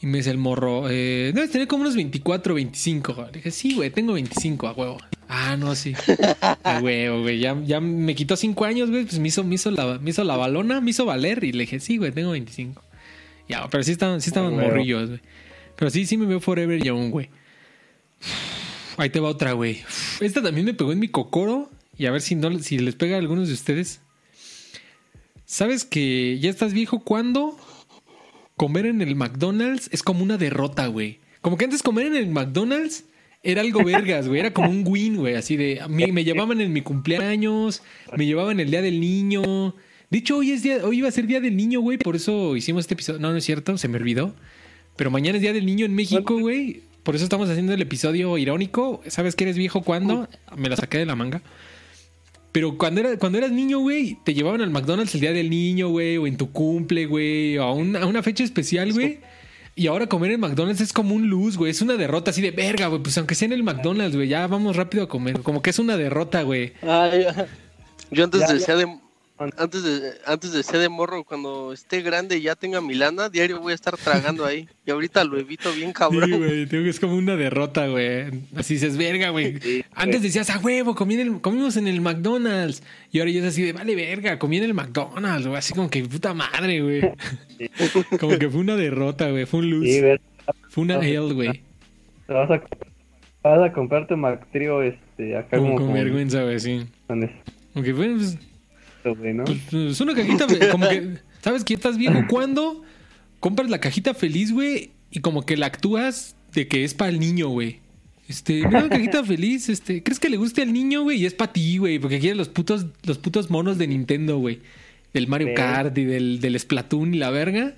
[0.00, 3.26] Y me dice el morro, eh, debes tener como unos 24, 25.
[3.26, 4.98] Le dije, sí, güey, tengo 25 a huevo.
[5.28, 5.94] Ah, no, sí.
[6.62, 7.40] A huevo, güey.
[7.40, 9.04] Ya, ya me quitó 5 años, güey.
[9.04, 11.44] Pues me hizo, me, hizo la, me hizo la balona, me hizo valer.
[11.44, 12.82] Y le dije, sí, güey, tengo 25.
[13.48, 15.20] Ya, pero sí estaban, sí estaban morrillos, güey.
[15.76, 17.28] Pero sí, sí me veo forever young, güey.
[18.96, 19.82] Ahí te va otra, güey.
[20.20, 21.70] Esta también me pegó en mi cocoro.
[21.96, 24.00] Y a ver si, no, si les pega a algunos de ustedes.
[25.44, 27.58] ¿Sabes que ya estás viejo cuando
[28.58, 31.20] comer en el McDonald's es como una derrota, güey?
[31.40, 33.04] Como que antes comer en el McDonald's
[33.42, 34.40] era algo vergas, güey.
[34.40, 35.36] Era como un win, güey.
[35.36, 35.80] Así de.
[35.88, 37.82] Me, me llevaban en mi cumpleaños,
[38.14, 39.74] me llevaban el día del niño.
[40.10, 41.96] De hecho, hoy, es día, hoy iba a ser día del niño, güey.
[41.96, 43.20] Por eso hicimos este episodio.
[43.20, 44.34] No, no es cierto, se me olvidó.
[44.96, 46.82] Pero mañana es día del niño en México, güey.
[47.04, 49.00] Por eso estamos haciendo el episodio irónico.
[49.06, 50.28] ¿Sabes que eres viejo cuándo?
[50.56, 51.40] Me la saqué de la manga.
[52.58, 55.90] Pero cuando, era, cuando eras niño, güey, te llevaban al McDonald's el día del niño,
[55.90, 59.20] güey, o en tu cumple, güey, o a una, a una fecha especial, güey.
[59.76, 61.70] Y ahora comer en McDonald's es como un luz, güey.
[61.70, 63.00] Es una derrota así de verga, güey.
[63.00, 65.38] Pues aunque sea en el McDonald's, güey, ya vamos rápido a comer.
[65.42, 66.72] Como que es una derrota, güey.
[68.10, 68.88] Yo antes Ya, decía de
[69.56, 73.60] antes de antes decía de morro cuando esté grande y ya tenga mi lana, diario
[73.60, 74.68] voy a estar tragando ahí.
[74.84, 76.38] Y ahorita lo evito bien Sí, cabrón.
[76.38, 78.24] güey, tengo que es como una derrota, güey.
[78.56, 79.60] Así dices, verga, güey.
[79.60, 82.82] Sí, Antes decías, a huevo, comí en el- comimos en el McDonald's.
[83.12, 85.58] Y ahora ya es así de, vale, verga, comí en el McDonald's, güey.
[85.58, 87.00] Así como que puta madre, güey.
[88.20, 89.44] Como que fue una derrota, güey.
[89.46, 90.00] Fue un sí, lose.
[90.02, 90.20] ves,
[90.70, 91.62] Fue una L, güey.
[92.26, 92.62] te vas a,
[93.42, 96.86] vas a comprar tu McTrio, este, acá Como como, con como vergüenza, güey, sí.
[97.74, 98.38] Aunque fue, pues,
[99.16, 99.44] güey, ¿no?
[99.44, 102.82] pues, es una cajita, como que, ¿sabes que estás viejo cuando
[103.40, 104.92] compras la cajita feliz, güey?
[105.10, 107.80] Y como que la actúas de que es para el niño, güey.
[108.28, 111.22] Este, mira la cajita feliz, este, ¿crees que le guste al niño, güey?
[111.22, 114.60] Y es para ti, güey, porque quieres los putos, los putos monos de Nintendo, güey.
[115.14, 115.54] Del Mario.
[115.56, 117.74] Kart y del, del Splatoon y la verga.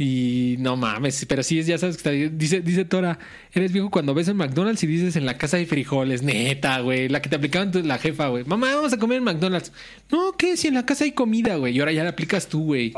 [0.00, 2.10] Y no mames, pero sí, ya sabes que está.
[2.36, 3.18] Dice, dice Tora,
[3.52, 7.08] eres viejo cuando ves en McDonald's y dices en la casa hay frijoles, neta, güey.
[7.08, 8.44] La que te aplicaban tu- la jefa, güey.
[8.44, 9.72] Mamá, vamos a comer en McDonald's.
[10.12, 10.56] No, ¿qué?
[10.56, 11.76] Si en la casa hay comida, güey.
[11.76, 12.94] Y ahora ya la aplicas tú, güey.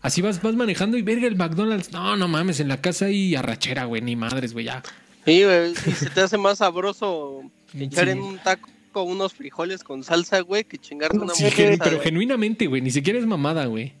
[0.00, 1.92] Así vas, vas manejando y verga el McDonald's.
[1.92, 4.00] No, no mames, en la casa hay arrachera, güey.
[4.00, 4.82] Ni madres, güey, ya.
[5.26, 7.42] Sí, güey, y se te hace más sabroso
[7.78, 8.10] echar Sí.
[8.12, 8.70] en un taco
[9.04, 11.44] unos frijoles con salsa, güey, que chingarte una Sí,
[11.82, 12.80] pero genuinamente, güey.
[12.80, 13.92] Ni siquiera es mamada, güey.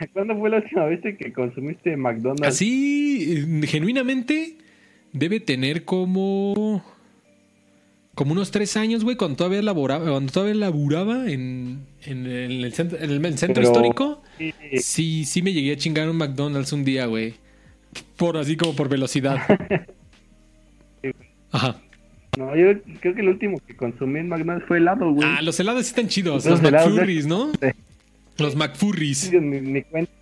[0.12, 2.46] ¿Cuándo fue la última vez que consumiste McDonald's?
[2.46, 4.56] Así, eh, genuinamente,
[5.12, 6.84] debe tener como
[8.16, 12.98] como unos tres años, güey, cuando todavía laboraba, cuando todavía laburaba en, en el centro,
[12.98, 14.22] en el centro Pero- histórico.
[14.38, 17.34] Sí, Sí, sí me llegué a chingar un McDonald's un día, güey.
[18.16, 19.36] Por así como por velocidad.
[21.52, 21.76] Ajá.
[22.38, 25.28] No, yo creo que el último que consumí en McDonald's fue helado, güey.
[25.28, 26.44] Ah, los helados sí están chidos.
[26.46, 27.52] Los Los ¿no?
[27.52, 27.68] Sí.
[28.38, 29.18] Los McFurries.
[29.18, 30.12] Sí, ni, ni cuenta.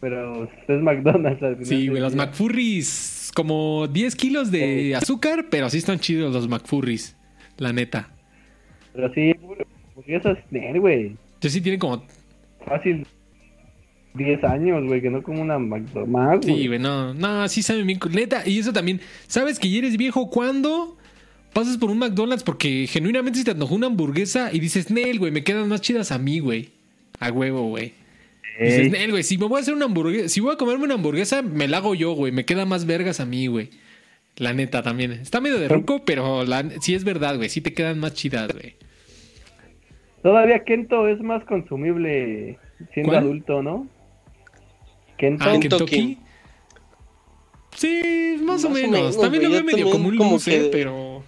[0.00, 1.42] Pero es McDonald's.
[1.42, 2.24] al final Sí, güey, los día.
[2.26, 3.32] McFurries.
[3.34, 7.16] Como 10 kilos de azúcar, pero sí están chidos los McFurries.
[7.58, 8.08] La neta.
[8.92, 9.32] Pero sí,
[9.90, 11.16] hamburguesas, güey.
[11.40, 12.04] Yo sí tienen como.
[12.64, 13.06] Fácil
[14.14, 16.46] 10 años, güey, que no como una McDonald's.
[16.46, 16.78] Sí, güey.
[16.78, 17.14] no.
[17.14, 18.00] No, sí saben bien.
[18.10, 19.00] Neta, y eso también.
[19.26, 20.96] ¿Sabes que ya eres viejo cuando
[21.52, 22.42] pasas por un McDonald's?
[22.42, 26.10] Porque genuinamente se te antojó una hamburguesa y dices, Nel, güey, me quedan más chidas
[26.12, 26.70] a mí, güey.
[27.20, 27.92] A huevo, güey.
[28.60, 30.94] Dices, Nel, güey, si me voy a hacer una hamburguesa, si voy a comerme una
[30.94, 32.32] hamburguesa, me la hago yo, güey.
[32.32, 33.70] Me queda más vergas a mí, güey.
[34.36, 35.12] La neta también.
[35.12, 37.48] Está medio de ruco, pero la, sí es verdad, güey.
[37.48, 38.74] Sí te quedan más chidas, güey.
[40.22, 42.58] Todavía Kento es más consumible
[42.92, 43.24] siendo ¿Cuál?
[43.24, 43.86] adulto, ¿no?
[45.16, 45.44] Kento.
[45.44, 45.68] Ah, Kentucky.
[45.68, 46.18] Kentucky.
[47.76, 48.90] Sí, más, o Más o menos.
[48.90, 51.22] menos, También lo veo medio como un que- pero...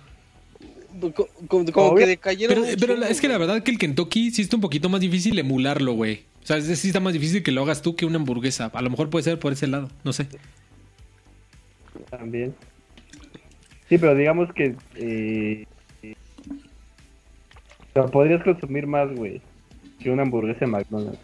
[1.00, 1.28] Co-
[1.72, 2.64] Como, que decayeron.
[2.78, 5.92] Pero, es que la verdad que el Kentucky sí está un poquito más difícil emularlo,
[5.92, 6.22] güey.
[6.42, 8.70] O sea, sí está más difícil que lo hagas tú que una hamburguesa.
[8.72, 10.26] A lo mejor puede ser por ese lado, no sé.
[12.10, 12.54] También.
[13.88, 15.66] Sí, pero digamos que eh,
[17.94, 19.40] lo podrías consumir más, güey,
[19.98, 21.18] que una hamburguesa en McDonald's.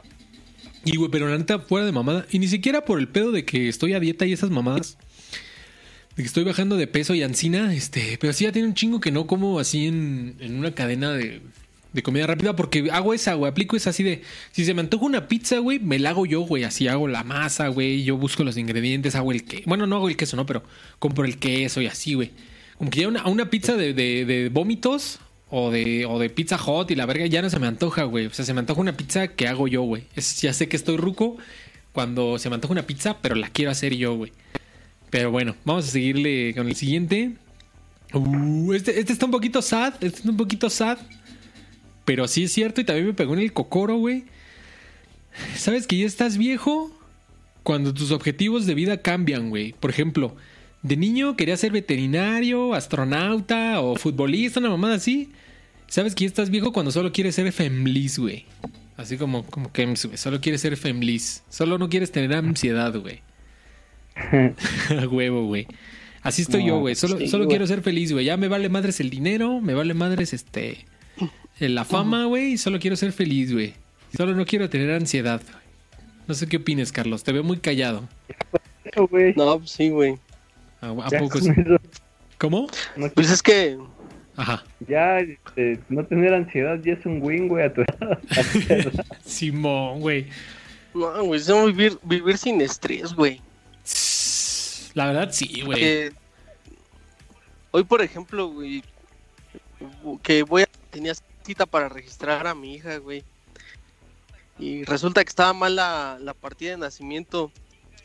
[0.84, 2.26] Y, güey, pero la neta, fuera de mamada.
[2.30, 4.98] Y ni siquiera por el pedo de que estoy a dieta y esas mamadas.
[6.16, 8.16] Que estoy bajando de peso y ansina, este.
[8.18, 11.42] Pero sí ya tiene un chingo que no como así en, en una cadena de,
[11.92, 12.56] de comida rápida.
[12.56, 13.50] Porque hago esa, güey.
[13.50, 14.22] Aplico esa así de.
[14.52, 16.64] Si se me antoja una pizza, güey, me la hago yo, güey.
[16.64, 18.02] Así hago la masa, güey.
[18.02, 19.64] Yo busco los ingredientes, hago el queso.
[19.66, 20.62] Bueno, no hago el queso, no, pero
[20.98, 22.30] compro el queso y así, güey.
[22.78, 25.18] Como que ya una, una pizza de, de, vómitos
[25.50, 28.26] o de, o de pizza hot y la verga ya no se me antoja, güey.
[28.26, 30.04] O sea, se me antoja una pizza que hago yo, güey.
[30.40, 31.36] Ya sé que estoy ruco
[31.92, 34.32] cuando se me antoja una pizza, pero la quiero hacer yo, güey.
[35.10, 37.32] Pero bueno, vamos a seguirle con el siguiente.
[38.12, 40.98] Uh, este, este está un poquito sad, este está un poquito sad.
[42.04, 44.24] Pero sí es cierto y también me pegó en el cocoro, güey.
[45.56, 46.92] ¿Sabes que ya estás viejo?
[47.62, 49.72] Cuando tus objetivos de vida cambian, güey.
[49.72, 50.36] Por ejemplo,
[50.82, 55.30] de niño querías ser veterinario, astronauta o futbolista, una mamada así.
[55.88, 58.46] ¿Sabes que ya estás viejo cuando solo quieres ser femlis, güey?
[58.96, 60.16] Así como, como que güey.
[60.16, 61.42] Solo quieres ser femlis.
[61.50, 63.20] Solo no quieres tener ansiedad, güey.
[65.02, 65.66] A huevo, güey.
[66.22, 66.94] Así estoy No, yo, güey.
[66.94, 68.24] Solo, sí, solo quiero ser feliz, güey.
[68.24, 70.84] Ya me vale madres el dinero, me vale madres este.
[71.60, 72.52] eh, La fama, güey.
[72.52, 73.74] y Solo quiero ser feliz, güey.
[74.16, 75.40] Solo no quiero tener ansiedad.
[75.42, 75.64] güey.
[76.26, 77.22] No sé qué opines, Carlos.
[77.22, 78.08] Te veo muy callado.
[78.96, 79.06] No,
[79.58, 80.16] pues sí, güey.
[80.80, 81.38] ¿A, a poco
[82.38, 82.66] ¿Cómo?
[82.96, 83.78] no- Pues es que.
[84.38, 84.62] Ajá.
[84.86, 88.12] ya este, no tener ansiedad ya es un win, güey, a tu edad.
[88.12, 88.18] A
[88.52, 89.04] tu edad.
[89.24, 90.26] Simón, güey.
[90.92, 93.40] No, güey, es vivir, vivir sin estrés, güey.
[94.96, 95.78] La verdad, sí, güey.
[95.78, 96.12] Que
[97.70, 98.82] hoy, por ejemplo, güey,
[100.22, 101.12] que voy a tenía
[101.44, 103.22] cita para registrar a mi hija, güey.
[104.58, 107.52] Y resulta que estaba mal la, la partida de nacimiento.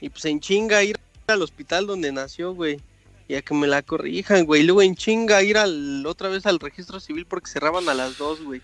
[0.02, 2.82] Y pues en chinga ir al hospital donde nació, güey.
[3.30, 4.60] Y a que me la corrijan, güey.
[4.60, 8.18] Y luego en chinga ir al, otra vez al registro civil porque cerraban a las
[8.18, 8.62] dos, güey.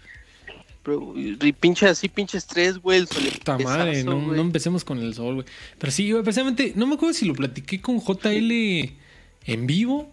[1.15, 2.99] Y pinche así, pinche estrés, güey.
[2.99, 5.47] El Puta madre, no, no empecemos con el sol, güey.
[5.77, 8.51] Pero sí, güey, precisamente, no me acuerdo si lo platiqué con JL
[9.45, 10.11] en vivo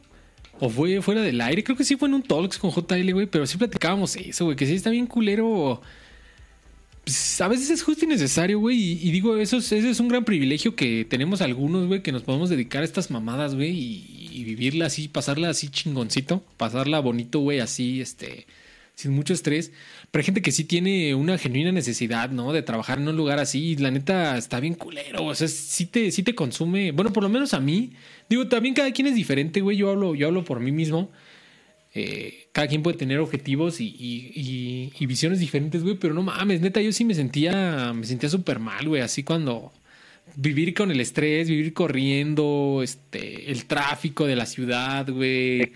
[0.60, 1.64] o fue fuera del aire.
[1.64, 4.56] Creo que sí fue en un Talks con JL, güey, pero sí platicábamos eso, güey,
[4.56, 5.80] que sí está bien culero.
[7.04, 10.00] Pues, a veces es justo y necesario, güey, y, y digo, eso es, ese es
[10.00, 13.70] un gran privilegio que tenemos algunos, güey, que nos podemos dedicar a estas mamadas, güey,
[13.70, 18.46] y, y vivirla así, pasarla así chingoncito, pasarla bonito, güey, así, este,
[18.94, 19.72] sin mucho estrés.
[20.14, 22.52] Pero hay gente que sí tiene una genuina necesidad, ¿no?
[22.52, 23.70] De trabajar en un lugar así.
[23.70, 25.24] Y la neta está bien culero.
[25.24, 26.92] O sea, sí te, sí te consume.
[26.92, 27.90] Bueno, por lo menos a mí.
[28.28, 29.76] Digo, también cada quien es diferente, güey.
[29.76, 31.10] Yo hablo, yo hablo por mí mismo.
[31.94, 35.96] Eh, cada quien puede tener objetivos y, visiones diferentes, güey.
[35.96, 39.02] Pero no mames, neta, yo sí me sentía, me sentía súper mal, güey.
[39.02, 39.72] Así cuando
[40.36, 45.72] vivir con el estrés, vivir corriendo, este, el tráfico de la ciudad, güey.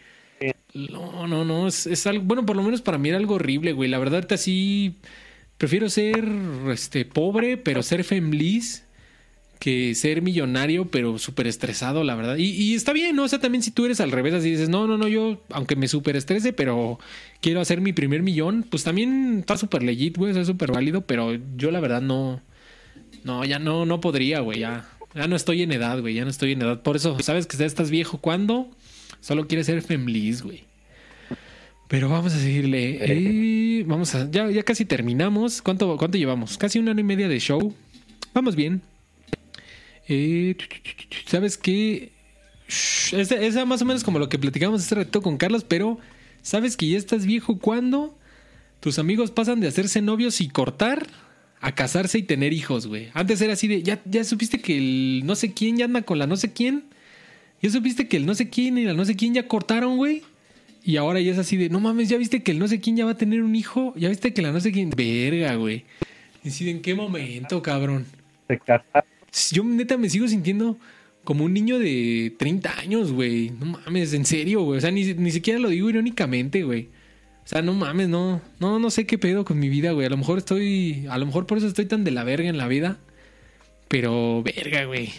[0.74, 3.72] No, no, no, es, es algo, bueno, por lo menos para mí era algo horrible,
[3.72, 3.88] güey.
[3.88, 4.96] La verdad, así,
[5.56, 6.24] prefiero ser,
[6.70, 8.84] este, pobre, pero ser feliz
[9.58, 12.36] que ser millonario, pero súper estresado, la verdad.
[12.36, 13.24] Y, está bien, ¿no?
[13.24, 15.76] O sea, también si tú eres al revés, así dices, no, no, no, yo, aunque
[15.76, 16.98] me súper estrese, pero
[17.40, 21.36] quiero hacer mi primer millón, pues también está súper legit, güey, sea, súper válido, pero
[21.56, 22.40] yo la verdad no,
[23.24, 26.30] no, ya no, no podría, güey, ya, ya no estoy en edad, güey, ya no
[26.30, 26.82] estoy en edad.
[26.82, 28.70] Por eso, ¿sabes que ya estás viejo cuando?
[29.20, 30.64] Solo quieres ser feliz, güey.
[31.88, 32.98] Pero vamos a seguirle.
[33.00, 34.30] Eh, vamos a.
[34.30, 35.62] Ya, ya casi terminamos.
[35.62, 36.58] ¿Cuánto, ¿Cuánto llevamos?
[36.58, 37.74] Casi una hora y media de show.
[38.34, 38.82] Vamos bien.
[40.06, 40.56] Eh,
[41.26, 42.12] ¿Sabes qué?
[42.66, 45.98] Esa es más o menos como lo que platicamos hace rato con Carlos, pero
[46.42, 48.16] ¿sabes que ya estás viejo cuando
[48.80, 51.06] tus amigos pasan de hacerse novios y cortar
[51.60, 53.08] a casarse y tener hijos, güey?
[53.14, 56.18] Antes era así de, ya, ya supiste que el no sé quién ya anda con
[56.18, 56.84] la no sé quién.
[57.60, 60.22] Ya supiste que el no sé quién y la no sé quién ya cortaron, güey.
[60.84, 62.96] Y ahora ya es así de, no mames, ya viste que el no sé quién
[62.96, 63.92] ya va a tener un hijo.
[63.96, 64.90] Ya viste que la no sé quién.
[64.90, 65.84] Verga, güey.
[66.42, 68.06] Decide en qué momento, cabrón.
[69.52, 70.78] Yo neta me sigo sintiendo
[71.24, 73.50] como un niño de 30 años, güey.
[73.50, 74.78] No mames, en serio, güey.
[74.78, 76.88] O sea, ni, ni siquiera lo digo irónicamente, güey.
[77.44, 80.06] O sea, no mames, no, no, no sé qué pedo con mi vida, güey.
[80.06, 82.56] A lo mejor estoy, a lo mejor por eso estoy tan de la verga en
[82.56, 82.98] la vida.
[83.88, 85.10] Pero, verga, güey.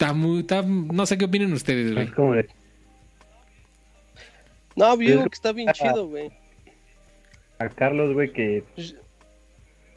[0.00, 2.04] Está muy, está, no sé qué opinan ustedes, güey.
[2.06, 2.48] Es como de,
[4.76, 6.30] No, yo digo que está bien chido, güey.
[7.58, 8.62] a Carlos, güey, que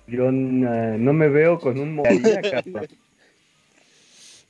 [0.07, 2.01] yo eh, no me veo con un
[2.51, 2.87] Carlos.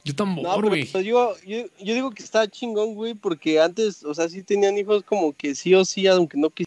[0.05, 0.85] Yo pero güey.
[0.85, 4.77] pues, yo, yo, yo digo que está chingón, güey, porque antes, o sea, sí tenían
[4.77, 6.65] hijos como que sí o sí, aunque no quis-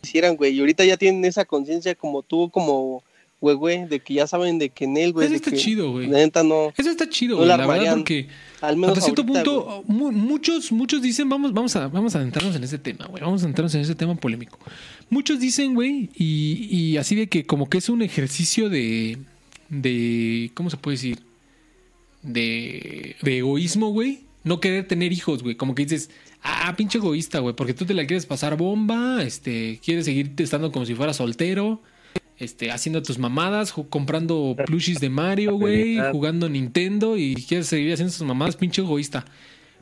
[0.00, 0.54] quisieran, güey.
[0.56, 3.04] Y ahorita ya tienen esa conciencia como tú, como
[3.40, 5.26] güey, güey, de que ya saben de que en él, güey.
[5.26, 6.08] Eso está que chido, güey.
[6.08, 7.48] Neta no, Eso está chido, No güey.
[7.48, 8.28] la La verdad, porque
[8.60, 12.18] al menos hasta cierto ahorita, punto, mu- muchos, muchos dicen, vamos, vamos a, vamos a
[12.18, 13.22] adentrarnos en ese tema, güey.
[13.22, 14.58] Vamos a adentrarnos en ese tema polémico.
[15.08, 19.18] Muchos dicen, güey, y, y así de que como que es un ejercicio de,
[19.70, 21.18] de, ¿cómo se puede decir?
[22.22, 24.20] De, de egoísmo, güey.
[24.44, 25.54] No querer tener hijos, güey.
[25.54, 26.10] Como que dices,
[26.42, 30.72] ah, pinche egoísta, güey, porque tú te la quieres pasar bomba, este, quieres seguir estando
[30.72, 31.80] como si fuera soltero.
[32.40, 38.12] Este, haciendo tus mamadas, comprando plushies de Mario, güey, jugando Nintendo y quieres seguir haciendo
[38.12, 39.24] tus mamadas, pinche egoísta.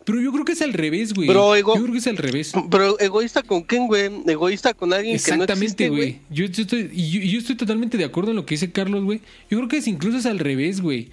[0.04, 1.28] Pero yo creo que es al revés, güey.
[1.28, 2.52] Pero ego- Yo creo que es al revés.
[2.70, 4.10] Pero egoísta con quién, güey?
[4.26, 6.20] Egoísta con alguien que no Exactamente, güey.
[6.30, 8.72] Yo, yo estoy, y yo, y yo estoy totalmente de acuerdo en lo que dice
[8.72, 9.20] Carlos, güey.
[9.50, 11.10] Yo creo que es incluso es al revés, güey.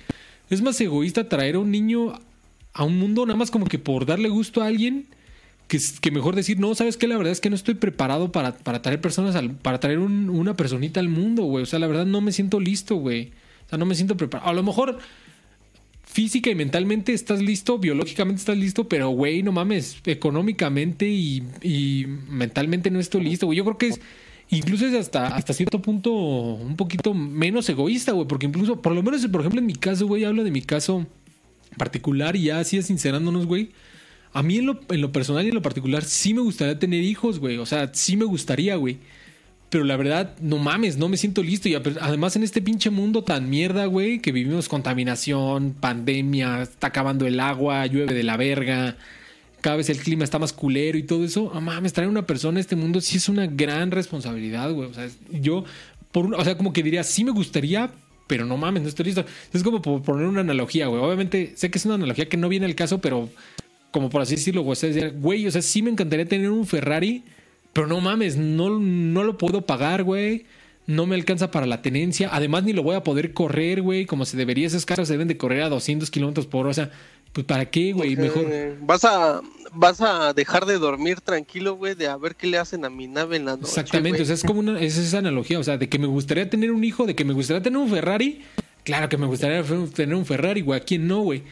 [0.50, 2.14] Es más egoísta traer a un niño
[2.74, 5.08] a un mundo nada más como que por darle gusto a alguien
[5.68, 7.08] que, es- que mejor decir, no, ¿sabes qué?
[7.08, 10.30] La verdad es que no estoy preparado para, para traer personas, al, para traer un-
[10.30, 11.64] una personita al mundo, güey.
[11.64, 13.32] O sea, la verdad no me siento listo, güey.
[13.66, 14.50] O sea, no me siento preparado.
[14.50, 15.00] A lo mejor
[16.04, 21.44] física y mentalmente estás listo, biológicamente estás listo, pero güey, no mames, económicamente y,
[22.30, 23.58] mentalmente no estoy listo, güey.
[23.58, 24.00] Yo creo que es
[24.50, 29.02] incluso es hasta, hasta cierto punto un poquito menos egoísta, güey, porque incluso, por lo
[29.04, 31.06] menos, por ejemplo, en mi caso, güey, hablo de mi caso
[31.78, 33.72] particular y ya así sincerándonos, güey.
[34.36, 37.02] A mí en lo, en lo personal y en lo particular sí me gustaría tener
[37.02, 37.58] hijos, güey.
[37.58, 38.98] O sea, sí me gustaría, güey.
[39.70, 41.70] Pero la verdad, no mames, no me siento listo.
[41.70, 47.26] Y además en este pinche mundo tan mierda, güey, que vivimos contaminación, pandemia, está acabando
[47.26, 48.98] el agua, llueve de la verga,
[49.62, 51.50] cada vez el clima está más culero y todo eso.
[51.54, 54.90] No mames, traer una persona a este mundo sí es una gran responsabilidad, güey.
[54.90, 55.66] O sea, yo,
[56.12, 57.90] por o sea, como que diría, sí me gustaría,
[58.28, 59.26] pero no mames, no estoy listo.
[59.54, 61.02] Es como por poner una analogía, güey.
[61.02, 63.30] Obviamente, sé que es una analogía que no viene al caso, pero
[63.96, 64.74] como por así decirlo, güey.
[64.74, 67.24] O sea, güey, o sea, sí me encantaría tener un Ferrari,
[67.72, 70.46] pero no mames, no, no lo puedo pagar, güey.
[70.86, 72.28] No me alcanza para la tenencia.
[72.34, 74.68] Además, ni lo voy a poder correr, güey, como se debería.
[74.68, 76.72] Esos carros se deben de correr a 200 kilómetros por hora.
[76.72, 76.92] O sea,
[77.32, 78.18] pues ¿para qué, güey?
[78.18, 78.46] Mejor.
[78.82, 79.40] Vas a,
[79.72, 83.08] vas a dejar de dormir tranquilo, güey, de a ver qué le hacen a mi
[83.08, 83.70] nave en la noche.
[83.70, 86.50] Exactamente, o sea, es como una, es esa analogía, o sea, de que me gustaría
[86.50, 88.42] tener un hijo, de que me gustaría tener un Ferrari,
[88.84, 89.64] claro que me gustaría
[89.94, 91.44] tener un Ferrari, güey, ¿a quién no, güey?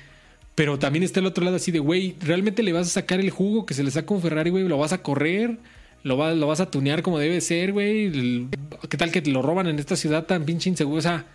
[0.56, 3.32] Pero también está el otro lado así de, güey, ¿realmente le vas a sacar el
[3.32, 4.68] jugo que se le saca un Ferrari, güey?
[4.68, 5.58] ¿Lo vas a correr?
[6.04, 8.48] ¿Lo, va- ¿Lo vas a tunear como debe ser, güey?
[8.90, 11.00] ¿Qué tal que te lo roban en esta ciudad tan pinche insegura?
[11.00, 11.26] O sea,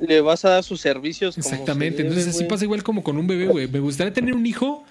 [0.00, 1.34] Le vas a dar sus servicios.
[1.36, 3.68] como Exactamente, debe, entonces así pasa igual como con un bebé, güey.
[3.68, 4.84] Me gustaría tener un hijo,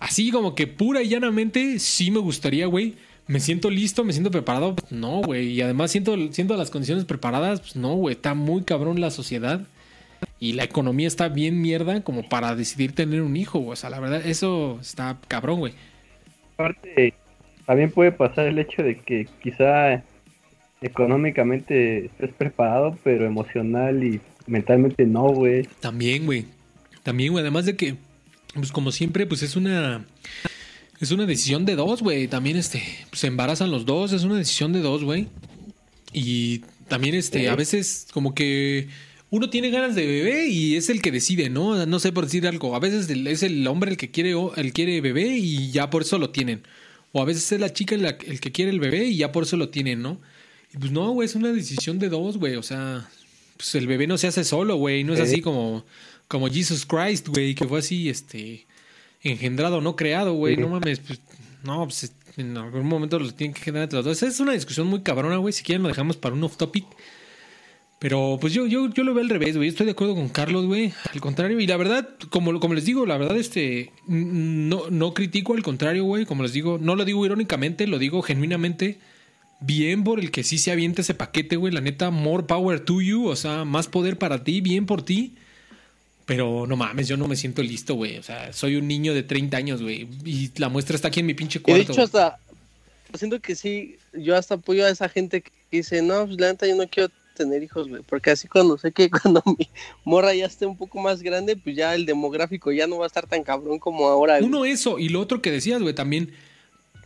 [0.00, 2.94] así como que pura y llanamente, sí me gustaría, güey.
[3.26, 5.48] Me siento listo, me siento preparado, Pues, no, güey.
[5.52, 8.14] Y además siento, siento las condiciones preparadas, pues no, güey.
[8.14, 9.60] Está muy cabrón la sociedad
[10.40, 13.72] y la economía está bien mierda como para decidir tener un hijo, güey.
[13.72, 15.72] O sea, la verdad, eso está cabrón, güey.
[16.54, 17.14] Aparte,
[17.66, 20.02] también puede pasar el hecho de que quizá
[20.80, 25.64] económicamente estés preparado, pero emocional y mentalmente no, güey.
[25.80, 26.46] También, güey.
[27.02, 27.42] También, güey.
[27.42, 27.96] Además de que,
[28.54, 30.04] pues como siempre, pues es una.
[31.00, 32.26] Es una decisión de dos, güey.
[32.26, 34.12] También, este, pues, se embarazan los dos.
[34.12, 35.28] Es una decisión de dos, güey.
[36.12, 37.46] Y también, este, Sí.
[37.46, 38.88] a veces, como que
[39.30, 41.84] uno tiene ganas de bebé y es el que decide, ¿no?
[41.86, 42.74] No sé por decir algo.
[42.74, 46.18] A veces es el hombre el que quiere, el quiere bebé y ya por eso
[46.18, 46.62] lo tienen.
[47.12, 49.56] O a veces es la chica el que quiere el bebé y ya por eso
[49.56, 50.20] lo tienen, ¿no?
[50.74, 52.56] Y pues no, güey, es una decisión de dos, güey.
[52.56, 53.08] O sea,
[53.56, 55.04] pues el bebé no se hace solo, güey.
[55.04, 55.24] No es Sí.
[55.26, 55.84] así como,
[56.26, 58.66] como Jesus Christ, güey, que fue así, este,
[59.22, 60.56] engendrado, no creado, güey.
[60.56, 61.20] No mames, pues,
[61.64, 64.22] no, pues en algún momento lo tienen que generar entre los dos.
[64.22, 65.52] Es una discusión muy cabrona, güey.
[65.52, 66.84] Si quieren lo dejamos para un off topic.
[67.98, 69.68] Pero pues yo, yo, yo lo veo al revés, güey.
[69.68, 70.92] Estoy de acuerdo con Carlos, güey.
[71.12, 75.54] Al contrario, y la verdad, como, como les digo, la verdad, este, no, no critico
[75.54, 76.24] al contrario, güey.
[76.24, 78.98] Como les digo, no lo digo irónicamente, lo digo genuinamente.
[79.60, 81.72] Bien por el que sí se avienta ese paquete, güey.
[81.72, 83.26] La neta, more power to you.
[83.26, 85.34] O sea, más poder para ti, bien por ti.
[86.24, 88.18] Pero no mames, yo no me siento listo, güey.
[88.18, 90.06] O sea, soy un niño de 30 años, güey.
[90.24, 91.86] Y la muestra está aquí en mi pinche Y cuarto.
[91.86, 92.38] de hecho, hasta.
[93.14, 96.66] Siento que sí, yo hasta apoyo a esa gente que dice, no, pues la neta
[96.66, 97.08] yo no quiero
[97.38, 98.02] tener hijos, güey.
[98.02, 99.68] Porque así cuando sé que cuando mi
[100.04, 103.06] morra ya esté un poco más grande, pues ya el demográfico ya no va a
[103.06, 104.38] estar tan cabrón como ahora.
[104.38, 104.46] güey.
[104.46, 106.32] Uno eso, y lo otro que decías, güey, también,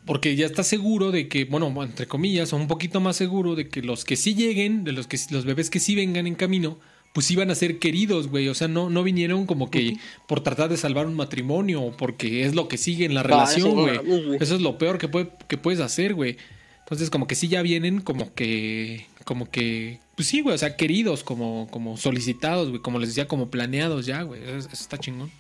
[0.05, 3.69] porque ya estás seguro de que, bueno, entre comillas, o un poquito más seguro de
[3.69, 6.81] que los que sí lleguen, de los que los bebés que sí vengan en camino,
[7.15, 8.49] pues iban a ser queridos, güey.
[8.49, 9.97] O sea, no, no vinieron como que
[10.27, 13.25] por tratar de salvar un matrimonio o porque es lo que sigue en la Ah,
[13.25, 14.01] relación, güey.
[14.41, 16.39] Eso es lo peor que, puede, que puedes hacer, güey.
[16.81, 20.77] Entonces, como que sí ya vienen como que, como que, pues sí, güey, o sea,
[20.77, 24.43] queridos, como, como solicitados, güey, como les decía, como planeados ya, güey.
[24.43, 25.31] Eso, eso está chingón.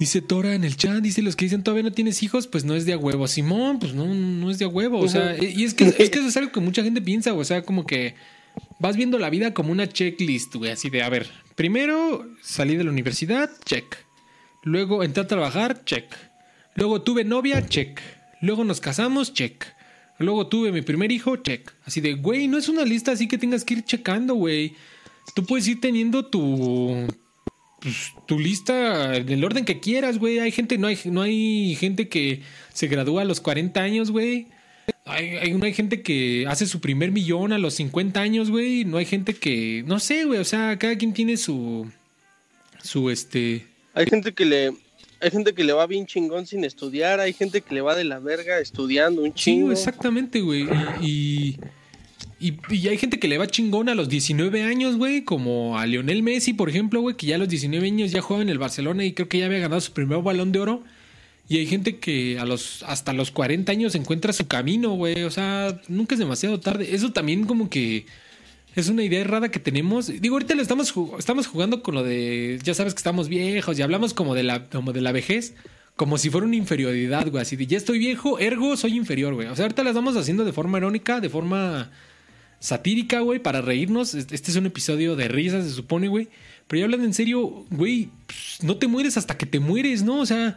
[0.00, 2.74] Dice Tora en el chat, dice los que dicen todavía no tienes hijos, pues no
[2.74, 3.28] es de a huevo.
[3.28, 4.98] Simón, pues no, no es de a huevo.
[4.98, 7.42] O sea, y es que, es que eso es algo que mucha gente piensa, güey.
[7.42, 8.14] O sea, como que
[8.78, 10.70] vas viendo la vida como una checklist, güey.
[10.70, 13.94] Así de, a ver, primero salí de la universidad, check.
[14.62, 16.06] Luego entré a trabajar, check.
[16.76, 18.00] Luego tuve novia, check.
[18.40, 19.66] Luego nos casamos, check.
[20.20, 21.72] Luego tuve mi primer hijo, check.
[21.84, 24.74] Así de, güey, no es una lista así que tengas que ir checando, güey.
[25.34, 27.06] Tú puedes ir teniendo tu,
[27.80, 30.38] pues, tu lista en el orden que quieras, güey.
[30.38, 32.42] Hay gente, no hay, no hay gente que
[32.74, 34.48] se gradúa a los 40 años, güey.
[35.06, 38.84] Hay, no hay gente que hace su primer millón a los 50 años, güey.
[38.84, 40.38] No hay gente que, no sé, güey.
[40.38, 41.90] O sea, cada quien tiene su,
[42.82, 43.66] su, este...
[43.94, 44.72] Hay gente que le...
[45.20, 48.04] Hay gente que le va bien chingón sin estudiar, hay gente que le va de
[48.04, 49.72] la verga estudiando un Sí, chingo.
[49.72, 50.66] exactamente, güey.
[51.02, 51.56] Y,
[52.40, 55.84] y, y hay gente que le va chingón a los 19 años, güey, como a
[55.86, 58.58] Lionel Messi, por ejemplo, güey, que ya a los 19 años ya juega en el
[58.58, 60.82] Barcelona y creo que ya había ganado su primer balón de oro.
[61.48, 65.24] Y hay gente que a los hasta los 40 años encuentra su camino, güey.
[65.24, 66.94] O sea, nunca es demasiado tarde.
[66.94, 68.06] Eso también como que
[68.76, 70.06] es una idea errada que tenemos.
[70.08, 73.78] Digo, ahorita le estamos, jug- estamos jugando con lo de, ya sabes que estamos viejos
[73.78, 75.54] y hablamos como de la, como de la vejez,
[75.96, 77.42] como si fuera una inferioridad, güey.
[77.42, 79.48] Así de, ya estoy viejo, ergo soy inferior, güey.
[79.48, 81.90] O sea, ahorita la estamos haciendo de forma irónica, de forma
[82.58, 84.14] satírica, güey, para reírnos.
[84.14, 86.28] Este es un episodio de risas, se supone, güey.
[86.68, 90.20] Pero ya hablando en serio, güey, pues, no te mueres hasta que te mueres, ¿no?
[90.20, 90.56] O sea,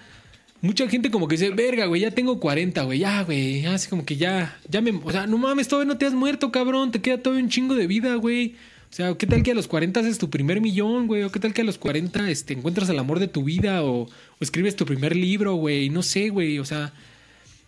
[0.64, 4.06] mucha gente como que dice, verga, güey, ya tengo 40, güey, ya, güey, así como
[4.06, 7.02] que ya, ya me, o sea, no mames, todavía no te has muerto, cabrón, te
[7.02, 8.56] queda todavía un chingo de vida, güey.
[8.90, 11.23] O sea, ¿qué tal que a los 40 haces tu primer millón, güey?
[11.23, 13.84] ¿O qué tal que a los 40 este, encuentras el amor de tu vida?
[13.84, 14.10] O, o
[14.40, 15.90] escribes tu primer libro, güey.
[15.90, 16.60] No sé, güey.
[16.60, 16.94] O sea,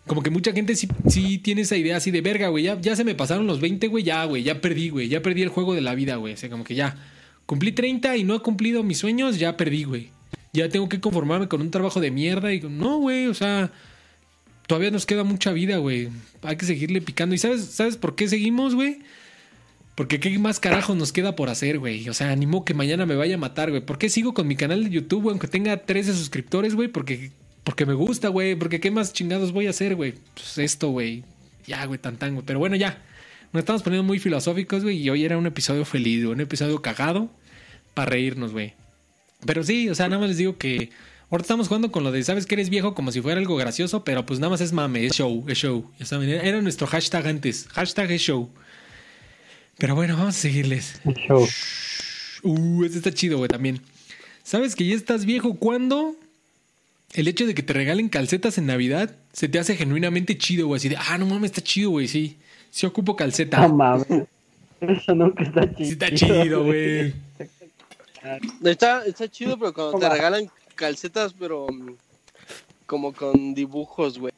[0.06, 2.62] como que mucha gente sí, sí tiene esa idea así de verga, güey.
[2.62, 4.04] Ya, ya se me pasaron los 20, güey.
[4.04, 4.44] Ya, güey.
[4.44, 5.08] Ya perdí, güey.
[5.08, 6.34] Ya perdí el juego de la vida, güey.
[6.34, 6.96] O sea, como que ya.
[7.44, 10.10] Cumplí 30 y no he cumplido mis sueños, ya perdí, güey.
[10.56, 12.52] Ya tengo que conformarme con un trabajo de mierda.
[12.52, 13.26] Y no, güey.
[13.26, 13.70] O sea,
[14.66, 16.08] todavía nos queda mucha vida, güey.
[16.42, 17.34] Hay que seguirle picando.
[17.34, 19.00] ¿Y sabes, sabes por qué seguimos, güey?
[19.94, 22.08] Porque qué más carajo nos queda por hacer, güey.
[22.08, 23.84] O sea, animo que mañana me vaya a matar, güey.
[23.84, 25.32] ¿Por qué sigo con mi canal de YouTube, güey?
[25.32, 26.88] Aunque tenga 13 suscriptores, güey.
[26.88, 28.54] Porque, porque me gusta, güey.
[28.54, 30.14] Porque qué más chingados voy a hacer, güey.
[30.34, 31.24] Pues esto, güey.
[31.66, 32.46] Ya, güey, tan tan, güey.
[32.46, 33.02] Pero bueno, ya.
[33.52, 34.98] Nos estamos poniendo muy filosóficos, güey.
[34.98, 36.34] Y hoy era un episodio feliz, güey.
[36.34, 37.30] Un episodio cagado
[37.94, 38.74] para reírnos, güey.
[39.44, 40.90] Pero sí, o sea, nada más les digo que
[41.30, 44.04] ahorita estamos jugando con lo de sabes que eres viejo como si fuera algo gracioso,
[44.04, 45.90] pero pues nada más es mame, es show, es show.
[45.98, 47.66] Ya saben, era nuestro hashtag antes.
[47.68, 48.50] Hashtag es show.
[49.78, 51.00] Pero bueno, vamos a seguirles.
[51.04, 51.46] El show.
[52.42, 53.80] Uh, este está chido, güey, también.
[54.42, 56.14] ¿Sabes que ya estás viejo cuando
[57.12, 60.78] el hecho de que te regalen calcetas en Navidad se te hace genuinamente chido, güey?
[60.78, 62.38] Así de, ah, no mames, está chido, güey, sí.
[62.70, 63.66] Sí ocupo calceta.
[63.66, 64.06] No mames.
[64.80, 65.84] Eso nunca está chido.
[65.84, 67.14] Sí está chido, güey.
[68.64, 71.94] Está, está chido, pero cuando te regalan calcetas, pero mm,
[72.86, 74.32] como con dibujos, güey.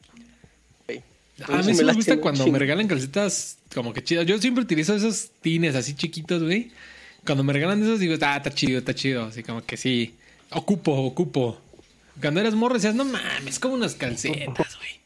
[1.47, 4.27] A mí sí me gusta cuando me regalan calcetas como que chidas.
[4.27, 6.73] Yo siempre utilizo esos tines así chiquitos, güey.
[7.25, 9.27] Cuando me regalan esos digo, ah, está chido, está chido.
[9.27, 10.15] Así como que sí.
[10.51, 11.61] Ocupo, ocupo.
[12.21, 14.99] Cuando eras morro decías, no mames, como unas calcetas, güey.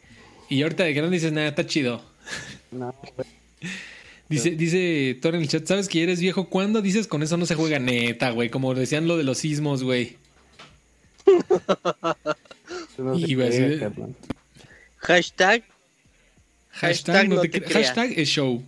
[0.48, 2.02] Y ahorita de grande dices, nada, está chido.
[2.70, 3.28] No, güey.
[4.28, 6.48] Dice, dice Thor en el chat, ¿sabes que eres viejo?
[6.48, 8.48] ¿Cuándo dices con eso no se juega neta, güey?
[8.48, 10.16] Como decían lo de los sismos, güey.
[12.96, 14.16] Tú no Y te iba a creas, decir- cabrón.
[14.98, 15.64] Hashtag,
[16.70, 17.86] Hashtag, Hashtag no no te te cre- creas.
[17.88, 18.62] hashtag es show.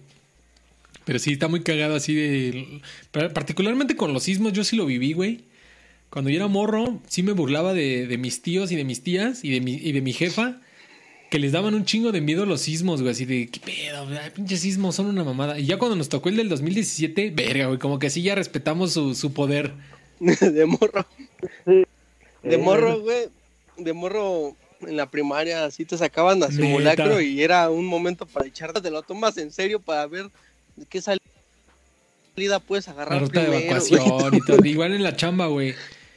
[1.04, 2.80] Pero sí, está muy cagado así de...
[3.12, 5.42] Particularmente con los sismos, yo sí lo viví, güey.
[6.10, 9.44] Cuando yo era morro, sí me burlaba de, de mis tíos y de mis tías
[9.44, 10.60] y de mi, y de mi jefa.
[11.30, 13.12] Que les daban un chingo de miedo los sismos, güey.
[13.12, 14.06] Así de, ¿qué pedo?
[14.22, 15.58] Ay, pinches sismos son una mamada.
[15.58, 17.78] Y ya cuando nos tocó el del 2017, verga, güey.
[17.78, 19.72] Como que así ya respetamos su, su poder.
[20.20, 21.06] de morro.
[21.66, 21.86] De
[22.44, 23.28] Eh, morro, güey.
[23.76, 24.56] De morro
[24.86, 26.62] en la primaria, así te sacaban a Neta.
[26.62, 30.30] simulacro y era un momento para echarte, te lo tomas en serio para ver
[30.88, 34.58] qué salida puedes La agarrar ruta de evacuación y todo.
[34.64, 35.74] Igual en la chamba, güey.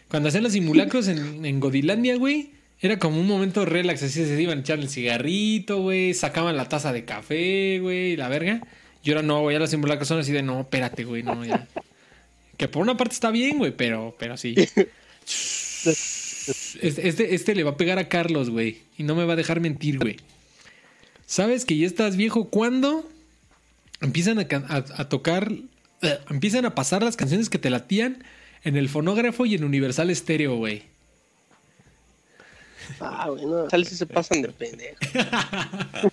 [0.09, 2.56] Cuando hacían los simulacros en, en Godilandia, güey.
[2.79, 6.69] Era como un momento relax, así se iban a echar el cigarrito, güey, sacaban la
[6.69, 8.61] taza de café, güey, la verga.
[9.03, 11.67] Y ahora no, güey, ya los simulacros son así de, no, espérate, güey, no, ya.
[12.57, 14.55] Que por una parte está bien, güey, pero, pero sí.
[16.81, 19.35] Este, este, este le va a pegar a Carlos, güey, y no me va a
[19.35, 20.17] dejar mentir, güey.
[21.25, 23.09] ¿Sabes que ya estás viejo cuando
[24.01, 25.51] empiezan a, can- a- a tocar,
[26.01, 28.23] eh, empiezan a pasar las canciones que te latían
[28.63, 30.83] en el fonógrafo y en Universal Stereo, güey?
[32.99, 34.97] Ah, bueno, sales y se pasan de pendejo.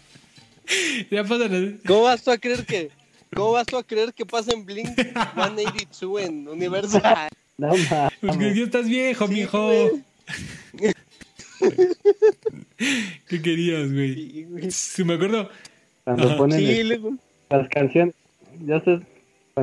[1.11, 1.79] Ya pasan.
[1.87, 2.91] ¿Cómo vas tú a creer que
[3.35, 7.29] cómo vas tú a creer que pasa en Blink 182 en Universal?
[7.59, 8.57] No Pues que mames.
[8.57, 9.71] ya estás viejo, Sí, mijo.
[13.29, 14.15] ¿Qué querías, güey?
[14.15, 14.71] Sí, güey.
[14.71, 15.49] Sí, me acuerdo.
[16.05, 16.37] Cuando Ajá.
[16.37, 17.15] ponen Sí, el- luego.
[17.51, 18.15] las canciones,
[18.67, 19.01] ya sé,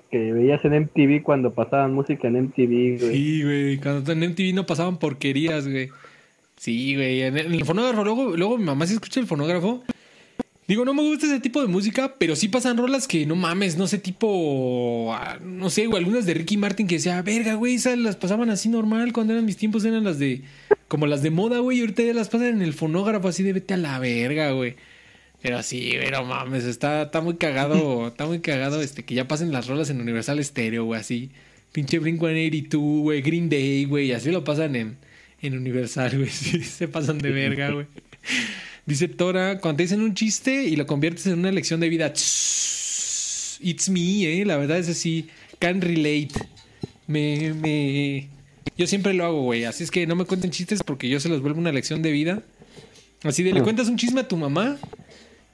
[0.10, 3.14] que veías en MTV cuando pasaban música en MTV, güey.
[3.16, 3.78] Sí, güey.
[3.80, 5.90] Cuando en MTV no pasaban porquerías, güey.
[6.62, 7.24] Sí, güey.
[7.24, 9.84] En el, fonógrafo, luego, luego mi mamá se escucha el fonógrafo.
[10.68, 13.78] Digo, no me gusta ese tipo de música, pero sí pasan rolas que no mames,
[13.78, 15.12] no sé, tipo.
[15.12, 18.52] ah, No sé, güey, algunas de Ricky Martin que decía, verga, güey, esas las pasaban
[18.52, 19.12] así normal.
[19.12, 20.44] Cuando eran mis tiempos eran las de.
[20.88, 23.54] Como las de moda, güey, y ahorita ya las pasan en el fonógrafo así de
[23.54, 24.76] vete a la verga, güey.
[25.42, 29.28] Pero sí, güey, no mames, está, está muy cagado, está muy cagado este que ya
[29.28, 31.32] pasen las rolas en Universal Stereo, güey, así.
[31.72, 34.98] Pinche Blink 182, güey, Green Day, güey, así lo pasan en,
[35.42, 37.88] en Universal, güey, sí, se pasan de verga, güey.
[38.86, 42.08] Dice Tora, cuando te dicen un chiste y lo conviertes en una lección de vida,
[42.08, 45.28] it's me, eh, la verdad es así,
[45.60, 46.32] can relate.
[47.08, 48.28] Me, me,
[48.78, 51.30] yo siempre lo hago, güey, así es que no me cuenten chistes porque yo se
[51.30, 52.44] los vuelvo una lección de vida.
[53.24, 54.80] Así de, le cuentas un chisme a tu mamá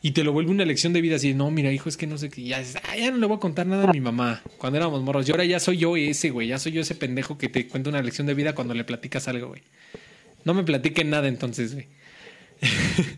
[0.02, 1.16] y te lo vuelve una lección de vida.
[1.16, 2.54] Así no, mira, hijo, es que no sé qué.
[2.54, 2.62] "Ah,
[2.98, 5.28] ya no le voy a contar nada a mi mamá cuando éramos morros.
[5.28, 6.48] Y ahora ya soy yo ese, güey.
[6.50, 9.28] Ya soy yo ese pendejo que te cuenta una lección de vida cuando le platicas
[9.28, 9.62] algo, güey.
[10.46, 11.88] No me platiquen nada entonces, güey.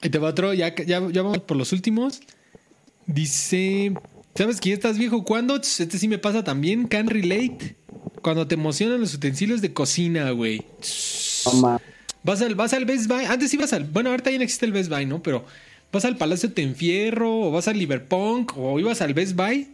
[0.00, 2.20] Ahí te va otro, ya, ya, ya vamos por los últimos.
[3.06, 3.94] Dice,
[4.34, 5.24] ¿sabes que ya estás viejo?
[5.24, 5.56] ¿Cuándo?
[5.56, 7.76] Este sí me pasa también, can relate.
[8.20, 10.62] Cuando te emocionan los utensilios de cocina, güey.
[12.26, 13.24] Vas al, vas al Best Buy.
[13.24, 13.84] Antes ibas al.
[13.84, 15.22] Bueno, ahorita ya no existe el Best Buy, ¿no?
[15.22, 15.44] Pero
[15.92, 19.68] vas al Palacio Te Enfierro, o vas al Liverpunk, o ibas al Best Buy.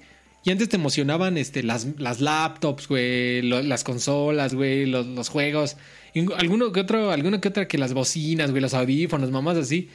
[0.45, 5.29] Y antes te emocionaban este, las, las laptops, güey, lo- las consolas, güey, los, los
[5.29, 5.77] juegos.
[6.15, 9.89] Y alguno que otro, alguna que otra que las bocinas, güey, los audífonos, mamás así.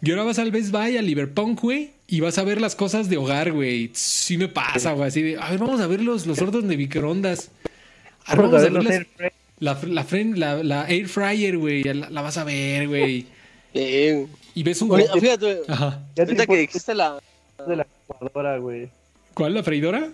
[0.00, 3.08] Y ahora vas al Best Buy, al Liverpunk, güey, y vas a ver las cosas
[3.10, 3.90] de hogar, güey.
[3.92, 6.76] Sí me pasa, güey, así de, a ver, vamos a ver los, los hornos de
[6.76, 7.50] microondas.
[8.24, 9.06] A ver, Vamos a ver ver los las-.
[9.60, 13.26] La, la, fren- la, la air fryer, güey, ya la, la vas a ver, güey.
[13.74, 14.90] Eh, Y ves un...
[14.90, 16.00] ahorita- fíjate, Ajá.
[16.16, 17.18] Ya te ahorita que existe la
[17.66, 18.88] de la licuadora, güey.
[19.34, 20.08] ¿Cuál, la freidora?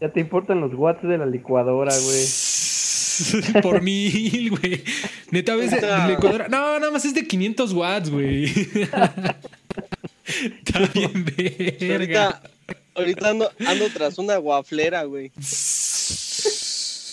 [0.00, 2.26] Ya te importan los watts de la licuadora, güey.
[3.62, 4.82] Por mil, güey.
[5.30, 6.48] Neta, ves Ahorita- licuadora.
[6.48, 8.46] No, nada más es de 500 watts, güey.
[10.64, 12.24] Está bien verga.
[12.28, 12.42] ahorita
[12.94, 15.30] ahorita ando, ando tras una guaflera, güey.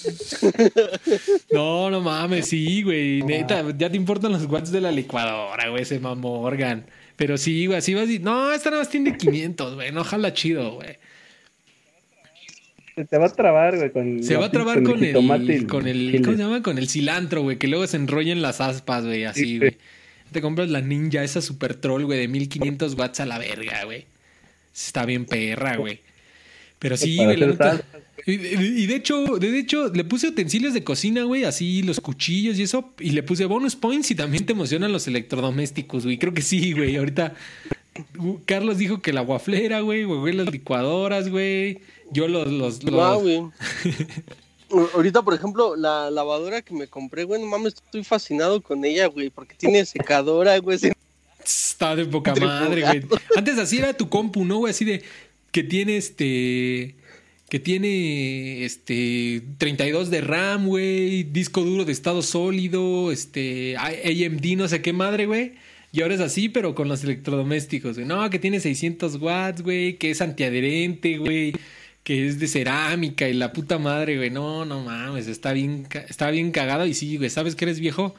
[1.51, 3.21] No, no mames, sí, güey.
[3.23, 6.85] Neta, ya te importan los watts de la licuadora, güey, ese mamorgan.
[7.15, 8.19] Pero sí, güey, así vas y...
[8.19, 9.91] No, esta nada más tiene 500, güey.
[9.91, 10.97] No, jala chido, güey.
[12.99, 13.91] Se te va a trabar, güey.
[13.91, 16.21] Con Se va a trabar con y el, con el.
[16.21, 16.61] ¿cómo se llama?
[16.61, 19.77] Con el cilantro, güey, que luego se enrollan las aspas, güey, así, Sí, güey.
[20.33, 24.05] Te compras la ninja, esa super troll, güey, de 1500 watts a la verga, güey.
[24.75, 26.01] Está bien perra, güey.
[26.77, 27.81] Pero sí, güey, la neta.
[28.25, 32.57] Y, y de hecho, de hecho, le puse utensilios de cocina, güey, así los cuchillos
[32.59, 36.17] y eso, y le puse bonus points y también te emocionan los electrodomésticos, güey.
[36.17, 36.95] Creo que sí, güey.
[36.97, 37.35] Ahorita
[38.17, 41.79] uh, Carlos dijo que la guaflera, güey, güey, las licuadoras, güey.
[42.11, 43.41] Yo los, los, los- No, güey.
[44.93, 49.07] Ahorita, por ejemplo, la lavadora que me compré, güey, no mames, estoy fascinado con ella,
[49.07, 50.77] güey, porque tiene secadora, güey.
[51.43, 53.03] Está de poca madre, güey.
[53.35, 54.69] Antes así era tu compu, ¿no, güey?
[54.71, 55.01] Así de
[55.51, 56.95] que tiene este.
[57.49, 64.67] Que tiene este 32 de RAM, güey, disco duro de estado sólido, este AMD, no
[64.67, 65.53] sé qué madre, güey.
[65.91, 68.05] Y ahora es así, pero con los electrodomésticos, güey.
[68.05, 71.53] No, que tiene 600 watts, güey, que es antiadherente, güey,
[72.03, 74.29] que es de cerámica y la puta madre, güey.
[74.29, 78.13] No, no mames, está bien, está bien cagado y sí, güey, ¿sabes que eres viejo?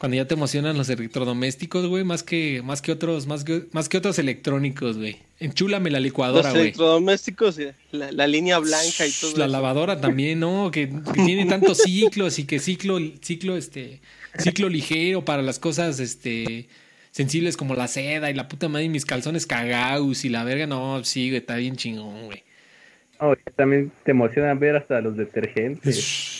[0.00, 3.90] Cuando ya te emocionan los electrodomésticos, güey, más que, más que otros, más que, más
[3.90, 5.18] que otros electrónicos, güey.
[5.38, 6.62] Enchúlame la licuadora, Los güey.
[6.62, 9.52] electrodomésticos, eh, la, la línea blanca y todo La eso.
[9.52, 10.70] lavadora también, ¿no?
[10.70, 14.00] Que, que tiene tantos ciclos y que ciclo, ciclo, este,
[14.38, 16.66] ciclo ligero para las cosas, este,
[17.10, 20.66] sensibles como la seda y la puta madre y mis calzones cagados y la verga,
[20.66, 22.42] no, sí, güey, está bien chingón, güey.
[23.20, 26.39] No, también te emociona ver hasta los detergentes.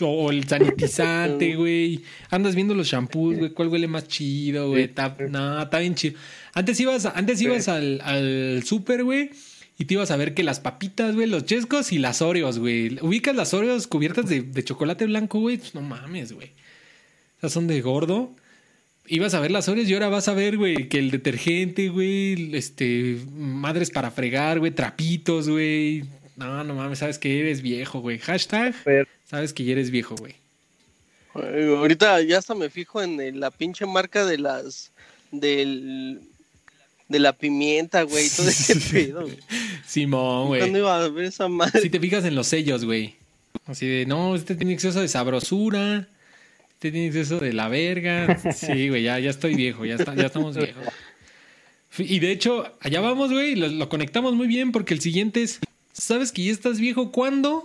[0.00, 2.00] O el sanitizante, güey.
[2.30, 3.50] Andas viendo los shampoos, güey.
[3.50, 4.84] ¿Cuál huele más chido, güey?
[4.84, 6.18] Está- No, está bien chido.
[6.54, 9.30] Antes ibas, antes ibas al, al súper, güey.
[9.76, 12.96] Y te ibas a ver que las papitas, güey, los chescos y las Oreos, güey.
[13.02, 15.56] Ubicas las Oreos cubiertas de, de chocolate blanco, güey.
[15.58, 16.52] Pues no mames, güey.
[17.38, 18.34] Esas son de gordo.
[19.06, 22.54] Ibas a ver las Oreos y ahora vas a ver, güey, que el detergente, güey,
[22.56, 26.04] este, madres para fregar, güey, trapitos, güey.
[26.36, 28.18] No, no mames, sabes que eres viejo, güey.
[28.18, 30.34] Hashtag, Pero, sabes que ya eres viejo, güey.
[31.34, 34.92] Ahorita ya hasta me fijo en la pinche marca de las.
[35.32, 36.20] del.
[37.08, 39.38] de la pimienta, güey, todo ese pedo, güey.
[39.86, 40.78] Simón, ¿Cuándo güey.
[40.80, 41.80] iba a ver esa madre?
[41.80, 43.16] Si te fijas en los sellos, güey.
[43.66, 46.06] Así de, no, este tiene exceso de sabrosura.
[46.74, 48.40] Este tiene exceso de la verga.
[48.54, 50.84] Sí, güey, ya, ya estoy viejo, ya, está- ya estamos viejos.
[51.98, 55.60] Y de hecho, allá vamos, güey, lo, lo conectamos muy bien porque el siguiente es,
[55.92, 57.64] ¿sabes que ya estás viejo cuando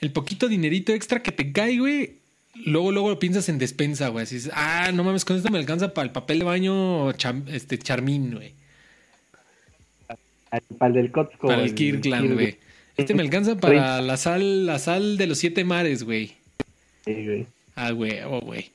[0.00, 2.14] el poquito dinerito extra que te cae, güey?
[2.64, 4.24] Luego, luego lo piensas en despensa, güey.
[4.24, 7.48] Así dices, ah, no mames, con esto me alcanza para el papel de baño cham-
[7.48, 8.52] este, charmín, güey.
[10.78, 11.46] para el del Costco.
[11.48, 12.56] Para el Kirkland, güey.
[12.96, 16.32] Este me alcanza para la sal, la sal de los siete mares, güey.
[17.04, 17.46] Sí, güey.
[17.76, 18.70] Ah, güey, oh, güey.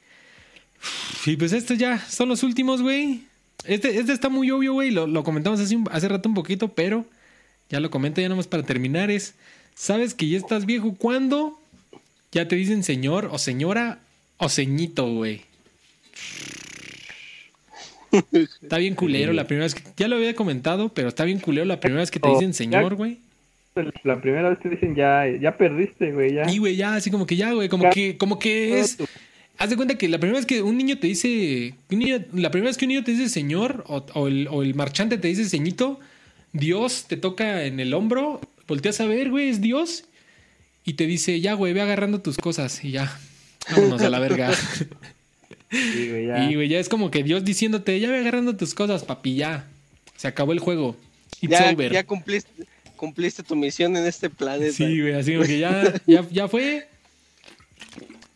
[1.26, 3.24] Y pues estos ya son los últimos, güey.
[3.66, 4.91] Este, este está muy obvio, güey.
[4.91, 7.06] Lo, lo comentamos hace, un- hace rato un poquito, pero
[7.70, 9.12] ya lo comento ya nomás para terminar.
[9.12, 9.36] Es,
[9.76, 11.60] ¿sabes que ya estás viejo cuando
[12.32, 14.00] ya te dicen señor o señora
[14.38, 15.41] o ceñito, güey?
[18.62, 19.82] Está bien culero la primera vez que...
[19.98, 22.95] Ya lo había comentado, pero está bien culero la primera vez que te dicen señor,
[22.95, 23.18] güey.
[24.04, 26.50] La primera vez te dicen ya, ya perdiste, güey, ya.
[26.52, 28.98] Y güey, ya, así como que ya, güey, como que, como que es.
[29.58, 31.74] Haz de cuenta que la primera vez que un niño te dice.
[31.90, 34.76] niño- la primera vez que un niño te dice señor, o, o el, o el
[34.76, 36.00] marchante te dice ceñito,
[36.52, 40.06] Dios te toca en el hombro, volteas a ver, güey, es Dios,
[40.85, 43.19] y te dice, ya, güey, ve agarrando tus cosas, y ya.
[43.72, 44.53] Vámonos a la verga.
[45.72, 46.49] Sí, güey, ya.
[46.49, 49.68] y güey, ya es como que Dios diciéndote, ya ve agarrando tus cosas, papi, ya.
[50.18, 50.95] Se acabó el juego.
[51.41, 51.91] It's ya, over.
[51.91, 52.65] ya cumpliste,
[52.95, 54.73] cumpliste tu misión en este planeta.
[54.73, 56.88] Sí, güey, así como que ya, ya, ya fue.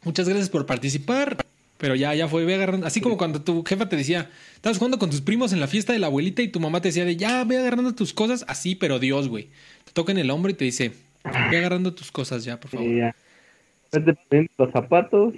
[0.03, 1.37] Muchas gracias por participar.
[1.77, 2.87] Pero ya, ya fue, ve agarrando.
[2.87, 5.93] Así como cuando tu jefa te decía, estabas jugando con tus primos en la fiesta
[5.93, 8.45] de la abuelita y tu mamá te decía de ya, ve agarrando tus cosas.
[8.47, 9.49] Así, pero Dios, güey.
[9.97, 10.91] Toca en el hombro y te dice,
[11.23, 12.85] ve agarrando tus cosas ya, por favor.
[12.85, 13.15] Sí, ya.
[13.91, 15.33] Vete poniendo los zapatos.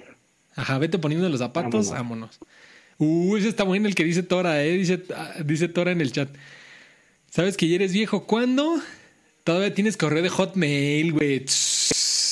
[0.53, 2.39] Ajá, vete poniendo los zapatos, vámonos.
[2.97, 4.73] Uh, ese está bueno el que dice Tora, eh.
[4.73, 6.27] Dice, ah, dice Tora en el chat.
[7.29, 8.25] ¿Sabes que ya eres viejo?
[8.25, 8.81] ¿Cuándo?
[9.45, 11.45] Todavía tienes correo de Hotmail, güey.
[11.45, 12.31] Es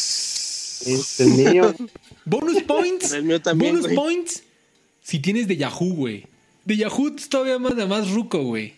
[1.21, 1.73] el mío.
[2.25, 3.11] Bonus points.
[3.13, 3.95] El mío también, Bonus güey.
[3.95, 4.43] points.
[5.01, 6.25] Si tienes de Yahoo, güey.
[6.65, 8.73] De Yahoo todavía más, de más ruco, güey.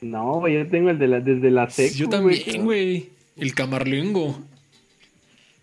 [0.00, 3.08] No, güey, yo tengo el de la, desde la seco, Yo también, güey.
[3.36, 4.38] El camarlengo.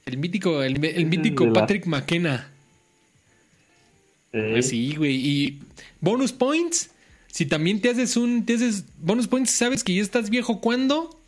[0.05, 2.49] El mítico, el, el mítico de la- Patrick McKenna.
[4.33, 5.15] Eh, Sí, güey.
[5.15, 5.59] Y
[6.01, 6.89] bonus points.
[7.27, 8.45] Si también te haces un.
[8.45, 11.19] Te haces bonus points, sabes que ya estás viejo cuando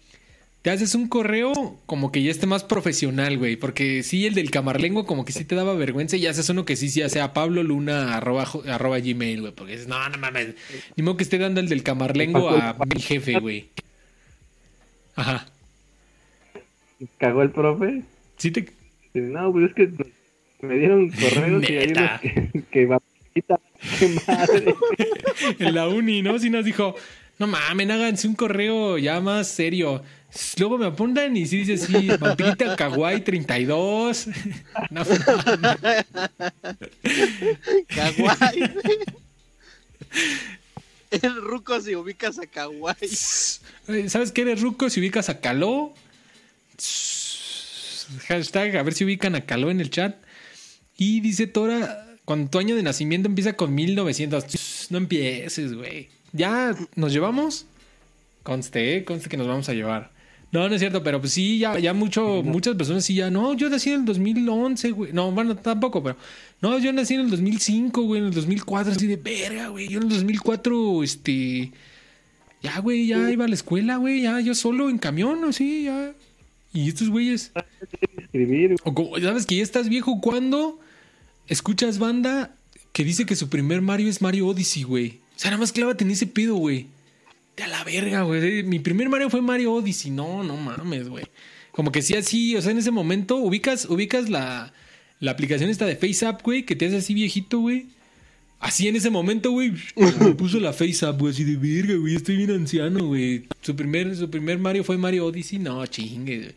[0.66, 1.54] te haces un correo
[1.86, 3.56] como que ya esté más profesional, güey.
[3.56, 6.76] Porque sí, el del camarlengo como que sí te daba vergüenza y haces uno que
[6.76, 9.54] sí, sí, sea Pablo Luna arroba, arroba gmail, güey.
[9.54, 10.56] Porque dices, no, no mames.
[10.96, 13.70] Ni modo que esté dando el del camarlengo a mi jefe, güey.
[15.16, 15.46] Ajá.
[17.20, 18.02] Cagó el profe.
[18.38, 18.68] Sí te.
[19.14, 19.92] No, pues es que
[20.62, 23.60] me dieron correos y hay unos que, que vampirita,
[24.00, 24.76] qué madre.
[25.60, 26.40] en la uni, ¿no?
[26.40, 26.96] Sí nos dijo,
[27.38, 30.02] no mames, háganse un correo ya más serio.
[30.58, 34.28] Luego me apuntan y sí dice sí, vampirita kawaii 32.
[34.90, 35.04] No,
[35.62, 36.06] mames.
[37.88, 38.64] Kawaii.
[41.12, 44.10] El ruco si ubicas a Kawaii.
[44.10, 45.94] ¿Sabes qué eres ruco si ubicas a Caló?
[48.28, 50.16] Hashtag, a ver si ubican a Caló en el chat.
[50.98, 54.88] Y dice Tora, cuando tu año de nacimiento empieza con 1900.
[54.90, 56.10] No empieces, güey.
[56.34, 57.66] ¿Ya nos llevamos?
[58.44, 59.06] Conste, ¿eh?
[59.06, 60.12] conste que nos vamos a llevar.
[60.52, 63.54] No, no es cierto, pero pues sí, ya, ya mucho, muchas personas sí ya, no,
[63.56, 65.12] yo nací en el 2011, güey.
[65.12, 66.16] No, bueno, tampoco, pero
[66.62, 69.90] no, yo nací en el 2005, güey, en el 2004, así de verga, güey.
[69.90, 71.72] Yo en el 2004, este,
[72.64, 76.14] ya, güey, ya iba a la escuela, güey, ya, yo solo en camión, así, ya.
[76.74, 77.52] Y estos güeyes,
[78.18, 80.80] Escribir, o como- ¿sabes que ya estás viejo cuando
[81.48, 82.56] escuchas banda
[82.94, 85.20] que dice que su primer Mario es Mario Odyssey, güey.
[85.36, 86.88] O sea, nada más clávate en ese pedo, güey.
[87.56, 88.64] De a la verga, güey.
[88.64, 90.12] Mi primer Mario fue Mario Odyssey.
[90.12, 91.26] No, no mames, güey.
[91.72, 94.74] Como que sí, así, o sea, en ese momento ubicas, ubicas la,
[95.20, 97.88] la aplicación esta de FaceApp, güey, que te hace así viejito, güey.
[98.60, 102.38] Así en ese momento, güey, me puso la FaceApp, güey, así de verga, güey, estoy
[102.38, 103.44] bien anciano, güey.
[103.62, 105.60] Su primer, su primer Mario fue Mario Odyssey.
[105.60, 106.56] No, chingue, güey.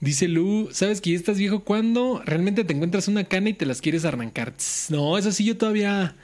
[0.00, 3.66] Dice Lu, ¿sabes que ya estás viejo cuando realmente te encuentras una cana y te
[3.66, 4.56] las quieres arrancar?
[4.56, 6.16] Tss, No, eso sí yo todavía...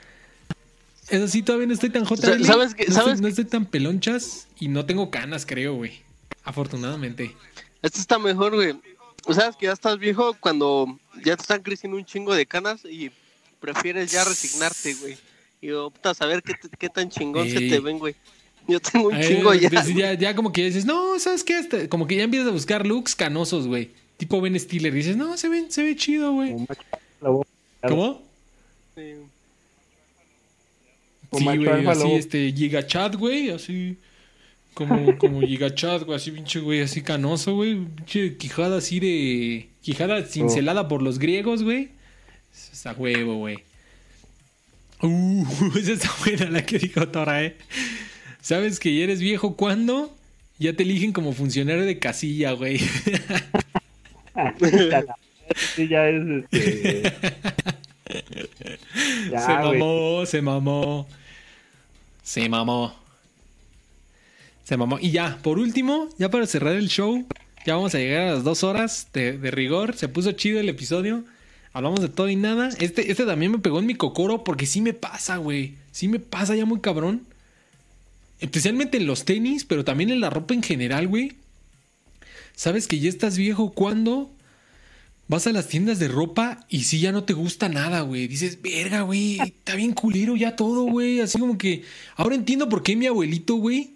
[1.09, 2.43] Eso sí todavía no estoy tan JL.
[2.45, 2.85] ¿Sabes qué?
[2.87, 6.01] No, ¿Sabes estoy, no estoy tan pelonchas y no tengo canas, creo, güey.
[6.43, 7.35] Afortunadamente.
[7.81, 8.75] Esto está mejor, güey.
[9.33, 13.11] Sabes que ya estás viejo cuando ya te están creciendo un chingo de canas y
[13.59, 15.17] prefieres ya resignarte, güey.
[15.61, 18.15] Y optas a saber qué, te- qué tan chingón se te ven, güey.
[18.67, 19.69] Yo tengo un Eh, chingo ya.
[19.69, 21.55] pues ya, ya como que dices, no, ¿sabes qué?
[21.55, 23.91] Hasta- como que ya empiezas a buscar looks canosos, güey.
[24.17, 24.93] Tipo Ben Stiller.
[24.93, 26.55] Y dices, no, se ve, se ve chido, güey.
[27.87, 28.21] ¿Cómo?
[28.95, 29.13] Sí.
[31.33, 32.17] Sí, güey, así, lobo.
[32.17, 33.97] este, gigachat, güey, así,
[34.73, 40.23] como, como gigachat, güey, así, pinche, güey, así canoso, güey, pinche quijada así de, quijada
[40.23, 41.89] cincelada por los griegos, güey,
[42.51, 43.57] esa huevo, güey.
[45.01, 45.45] Uh,
[45.77, 47.55] esa está buena la que dijo Tora, eh.
[48.41, 50.15] ¿Sabes que ya eres viejo cuando?
[50.59, 52.79] Ya te eligen como funcionario de casilla, güey.
[55.75, 57.13] Sí, ya es este.
[59.31, 59.79] Ya, se güey.
[59.79, 61.07] mamó, se mamó.
[62.23, 62.95] Se mamó.
[64.63, 64.99] Se mamó.
[64.99, 67.25] Y ya, por último, ya para cerrar el show,
[67.65, 69.95] ya vamos a llegar a las dos horas de, de rigor.
[69.95, 71.23] Se puso chido el episodio.
[71.73, 72.69] Hablamos de todo y nada.
[72.79, 75.75] Este, este también me pegó en mi cocoro porque sí me pasa, güey.
[75.91, 77.25] Sí me pasa ya muy cabrón.
[78.39, 81.33] Especialmente en los tenis, pero también en la ropa en general, güey.
[82.55, 84.31] Sabes que ya estás viejo cuando
[85.27, 88.27] vas a las tiendas de ropa y sí ya no te gusta nada, güey.
[88.27, 91.19] Dices, verga, güey, está bien culero ya todo, güey.
[91.19, 91.83] Así como que
[92.15, 93.95] ahora entiendo por qué mi abuelito, güey.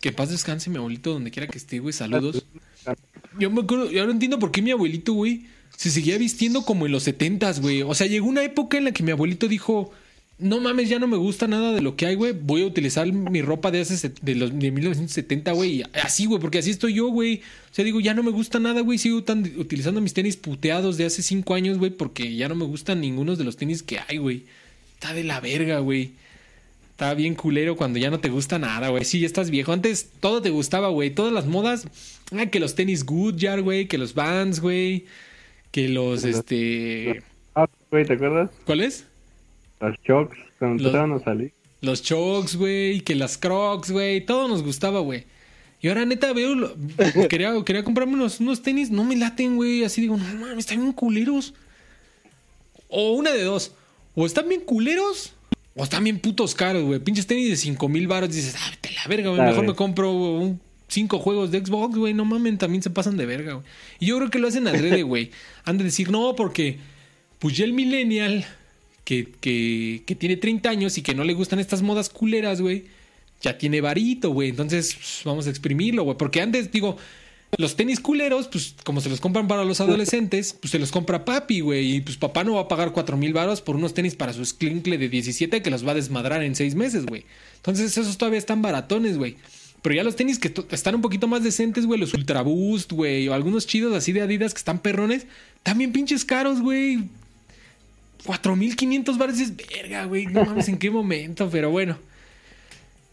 [0.00, 1.92] Que paz descanse mi abuelito donde quiera que esté, güey.
[1.92, 2.44] Saludos.
[3.38, 5.46] Yo me acuerdo, y ahora entiendo por qué mi abuelito, güey,
[5.76, 7.82] se seguía vistiendo como en los setentas, güey.
[7.82, 9.92] O sea, llegó una época en la que mi abuelito dijo,
[10.38, 12.32] no mames, ya no me gusta nada de lo que hay, güey.
[12.32, 15.84] Voy a utilizar mi ropa de hace de los de 1970, güey.
[16.02, 17.42] Así, güey, porque así estoy yo, güey.
[17.70, 18.98] O sea, digo, ya no me gusta nada, güey.
[18.98, 22.64] Sigo tan, utilizando mis tenis puteados de hace cinco años, güey, porque ya no me
[22.64, 24.44] gustan ninguno de los tenis que hay, güey.
[24.94, 26.12] Está de la verga, güey.
[26.90, 29.04] Está bien culero cuando ya no te gusta nada, güey.
[29.04, 29.72] Sí, ya estás viejo.
[29.72, 31.10] Antes todo te gustaba, güey.
[31.10, 31.86] Todas las modas.
[32.32, 33.86] Ah, que los tenis Goodyear, güey.
[33.86, 35.06] Que los Vans, güey.
[35.70, 37.22] Que los, este...
[37.54, 38.50] Ah, güey, ¿te acuerdas?
[38.64, 39.06] ¿Cuáles?
[39.82, 41.52] Los shocks cuando Los- empezaron a salir.
[41.82, 43.00] Los Chucks, güey.
[43.00, 44.24] Que las Crocs, güey.
[44.24, 45.24] Todo nos gustaba, güey.
[45.80, 46.54] Y ahora, neta, veo...
[46.54, 46.74] lo-
[47.28, 48.90] quería, quería comprarme unos, unos tenis.
[48.90, 49.82] No me laten, güey.
[49.82, 51.54] Así digo, no mames, están bien culeros.
[52.88, 53.72] O una de dos.
[54.14, 55.34] O están bien culeros...
[55.74, 57.00] O están bien putos caros, güey.
[57.00, 58.30] Pinches tenis de 5 mil baros.
[58.30, 59.40] Dices, ah, vete la verga, güey.
[59.40, 62.12] Mejor me compro un cinco juegos de Xbox, güey.
[62.12, 63.64] No mamen, también se pasan de verga, güey.
[63.98, 65.30] Y yo creo que lo hacen adrede, güey.
[65.64, 66.76] Han de decir, no, porque
[67.38, 68.44] pues ya el millennial
[69.04, 72.84] que, que, tiene 30 años y que no le gustan estas modas culeras, güey,
[73.40, 74.48] ya tiene varito, güey.
[74.48, 76.16] Entonces, pues, vamos a exprimirlo, güey.
[76.16, 76.96] Porque antes, digo,
[77.58, 81.24] los tenis culeros, pues como se los compran para los adolescentes, pues se los compra
[81.24, 81.96] papi, güey.
[81.96, 84.42] Y pues papá no va a pagar cuatro mil varos por unos tenis para su
[84.42, 87.24] esclincle de 17 que los va a desmadrar en seis meses, güey.
[87.56, 89.36] Entonces esos todavía están baratones, güey.
[89.82, 93.28] Pero ya los tenis que están un poquito más decentes, güey, los Ultra Boost, güey,
[93.28, 95.26] o algunos chidos así de Adidas que están perrones,
[95.64, 97.08] también pinches caros, güey.
[98.24, 100.26] 4500 baros es verga, güey.
[100.26, 101.98] No mames en qué momento, pero bueno.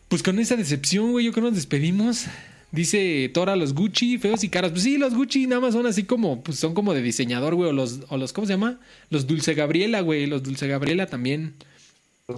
[0.07, 2.25] Pues con esa decepción, güey, yo creo que nos despedimos.
[2.71, 4.71] Dice Tora, los Gucci, feos y caros.
[4.71, 7.69] Pues sí, los Gucci nada más son así como, pues son como de diseñador, güey.
[7.69, 8.79] O los, o los, ¿cómo se llama?
[9.09, 10.27] Los Dulce Gabriela, güey.
[10.27, 11.53] Los Dulce Gabriela también.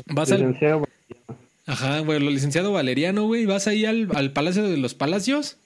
[0.07, 0.87] Vas al- Licenciado,
[1.65, 3.45] Ajá, güey, lo licenciado Valeriano, güey.
[3.45, 5.57] Vas ahí al, al Palacio de los Palacios.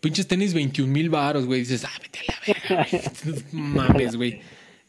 [0.00, 1.60] Pinches tenis 21 mil baros, güey.
[1.60, 3.42] Dices, ah, vete a la verga, güey.
[3.52, 4.40] Mames, güey.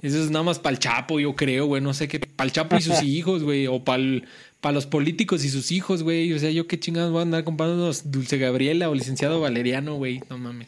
[0.02, 1.82] Eso es nada más para el Chapo, yo creo, güey.
[1.82, 2.20] No sé qué.
[2.20, 3.68] Para el Chapo y sus hijos, güey.
[3.68, 6.34] O para los políticos y sus hijos, güey.
[6.34, 9.96] O sea, yo qué chingados voy a andar comprando unos Dulce Gabriela o licenciado Valeriano,
[9.96, 10.22] güey.
[10.30, 10.68] No mames.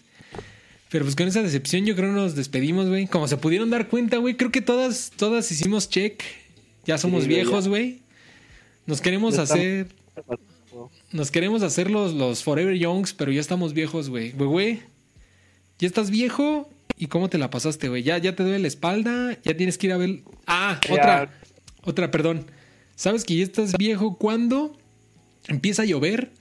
[0.89, 3.07] Pero pues con esa decepción yo creo nos despedimos, güey.
[3.07, 4.37] Como se pudieron dar cuenta, güey.
[4.37, 6.21] Creo que todas, todas hicimos check.
[6.85, 7.99] Ya somos Sí, viejos, güey.
[8.85, 9.87] Nos queremos Ya estamos- hacer...
[11.11, 14.31] Nos queremos hacer los, los Forever Youngs, pero ya estamos viejos, güey.
[14.31, 14.79] Güey, güey.
[15.79, 16.69] Ya estás viejo.
[17.03, 18.01] ¿Y cómo te la pasaste, güey?
[18.01, 19.37] Ya, ya te duele la espalda.
[19.43, 20.21] Ya tienes que ir a ver.
[20.47, 20.93] Ah, Ya.
[20.93, 21.29] otra.
[21.83, 22.45] Otra, perdón.
[22.95, 24.77] ¿Sabes que ya estás viejo cuando
[25.49, 26.31] empieza a llover?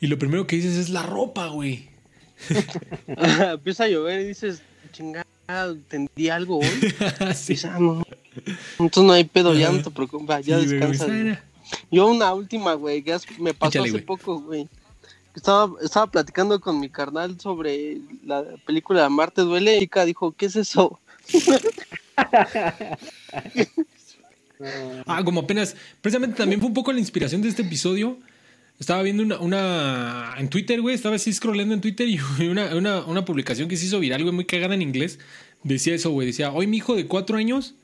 [0.00, 1.88] Y lo primero que dices es la ropa, güey.
[3.06, 5.24] Empieza a llover y dices, chingada,
[5.86, 6.66] tendí algo hoy.
[7.36, 7.52] Sí.
[7.52, 8.02] Empieza, no,
[8.80, 11.06] Entonces no hay pedo, ya no te preocupes, ya Sí, descansa.
[11.08, 11.40] ah,
[11.92, 14.66] Yo una última, güey, que me pasó Échale, hace poco, güey.
[15.34, 20.46] Estaba, estaba platicando con mi carnal sobre la película Marte duele y Chica dijo, ¿qué
[20.46, 20.98] es eso?
[25.06, 25.74] Ah, como apenas.
[26.00, 28.18] Precisamente también fue un poco la inspiración de este episodio.
[28.78, 29.38] Estaba viendo una.
[29.38, 30.94] una en Twitter, güey.
[30.94, 34.34] Estaba así scrollando en Twitter y una, una, una publicación que se hizo viral, güey,
[34.34, 35.18] muy cagada en inglés.
[35.62, 36.26] Decía eso, güey.
[36.26, 37.74] Decía: Hoy mi hijo de cuatro años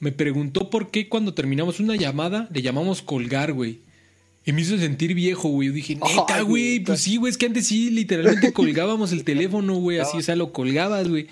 [0.00, 3.80] me preguntó por qué cuando terminamos una llamada le llamamos colgar, güey.
[4.46, 5.68] Y me hizo sentir viejo, güey.
[5.68, 6.80] Yo dije, neta, güey.
[6.80, 7.30] Pues sí, güey.
[7.30, 9.98] Es que antes sí, literalmente colgábamos el teléfono, güey.
[9.98, 11.28] Así, o sea, lo colgabas, güey.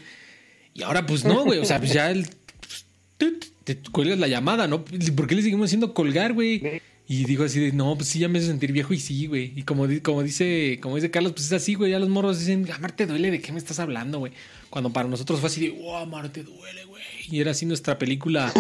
[0.75, 1.59] Y ahora, pues no, güey.
[1.59, 2.27] O sea, pues ya el.
[2.61, 2.87] pues,
[3.19, 4.85] tut, te cuelgas la llamada, ¿no?
[4.85, 6.81] ¿Por qué le seguimos haciendo colgar, güey?
[7.09, 9.53] Y digo así de, no, pues sí, ya me hace sentir viejo y sí, güey.
[9.57, 11.91] Y como, como dice como dice Carlos, pues es así, güey.
[11.91, 14.33] Ya los morros dicen, amar te duele, ¿de qué me estás hablando, güey?
[14.71, 16.92] Cuando para nosotros fue así de, wow, amar te duele, güey.
[17.33, 18.53] Y era así nuestra película,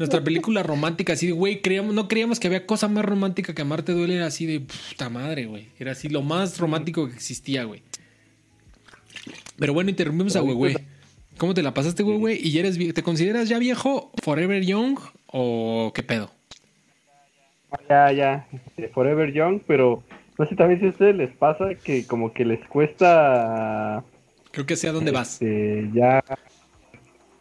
[0.00, 3.62] nuestra película romántica, así de, güey, creíamos, no creíamos que había cosa más romántica que
[3.62, 5.68] amar te duele, era así de, puta madre, güey.
[5.78, 7.84] Era así lo más romántico que existía, güey.
[9.60, 10.76] Pero bueno, interrumpimos a güey, güey.
[11.38, 12.40] ¿Cómo te la pasaste, güey, güey?
[12.42, 16.32] ¿Y ya eres, te consideras ya viejo, forever young o qué pedo?
[17.88, 20.02] Ya, ya, este, Forever Young, pero
[20.36, 24.02] no sé también si a ustedes les pasa que como que les cuesta
[24.50, 25.34] Creo que sé a dónde vas.
[25.34, 26.24] este, ya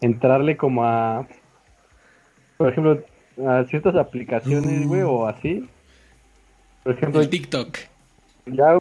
[0.01, 1.27] entrarle como a,
[2.57, 3.03] por ejemplo,
[3.47, 4.87] a ciertas aplicaciones, Mm.
[4.87, 5.67] güey, o así.
[6.83, 7.77] Por ejemplo, El TikTok.
[8.45, 8.77] ya,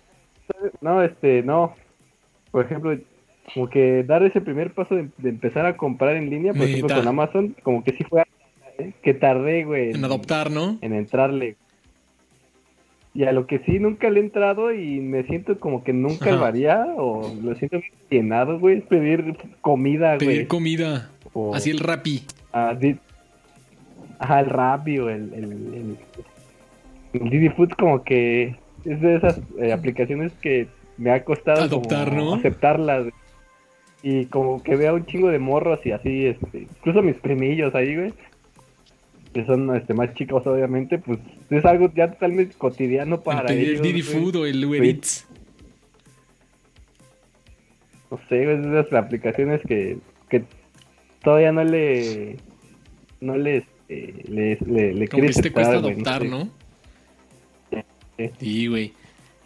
[0.81, 1.75] no, este, no.
[2.51, 2.97] Por ejemplo,
[3.55, 6.95] como que dar ese primer paso de, de empezar a comprar en línea, por ejemplo,
[6.97, 8.25] con Amazon, como que sí fue
[8.79, 8.93] ¿eh?
[9.03, 9.91] que tardé, güey.
[9.91, 10.79] En adoptar, ¿no?
[10.81, 11.57] en entrarle.
[13.19, 16.31] Y a lo que sí nunca le he entrado y me siento como que nunca
[16.31, 20.27] lo haría o lo siento llenado, güey, es pedir comida, güey.
[20.29, 21.11] Pedir comida.
[21.33, 22.23] o- Así el rapi.
[22.53, 22.97] ah, di-
[24.21, 25.97] Ajá, el Rappi o el, el, el,
[27.15, 28.55] el Didi Food como que
[28.85, 32.35] es de esas eh, aplicaciones que me ha costado Adoptar, como ¿no?
[32.35, 33.03] aceptarlas.
[33.03, 33.15] güey.
[34.03, 37.97] Y como que veo un chingo de morros y así, este, incluso mis primillos ahí,
[37.97, 38.13] güey,
[39.39, 43.69] que son este, más chicos obviamente, pues es algo ya totalmente cotidiano El para pedir
[43.69, 43.83] ellos.
[43.83, 44.15] Didi güey.
[44.15, 44.83] Food o el Uber.
[44.83, 45.29] Eats.
[48.11, 49.99] No sé, es de esas aplicaciones que,
[50.29, 50.43] que
[51.23, 52.39] todavía no le,
[53.21, 56.29] no le, este, le, le, le Como que quieres sí te cuesta adoptar, sé.
[56.29, 56.49] ¿no?
[58.41, 58.93] Sí, güey.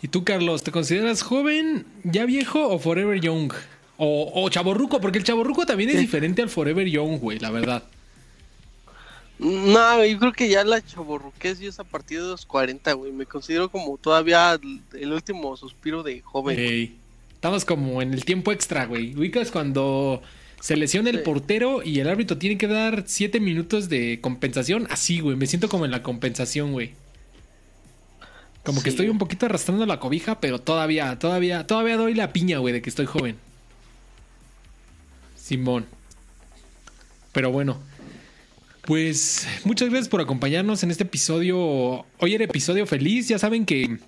[0.00, 3.52] ¿Y tú, Carlos, te consideras joven, ya viejo o forever young?
[3.98, 7.82] O, o chaborruco, porque el chaborruco también es diferente al forever young, güey, la verdad.
[9.42, 13.10] No, yo creo que ya la chaborruquez y es a partir de los 40, güey.
[13.10, 14.58] Me considero como todavía
[14.92, 16.96] el- último suspiro de joven.
[17.34, 19.16] Estamos como en el tiempo extra, güey.
[19.16, 20.22] Ubicas cuando
[20.60, 24.86] se lesiona el portero y el árbitro tiene que dar siete minutos de compensación.
[24.90, 25.36] Así, güey.
[25.36, 26.94] Me siento como en la compensación, güey.
[28.62, 32.58] Como que estoy un poquito arrastrando la cobija, pero todavía, todavía, todavía doy la piña,
[32.58, 33.36] güey, de que estoy joven.
[35.36, 35.86] Simón.
[37.32, 37.78] Pero bueno.
[38.82, 42.04] Pues muchas gracias por acompañarnos en este episodio.
[42.18, 43.28] Hoy era episodio feliz.
[43.28, 43.98] Ya saben que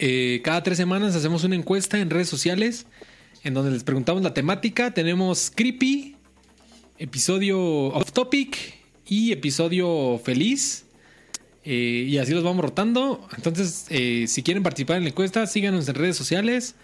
[0.00, 2.86] eh, cada tres semanas hacemos una encuesta en redes sociales
[3.44, 4.92] en donde les preguntamos la temática.
[4.92, 6.16] Tenemos creepy,
[6.98, 8.74] episodio off topic
[9.06, 10.84] y episodio feliz.
[11.64, 13.28] Eh, y así los vamos rotando.
[13.36, 16.74] Entonces, eh, si quieren participar en la encuesta, síganos en redes sociales.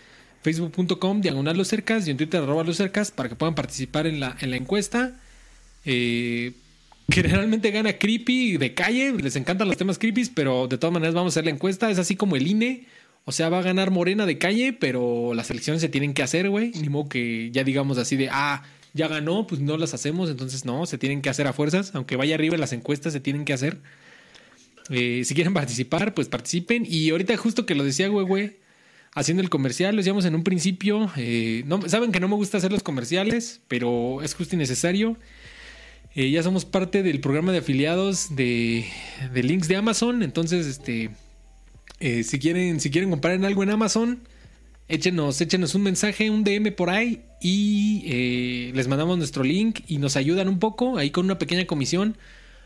[0.43, 2.81] Facebook.com, diagonal y en Twitter, arroba los
[3.11, 5.21] para que puedan participar en la, en la encuesta.
[5.85, 6.53] Eh,
[7.11, 11.33] generalmente gana Creepy de calle, les encantan los temas creepy, pero de todas maneras vamos
[11.33, 11.91] a hacer la encuesta.
[11.91, 12.87] Es así como el INE.
[13.25, 16.49] O sea, va a ganar Morena de calle, pero las elecciones se tienen que hacer,
[16.49, 16.71] güey.
[16.73, 18.63] Ni modo que ya digamos así de, ah,
[18.95, 20.31] ya ganó, pues no las hacemos.
[20.31, 21.95] Entonces, no, se tienen que hacer a fuerzas.
[21.95, 23.79] Aunque vaya arriba las encuestas, se tienen que hacer.
[24.91, 26.87] Eh, si quieren participar, pues participen.
[26.89, 28.57] Y ahorita justo que lo decía, güey, güey,
[29.13, 31.11] haciendo el comercial, lo decíamos en un principio.
[31.17, 35.19] eh, no, Saben que no me gusta hacer los comerciales, pero es justo y necesario.
[36.15, 38.87] Eh, ya somos parte del programa de afiliados de,
[39.33, 40.23] de links de Amazon.
[40.23, 41.11] Entonces, este,
[42.01, 44.21] eh, si quieren, si quieren comprar en algo en Amazon,
[44.89, 49.99] échenos, échenos un mensaje, un DM por ahí y eh, les mandamos nuestro link y
[49.99, 52.17] nos ayudan un poco ahí con una pequeña comisión.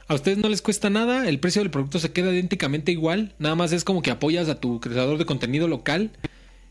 [0.08, 3.54] A ustedes no les cuesta nada, el precio del producto se queda idénticamente igual, nada
[3.54, 6.10] más es como que apoyas a tu creador de contenido local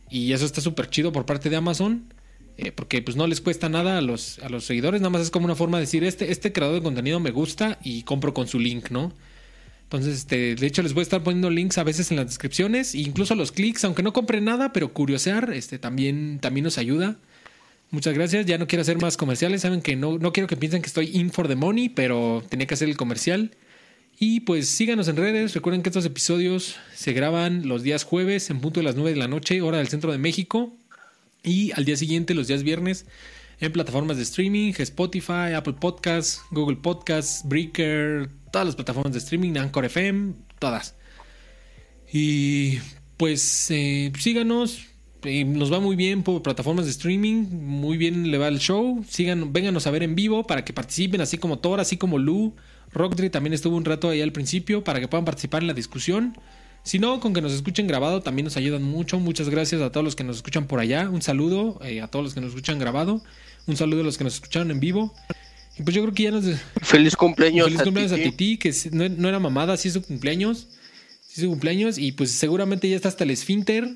[0.09, 2.13] y eso está súper chido por parte de Amazon.
[2.57, 5.31] Eh, porque pues no les cuesta nada a los, a los seguidores, nada más es
[5.31, 8.47] como una forma de decir, este, este creador de contenido me gusta y compro con
[8.47, 9.13] su link, ¿no?
[9.83, 12.95] Entonces, este, de hecho, les voy a estar poniendo links a veces en las descripciones,
[12.95, 17.17] e incluso los clics, aunque no compren nada, pero curiosear, este, también, también nos ayuda.
[17.89, 18.45] Muchas gracias.
[18.45, 19.61] Ya no quiero hacer más comerciales.
[19.61, 22.65] Saben que no, no quiero que piensen que estoy in for the money, pero tenía
[22.65, 23.51] que hacer el comercial.
[24.17, 25.53] Y pues síganos en redes.
[25.53, 29.17] Recuerden que estos episodios se graban los días jueves en punto de las 9 de
[29.17, 30.73] la noche, hora del centro de México.
[31.43, 33.05] Y al día siguiente, los días viernes,
[33.59, 39.57] en plataformas de streaming, Spotify, Apple Podcasts, Google Podcasts, Breaker, todas las plataformas de streaming,
[39.57, 40.95] Anchor FM, todas.
[42.11, 42.77] Y
[43.17, 44.87] pues eh, síganos.
[45.23, 47.45] eh, nos va muy bien por plataformas de streaming.
[47.51, 49.03] Muy bien le va el show.
[49.07, 52.55] Sigan, vénganos a ver en vivo para que participen, así como Thor, así como Lu.
[52.93, 56.35] Rockdry también estuvo un rato ahí al principio para que puedan participar en la discusión.
[56.83, 59.19] Si no, con que nos escuchen grabado también nos ayudan mucho.
[59.19, 61.09] Muchas gracias a todos los que nos escuchan por allá.
[61.09, 63.21] Un saludo eh, a todos los que nos escuchan grabado.
[63.67, 65.13] Un saludo a los que nos escucharon en vivo.
[65.77, 66.45] Y pues yo creo que ya nos...
[66.81, 68.31] Feliz cumpleaños, Feliz cumpleaños a Titi.
[68.31, 70.67] Titi, que no, no era mamada, sí es su cumpleaños.
[71.27, 71.99] Sí es su cumpleaños.
[71.99, 73.87] Y pues seguramente ya está hasta el esfínter.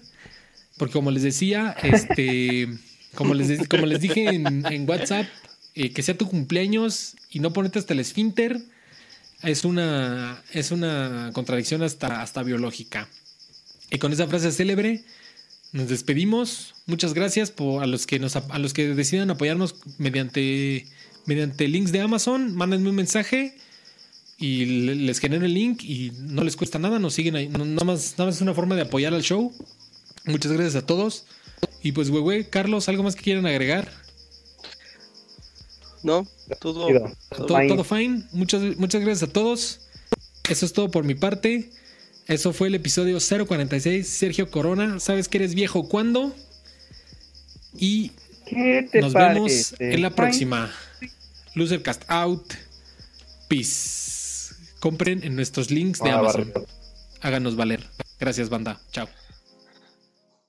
[0.77, 2.67] Porque como les decía, este.
[3.15, 5.25] Como les, como les dije en, en WhatsApp,
[5.73, 8.59] eh, que sea tu cumpleaños y no ponerte hasta el esfínter.
[9.41, 13.07] Es una, es una contradicción hasta, hasta biológica.
[13.91, 15.03] Y con esa frase célebre,
[15.71, 16.73] nos despedimos.
[16.87, 18.43] Muchas gracias por, a, los que nos, a
[18.73, 20.85] que decidan apoyarnos mediante,
[21.25, 22.55] mediante links de Amazon.
[22.55, 23.55] Mándenme un mensaje
[24.37, 26.97] y le- les genero el link y no les cuesta nada.
[26.97, 27.47] Nos siguen ahí.
[27.49, 29.53] Nada, más, nada más es una forma de apoyar al show.
[30.25, 31.25] Muchas gracias a todos.
[31.83, 33.91] Y pues, güey, güey, Carlos, ¿algo más que quieran agregar?
[36.05, 36.27] ¿No?
[36.59, 36.87] Todo.
[36.87, 37.67] Todo- Todo, Fine.
[37.67, 38.23] todo fine.
[38.31, 39.79] Muchas, muchas gracias a todos.
[40.49, 41.69] Eso es todo por mi parte.
[42.27, 44.07] Eso fue el episodio 046.
[44.07, 46.33] Sergio Corona, ¿sabes que eres viejo cuándo?
[47.77, 48.11] Y
[48.45, 49.33] ¿Qué te nos parece?
[49.33, 50.15] vemos en la Fine.
[50.15, 50.71] próxima.
[51.55, 52.53] Losercast out.
[53.47, 54.53] Peace.
[54.79, 56.51] Compren en nuestros links de Ah, Amazon.
[56.53, 56.67] barrio.
[57.21, 57.83] Háganos valer.
[58.19, 58.79] Gracias, banda.
[58.91, 59.07] Chao.